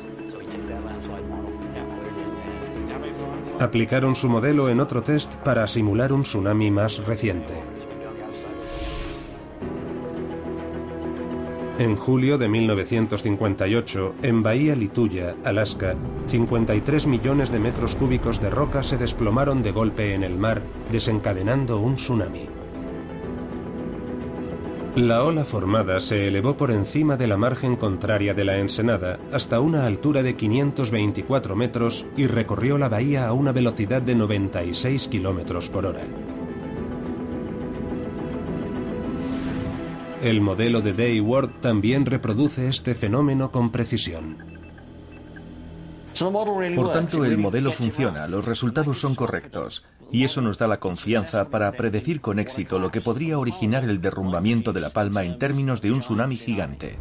Aplicaron 3.59 4.15
su 4.15 4.29
modelo 4.29 4.69
en 4.69 4.79
otro 4.79 5.01
test 5.01 5.33
para 5.37 5.67
simular 5.67 6.13
un 6.13 6.21
tsunami 6.21 6.69
más 6.69 6.97
reciente. 6.99 7.64
En 11.77 11.97
julio 11.97 12.37
de 12.37 12.47
1958, 12.47 14.15
en 14.21 14.41
Bahía 14.41 14.77
Lituya, 14.77 15.35
Alaska, 15.43 15.95
53 16.27 17.05
millones 17.05 17.51
de 17.51 17.59
metros 17.59 17.95
cúbicos 17.95 18.39
de 18.41 18.49
roca 18.49 18.81
se 18.81 18.97
desplomaron 18.97 19.61
de 19.61 19.73
golpe 19.73 20.13
en 20.13 20.23
el 20.23 20.37
mar, 20.37 20.61
desencadenando 20.89 21.81
un 21.81 21.97
tsunami. 21.97 22.47
La 24.95 25.25
ola 25.25 25.43
formada 25.43 25.99
se 25.99 26.29
elevó 26.29 26.55
por 26.55 26.71
encima 26.71 27.17
de 27.17 27.27
la 27.27 27.35
margen 27.35 27.75
contraria 27.75 28.33
de 28.33 28.45
la 28.45 28.57
ensenada 28.57 29.19
hasta 29.33 29.59
una 29.59 29.85
altura 29.85 30.23
de 30.23 30.37
524 30.37 31.57
metros 31.57 32.05
y 32.15 32.27
recorrió 32.27 32.77
la 32.77 32.87
bahía 32.87 33.27
a 33.27 33.33
una 33.33 33.51
velocidad 33.51 34.01
de 34.01 34.15
96 34.15 35.09
kilómetros 35.09 35.67
por 35.67 35.85
hora. 35.85 36.05
El 40.25 40.41
modelo 40.41 40.81
de 40.81 40.93
Day 40.93 41.19
Ward 41.19 41.51
también 41.61 42.03
reproduce 42.07 42.67
este 42.67 42.95
fenómeno 42.95 43.51
con 43.51 43.69
precisión. 43.69 44.37
Por 46.75 46.91
tanto, 46.91 47.23
el 47.25 47.37
modelo 47.37 47.71
funciona, 47.71 48.27
los 48.27 48.43
resultados 48.43 48.97
son 48.97 49.13
correctos, 49.13 49.85
y 50.11 50.23
eso 50.23 50.41
nos 50.41 50.57
da 50.57 50.67
la 50.67 50.79
confianza 50.79 51.49
para 51.49 51.71
predecir 51.73 52.21
con 52.21 52.39
éxito 52.39 52.79
lo 52.79 52.89
que 52.89 53.01
podría 53.01 53.37
originar 53.37 53.83
el 53.83 54.01
derrumbamiento 54.01 54.73
de 54.73 54.81
La 54.81 54.89
Palma 54.89 55.23
en 55.23 55.37
términos 55.37 55.79
de 55.79 55.91
un 55.91 55.99
tsunami 55.99 56.37
gigante. 56.37 56.95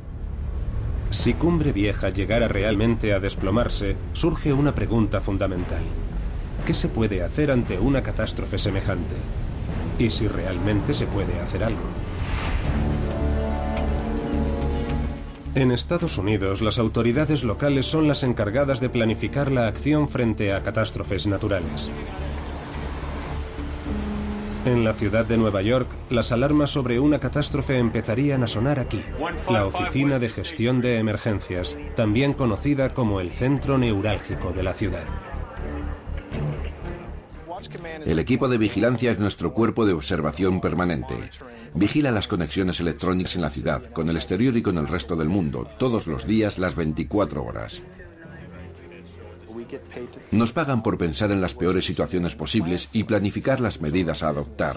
Si 1.08 1.32
Cumbre 1.32 1.72
Vieja 1.72 2.10
llegara 2.10 2.46
realmente 2.46 3.14
a 3.14 3.20
desplomarse, 3.20 3.96
surge 4.12 4.52
una 4.52 4.74
pregunta 4.74 5.22
fundamental. 5.22 5.82
¿Qué 6.66 6.74
se 6.74 6.88
puede 6.88 7.22
hacer 7.22 7.50
ante 7.50 7.78
una 7.78 8.02
catástrofe 8.02 8.58
semejante? 8.58 9.14
¿Y 9.98 10.10
si 10.10 10.28
realmente 10.28 10.92
se 10.92 11.06
puede 11.06 11.40
hacer 11.40 11.64
algo? 11.64 11.88
En 15.54 15.70
Estados 15.70 16.18
Unidos, 16.18 16.62
las 16.62 16.80
autoridades 16.80 17.44
locales 17.44 17.86
son 17.86 18.08
las 18.08 18.24
encargadas 18.24 18.80
de 18.80 18.90
planificar 18.90 19.52
la 19.52 19.68
acción 19.68 20.08
frente 20.08 20.52
a 20.52 20.64
catástrofes 20.64 21.28
naturales. 21.28 21.92
En 24.64 24.82
la 24.82 24.94
ciudad 24.94 25.24
de 25.24 25.36
Nueva 25.36 25.62
York, 25.62 25.86
las 26.10 26.32
alarmas 26.32 26.70
sobre 26.70 26.98
una 26.98 27.20
catástrofe 27.20 27.78
empezarían 27.78 28.42
a 28.42 28.48
sonar 28.48 28.80
aquí, 28.80 29.02
la 29.48 29.66
Oficina 29.66 30.18
de 30.18 30.28
Gestión 30.28 30.80
de 30.80 30.98
Emergencias, 30.98 31.76
también 31.94 32.32
conocida 32.32 32.92
como 32.92 33.20
el 33.20 33.30
centro 33.30 33.78
neurálgico 33.78 34.52
de 34.52 34.62
la 34.64 34.72
ciudad. 34.72 35.04
El 38.04 38.18
equipo 38.18 38.48
de 38.48 38.58
vigilancia 38.58 39.10
es 39.10 39.18
nuestro 39.18 39.54
cuerpo 39.54 39.86
de 39.86 39.92
observación 39.92 40.60
permanente. 40.60 41.14
Vigila 41.74 42.10
las 42.10 42.28
conexiones 42.28 42.80
electrónicas 42.80 43.34
en 43.36 43.42
la 43.42 43.50
ciudad, 43.50 43.90
con 43.90 44.08
el 44.08 44.16
exterior 44.16 44.56
y 44.56 44.62
con 44.62 44.78
el 44.78 44.86
resto 44.86 45.16
del 45.16 45.28
mundo, 45.28 45.68
todos 45.78 46.06
los 46.06 46.26
días, 46.26 46.58
las 46.58 46.74
24 46.74 47.44
horas. 47.44 47.82
Nos 50.30 50.52
pagan 50.52 50.82
por 50.82 50.98
pensar 50.98 51.30
en 51.30 51.40
las 51.40 51.54
peores 51.54 51.84
situaciones 51.84 52.34
posibles 52.34 52.88
y 52.92 53.04
planificar 53.04 53.60
las 53.60 53.80
medidas 53.80 54.22
a 54.22 54.28
adoptar. 54.28 54.76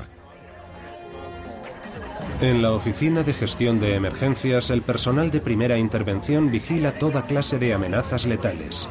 En 2.42 2.62
la 2.62 2.72
Oficina 2.72 3.24
de 3.24 3.34
Gestión 3.34 3.80
de 3.80 3.96
Emergencias, 3.96 4.70
el 4.70 4.84
personal 4.84 5.32
de 5.32 5.42
primera 5.42 5.78
intervención 5.78 6.52
vigila 6.52 6.94
toda 6.94 7.24
clase 7.24 7.58
de 7.58 7.74
amenazas 7.74 8.28
letales, 8.28 8.88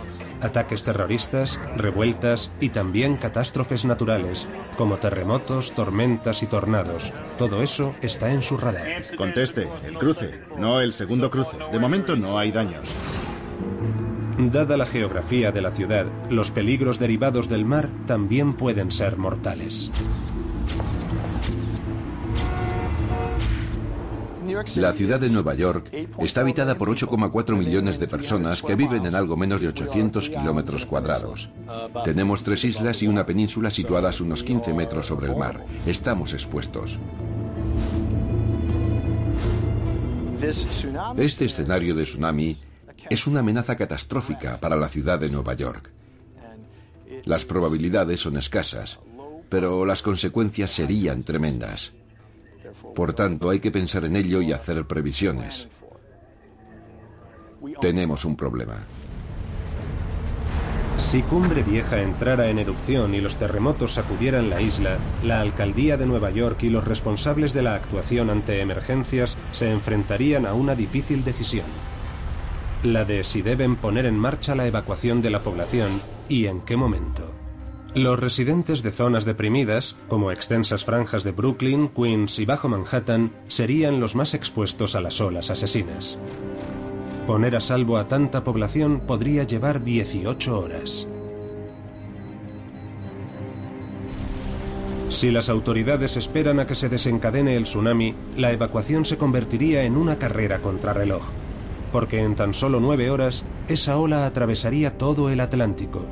ataques 0.46 0.82
terroristas, 0.82 1.60
revueltas 1.76 2.50
y 2.60 2.70
también 2.70 3.16
catástrofes 3.16 3.84
naturales, 3.84 4.46
como 4.78 4.96
terremotos, 4.96 5.72
tormentas 5.72 6.42
y 6.42 6.46
tornados. 6.46 7.12
Todo 7.36 7.62
eso 7.62 7.94
está 8.00 8.32
en 8.32 8.42
su 8.42 8.56
radar. 8.56 9.02
Conteste, 9.16 9.68
el 9.84 9.98
cruce, 9.98 10.40
no 10.56 10.80
el 10.80 10.94
segundo 10.94 11.30
cruce. 11.30 11.58
De 11.70 11.78
momento 11.78 12.16
no 12.16 12.38
hay 12.38 12.52
daños. 12.52 12.88
Dada 14.38 14.76
la 14.76 14.86
geografía 14.86 15.50
de 15.50 15.62
la 15.62 15.70
ciudad, 15.70 16.06
los 16.28 16.50
peligros 16.50 16.98
derivados 16.98 17.48
del 17.48 17.64
mar 17.64 17.88
también 18.06 18.54
pueden 18.54 18.92
ser 18.92 19.16
mortales. 19.16 19.90
La 24.76 24.92
ciudad 24.92 25.20
de 25.20 25.28
Nueva 25.28 25.54
York 25.54 25.90
está 26.18 26.40
habitada 26.40 26.78
por 26.78 26.88
8,4 26.88 27.56
millones 27.56 27.98
de 27.98 28.08
personas 28.08 28.62
que 28.62 28.74
viven 28.74 29.04
en 29.04 29.14
algo 29.14 29.36
menos 29.36 29.60
de 29.60 29.68
800 29.68 30.30
kilómetros 30.30 30.86
cuadrados. 30.86 31.50
Tenemos 32.04 32.42
tres 32.42 32.64
islas 32.64 33.02
y 33.02 33.08
una 33.08 33.26
península 33.26 33.70
situadas 33.70 34.20
unos 34.20 34.42
15 34.42 34.72
metros 34.72 35.06
sobre 35.06 35.26
el 35.26 35.36
mar. 35.36 35.64
Estamos 35.86 36.32
expuestos. 36.32 36.98
Este 41.16 41.44
escenario 41.44 41.94
de 41.94 42.04
tsunami 42.04 42.56
es 43.10 43.26
una 43.26 43.40
amenaza 43.40 43.76
catastrófica 43.76 44.58
para 44.58 44.76
la 44.76 44.88
ciudad 44.88 45.18
de 45.18 45.28
Nueva 45.28 45.54
York. 45.54 45.90
Las 47.24 47.44
probabilidades 47.44 48.20
son 48.20 48.36
escasas, 48.36 48.98
pero 49.48 49.84
las 49.84 50.02
consecuencias 50.02 50.70
serían 50.70 51.22
tremendas. 51.22 51.92
Por 52.94 53.12
tanto, 53.12 53.50
hay 53.50 53.60
que 53.60 53.70
pensar 53.70 54.04
en 54.04 54.16
ello 54.16 54.40
y 54.40 54.52
hacer 54.52 54.86
previsiones. 54.86 55.68
Tenemos 57.80 58.24
un 58.24 58.36
problema. 58.36 58.84
Si 60.98 61.22
Cumbre 61.22 61.62
Vieja 61.62 62.00
entrara 62.00 62.48
en 62.48 62.58
erupción 62.58 63.14
y 63.14 63.20
los 63.20 63.36
terremotos 63.36 63.92
sacudieran 63.92 64.48
la 64.48 64.62
isla, 64.62 64.96
la 65.22 65.40
alcaldía 65.40 65.98
de 65.98 66.06
Nueva 66.06 66.30
York 66.30 66.62
y 66.62 66.70
los 66.70 66.84
responsables 66.84 67.52
de 67.52 67.62
la 67.62 67.74
actuación 67.74 68.30
ante 68.30 68.60
emergencias 68.60 69.36
se 69.52 69.70
enfrentarían 69.70 70.46
a 70.46 70.54
una 70.54 70.74
difícil 70.74 71.22
decisión 71.22 71.66
la 72.82 73.04
de 73.04 73.24
si 73.24 73.42
deben 73.42 73.76
poner 73.76 74.06
en 74.06 74.16
marcha 74.16 74.54
la 74.54 74.66
evacuación 74.66 75.22
de 75.22 75.30
la 75.30 75.42
población 75.42 76.00
y 76.28 76.46
en 76.46 76.60
qué 76.60 76.76
momento. 76.76 77.35
Los 77.96 78.20
residentes 78.20 78.82
de 78.82 78.92
zonas 78.92 79.24
deprimidas, 79.24 79.96
como 80.08 80.30
extensas 80.30 80.84
franjas 80.84 81.24
de 81.24 81.32
Brooklyn, 81.32 81.88
Queens 81.88 82.38
y 82.38 82.44
Bajo 82.44 82.68
Manhattan, 82.68 83.30
serían 83.48 84.00
los 84.00 84.14
más 84.14 84.34
expuestos 84.34 84.94
a 84.94 85.00
las 85.00 85.18
olas 85.22 85.48
asesinas. 85.48 86.18
Poner 87.26 87.56
a 87.56 87.60
salvo 87.62 87.96
a 87.96 88.06
tanta 88.06 88.44
población 88.44 89.00
podría 89.00 89.44
llevar 89.44 89.82
18 89.82 90.60
horas. 90.60 91.08
Si 95.08 95.30
las 95.30 95.48
autoridades 95.48 96.18
esperan 96.18 96.60
a 96.60 96.66
que 96.66 96.74
se 96.74 96.90
desencadene 96.90 97.56
el 97.56 97.64
tsunami, 97.64 98.14
la 98.36 98.52
evacuación 98.52 99.06
se 99.06 99.16
convertiría 99.16 99.84
en 99.84 99.96
una 99.96 100.18
carrera 100.18 100.58
contrarreloj, 100.60 101.22
porque 101.92 102.20
en 102.20 102.36
tan 102.36 102.52
solo 102.52 102.78
nueve 102.78 103.08
horas 103.08 103.42
esa 103.68 103.96
ola 103.96 104.26
atravesaría 104.26 104.98
todo 104.98 105.30
el 105.30 105.40
Atlántico 105.40 106.04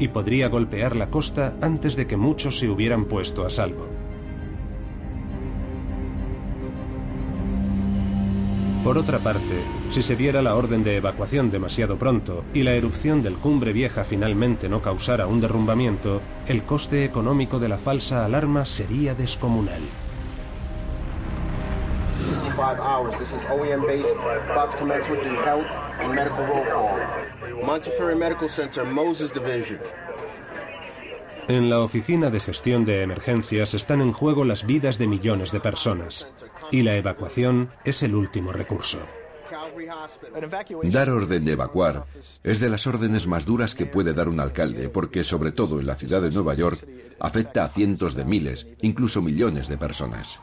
y 0.00 0.08
podría 0.08 0.48
golpear 0.48 0.96
la 0.96 1.10
costa 1.10 1.54
antes 1.60 1.94
de 1.94 2.08
que 2.08 2.16
muchos 2.16 2.58
se 2.58 2.68
hubieran 2.68 3.04
puesto 3.04 3.46
a 3.46 3.50
salvo. 3.50 3.86
Por 8.82 8.96
otra 8.96 9.18
parte, 9.18 9.60
si 9.90 10.00
se 10.00 10.16
diera 10.16 10.40
la 10.40 10.56
orden 10.56 10.82
de 10.82 10.96
evacuación 10.96 11.50
demasiado 11.50 11.98
pronto 11.98 12.44
y 12.54 12.62
la 12.62 12.72
erupción 12.72 13.22
del 13.22 13.34
Cumbre 13.34 13.74
Vieja 13.74 14.04
finalmente 14.04 14.70
no 14.70 14.80
causara 14.80 15.26
un 15.26 15.42
derrumbamiento, 15.42 16.22
el 16.48 16.62
coste 16.62 17.04
económico 17.04 17.58
de 17.58 17.68
la 17.68 17.76
falsa 17.76 18.24
alarma 18.24 18.64
sería 18.64 19.14
descomunal. 19.14 19.82
En 31.48 31.68
la 31.68 31.80
Oficina 31.80 32.30
de 32.30 32.40
Gestión 32.40 32.84
de 32.84 33.02
Emergencias 33.02 33.74
están 33.74 34.00
en 34.00 34.12
juego 34.12 34.44
las 34.44 34.64
vidas 34.64 34.98
de 34.98 35.06
millones 35.06 35.50
de 35.52 35.60
personas, 35.60 36.28
y 36.70 36.82
la 36.82 36.96
evacuación 36.96 37.70
es 37.84 38.02
el 38.02 38.14
último 38.14 38.52
recurso. 38.52 39.00
Dar 40.84 41.10
orden 41.10 41.44
de 41.44 41.52
evacuar 41.52 42.04
es 42.42 42.60
de 42.60 42.70
las 42.70 42.86
órdenes 42.86 43.26
más 43.26 43.44
duras 43.44 43.74
que 43.74 43.86
puede 43.86 44.14
dar 44.14 44.28
un 44.28 44.40
alcalde, 44.40 44.88
porque 44.88 45.24
sobre 45.24 45.52
todo 45.52 45.80
en 45.80 45.86
la 45.86 45.96
ciudad 45.96 46.22
de 46.22 46.30
Nueva 46.30 46.54
York 46.54 46.86
afecta 47.18 47.64
a 47.64 47.68
cientos 47.68 48.14
de 48.14 48.24
miles, 48.24 48.66
incluso 48.80 49.22
millones 49.22 49.68
de 49.68 49.76
personas. 49.76 50.40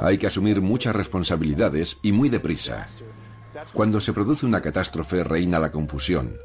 Hay 0.00 0.18
que 0.18 0.26
asumir 0.26 0.60
muchas 0.60 0.94
responsabilidades 0.94 1.98
y 2.02 2.12
muy 2.12 2.28
deprisa. 2.28 2.86
Cuando 3.72 4.00
se 4.00 4.12
produce 4.12 4.46
una 4.46 4.60
catástrofe 4.60 5.24
reina 5.24 5.58
la 5.58 5.70
confusión. 5.70 6.36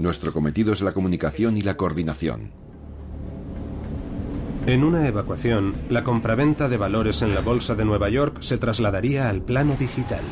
Nuestro 0.00 0.32
cometido 0.32 0.72
es 0.72 0.80
la 0.80 0.92
comunicación 0.92 1.56
y 1.56 1.62
la 1.62 1.76
coordinación. 1.76 2.52
En 4.66 4.84
una 4.84 5.06
evacuación, 5.06 5.76
la 5.88 6.04
compraventa 6.04 6.68
de 6.68 6.76
valores 6.76 7.22
en 7.22 7.34
la 7.34 7.40
Bolsa 7.40 7.74
de 7.74 7.84
Nueva 7.84 8.10
York 8.10 8.42
se 8.42 8.58
trasladaría 8.58 9.28
al 9.30 9.40
plano 9.40 9.76
digital. 9.78 10.22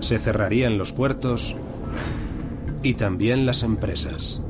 Se 0.00 0.18
cerrarían 0.18 0.78
los 0.78 0.92
puertos 0.92 1.56
y 2.82 2.94
también 2.94 3.44
las 3.44 3.62
empresas. 3.64 4.40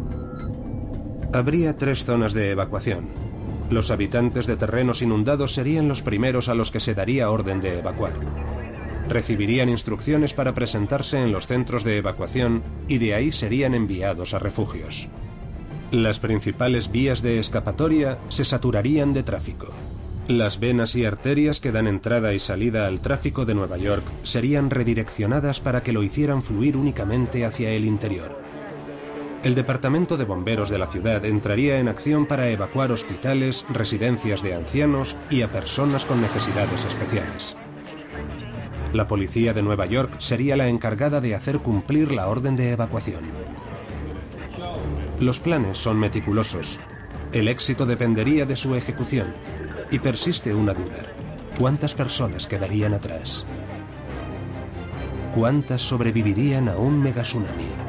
Habría 1.33 1.77
tres 1.77 2.05
zonas 2.05 2.35
de 2.35 2.51
evacuación. 2.51 3.28
Los 3.71 3.91
habitantes 3.91 4.47
de 4.47 4.57
terrenos 4.57 5.03
inundados 5.03 5.53
serían 5.53 5.89
los 5.89 6.03
primeros 6.03 6.49
a 6.49 6.55
los 6.55 6.71
que 6.71 6.81
se 6.81 6.95
daría 6.95 7.31
orden 7.31 7.61
de 7.61 7.79
evacuar. 7.79 8.15
Recibirían 9.09 9.69
instrucciones 9.69 10.33
para 10.33 10.55
presentarse 10.55 11.23
en 11.23 11.33
los 11.33 11.47
centros 11.47 11.85
de 11.85 11.99
evacuación 11.99 12.63
y 12.89 12.99
de 12.99 13.15
ahí 13.15 13.31
serían 13.31 13.75
enviados 13.75 14.33
a 14.33 14.39
refugios. 14.39 15.09
Las 15.91 16.19
principales 16.19 16.91
vías 16.91 17.23
de 17.23 17.39
escapatoria 17.39 18.19
se 18.29 18.45
saturarían 18.45 19.15
de 19.15 19.23
tráfico. 19.23 19.69
Las 20.29 20.61
venas 20.61 20.95
y 20.95 21.07
arterias 21.07 21.61
que 21.61 21.73
dan 21.73 21.87
entrada 21.87 22.35
y 22.35 22.39
salida 22.39 22.87
al 22.87 23.01
tráfico 23.01 23.47
de 23.47 23.55
Nueva 23.55 23.79
York 23.79 24.05
serían 24.23 24.69
redireccionadas 24.69 25.61
para 25.61 25.83
que 25.83 25.93
lo 25.93 26.03
hicieran 26.03 26.43
fluir 26.43 26.77
únicamente 26.77 27.47
hacia 27.47 27.71
el 27.71 27.87
interior. 27.87 28.39
El 29.49 29.55
Departamento 29.55 30.19
de 30.19 30.27
Bomberos 30.27 30.69
de 30.69 30.77
la 30.77 30.89
ciudad 30.89 31.25
entraría 31.25 31.79
en 31.79 31.89
acción 31.89 32.27
para 32.27 32.51
evacuar 32.51 32.93
hospitales, 32.93 33.65
residencias 33.71 34.43
de 34.43 34.55
ancianos 34.55 35.17
y 35.31 35.41
a 35.41 35.49
personas 35.49 36.05
con 36.05 36.21
necesidades 36.21 36.85
especiales. 36.85 37.57
La 38.93 39.09
policía 39.09 39.55
de 39.55 39.63
Nueva 39.63 39.87
York 39.87 40.17
sería 40.19 40.55
la 40.55 40.69
encargada 40.69 41.23
de 41.23 41.35
hacer 41.35 41.61
cumplir 41.61 42.13
la 42.13 42.29
orden 42.29 42.57
de 42.57 42.73
evacuación. 42.73 43.23
Los 45.19 45.41
planes 45.41 45.79
son 45.79 45.99
meticulosos. 45.99 46.79
El 47.33 47.49
éxito 47.49 47.87
dependería 47.87 48.45
de 48.45 48.55
su 48.55 48.75
ejecución. 48.75 49.29
Y 49.91 49.99
persiste 49.99 50.53
una 50.53 50.75
duda. 50.75 51.05
¿Cuántas 51.59 51.95
personas 51.95 52.47
quedarían 52.47 52.93
atrás? 52.93 53.47
¿Cuántas 55.35 55.81
sobrevivirían 55.81 56.69
a 56.69 56.77
un 56.77 57.03
megatsunami? 57.03 57.88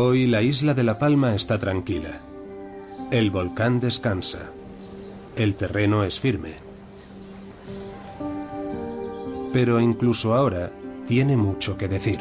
Hoy 0.00 0.28
la 0.28 0.42
isla 0.42 0.74
de 0.74 0.84
La 0.84 0.96
Palma 0.96 1.34
está 1.34 1.58
tranquila. 1.58 2.20
El 3.10 3.32
volcán 3.32 3.80
descansa. 3.80 4.52
El 5.34 5.56
terreno 5.56 6.04
es 6.04 6.20
firme. 6.20 6.52
Pero 9.52 9.80
incluso 9.80 10.36
ahora 10.36 10.70
tiene 11.08 11.36
mucho 11.36 11.76
que 11.76 11.88
decir. 11.88 12.20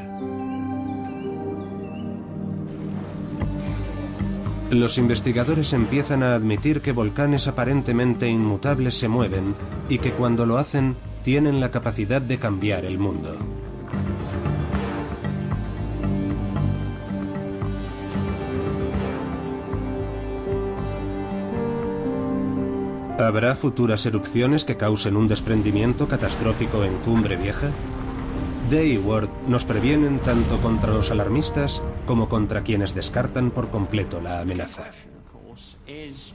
Los 4.71 4.97
investigadores 4.97 5.71
empiezan 5.71 6.23
a 6.23 6.33
admitir 6.33 6.81
que 6.81 6.93
volcanes 6.93 7.47
aparentemente 7.47 8.27
inmutables 8.27 8.97
se 8.97 9.07
mueven 9.07 9.53
y 9.87 9.99
que 9.99 10.13
cuando 10.13 10.47
lo 10.47 10.57
hacen 10.57 10.95
tienen 11.23 11.59
la 11.59 11.69
capacidad 11.69 12.23
de 12.23 12.39
cambiar 12.39 12.85
el 12.85 12.97
mundo. 12.97 13.37
¿Habrá 23.19 23.55
futuras 23.55 24.05
erupciones 24.05 24.63
que 24.63 24.77
causen 24.77 25.17
un 25.17 25.27
desprendimiento 25.27 26.07
catastrófico 26.07 26.83
en 26.83 26.97
Cumbre 26.99 27.35
Vieja? 27.35 27.71
Day 28.69 28.93
y 28.93 28.97
Ward 28.99 29.29
nos 29.47 29.65
previenen 29.65 30.19
tanto 30.19 30.59
contra 30.59 30.93
los 30.93 31.09
alarmistas 31.09 31.81
como 32.05 32.29
contra 32.29 32.61
quienes 32.61 32.93
descartan 32.93 33.49
por 33.49 33.71
completo 33.71 34.21
la 34.21 34.41
amenaza. 34.41 34.91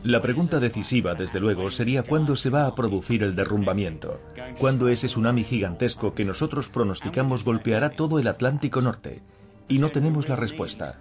La 0.02 0.20
pregunta 0.20 0.58
decisiva, 0.58 1.14
desde 1.14 1.38
luego, 1.38 1.70
sería 1.70 2.02
cuándo 2.02 2.34
se 2.34 2.50
va 2.50 2.66
a 2.66 2.74
producir 2.74 3.22
el 3.22 3.36
derrumbamiento, 3.36 4.20
cuándo 4.58 4.88
ese 4.88 5.06
tsunami 5.06 5.44
gigantesco 5.44 6.14
que 6.14 6.24
nosotros 6.24 6.68
pronosticamos 6.68 7.44
golpeará 7.44 7.90
todo 7.90 8.18
el 8.18 8.26
Atlántico 8.26 8.80
Norte. 8.80 9.22
Y 9.68 9.78
no 9.78 9.90
tenemos 9.90 10.28
la 10.28 10.34
respuesta. 10.34 10.98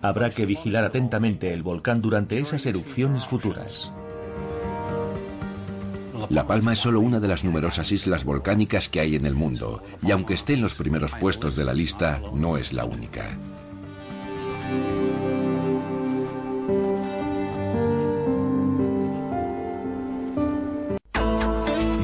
Habrá 0.00 0.30
que 0.30 0.46
vigilar 0.46 0.84
atentamente 0.84 1.52
el 1.52 1.64
volcán 1.64 2.00
durante 2.00 2.38
esas 2.38 2.64
erupciones 2.66 3.26
futuras. 3.26 3.92
La 6.28 6.46
Palma 6.46 6.72
es 6.72 6.78
solo 6.80 7.00
una 7.00 7.20
de 7.20 7.28
las 7.28 7.44
numerosas 7.44 7.90
islas 7.92 8.24
volcánicas 8.24 8.88
que 8.88 9.00
hay 9.00 9.16
en 9.16 9.26
el 9.26 9.34
mundo, 9.34 9.82
y 10.02 10.10
aunque 10.10 10.34
esté 10.34 10.54
en 10.54 10.62
los 10.62 10.74
primeros 10.74 11.14
puestos 11.14 11.56
de 11.56 11.64
la 11.64 11.74
lista, 11.74 12.20
no 12.34 12.56
es 12.56 12.72
la 12.72 12.84
única. 12.84 13.38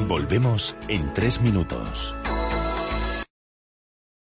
Volvemos 0.07 0.75
en 0.87 1.13
tres 1.13 1.41
minutos. 1.41 2.15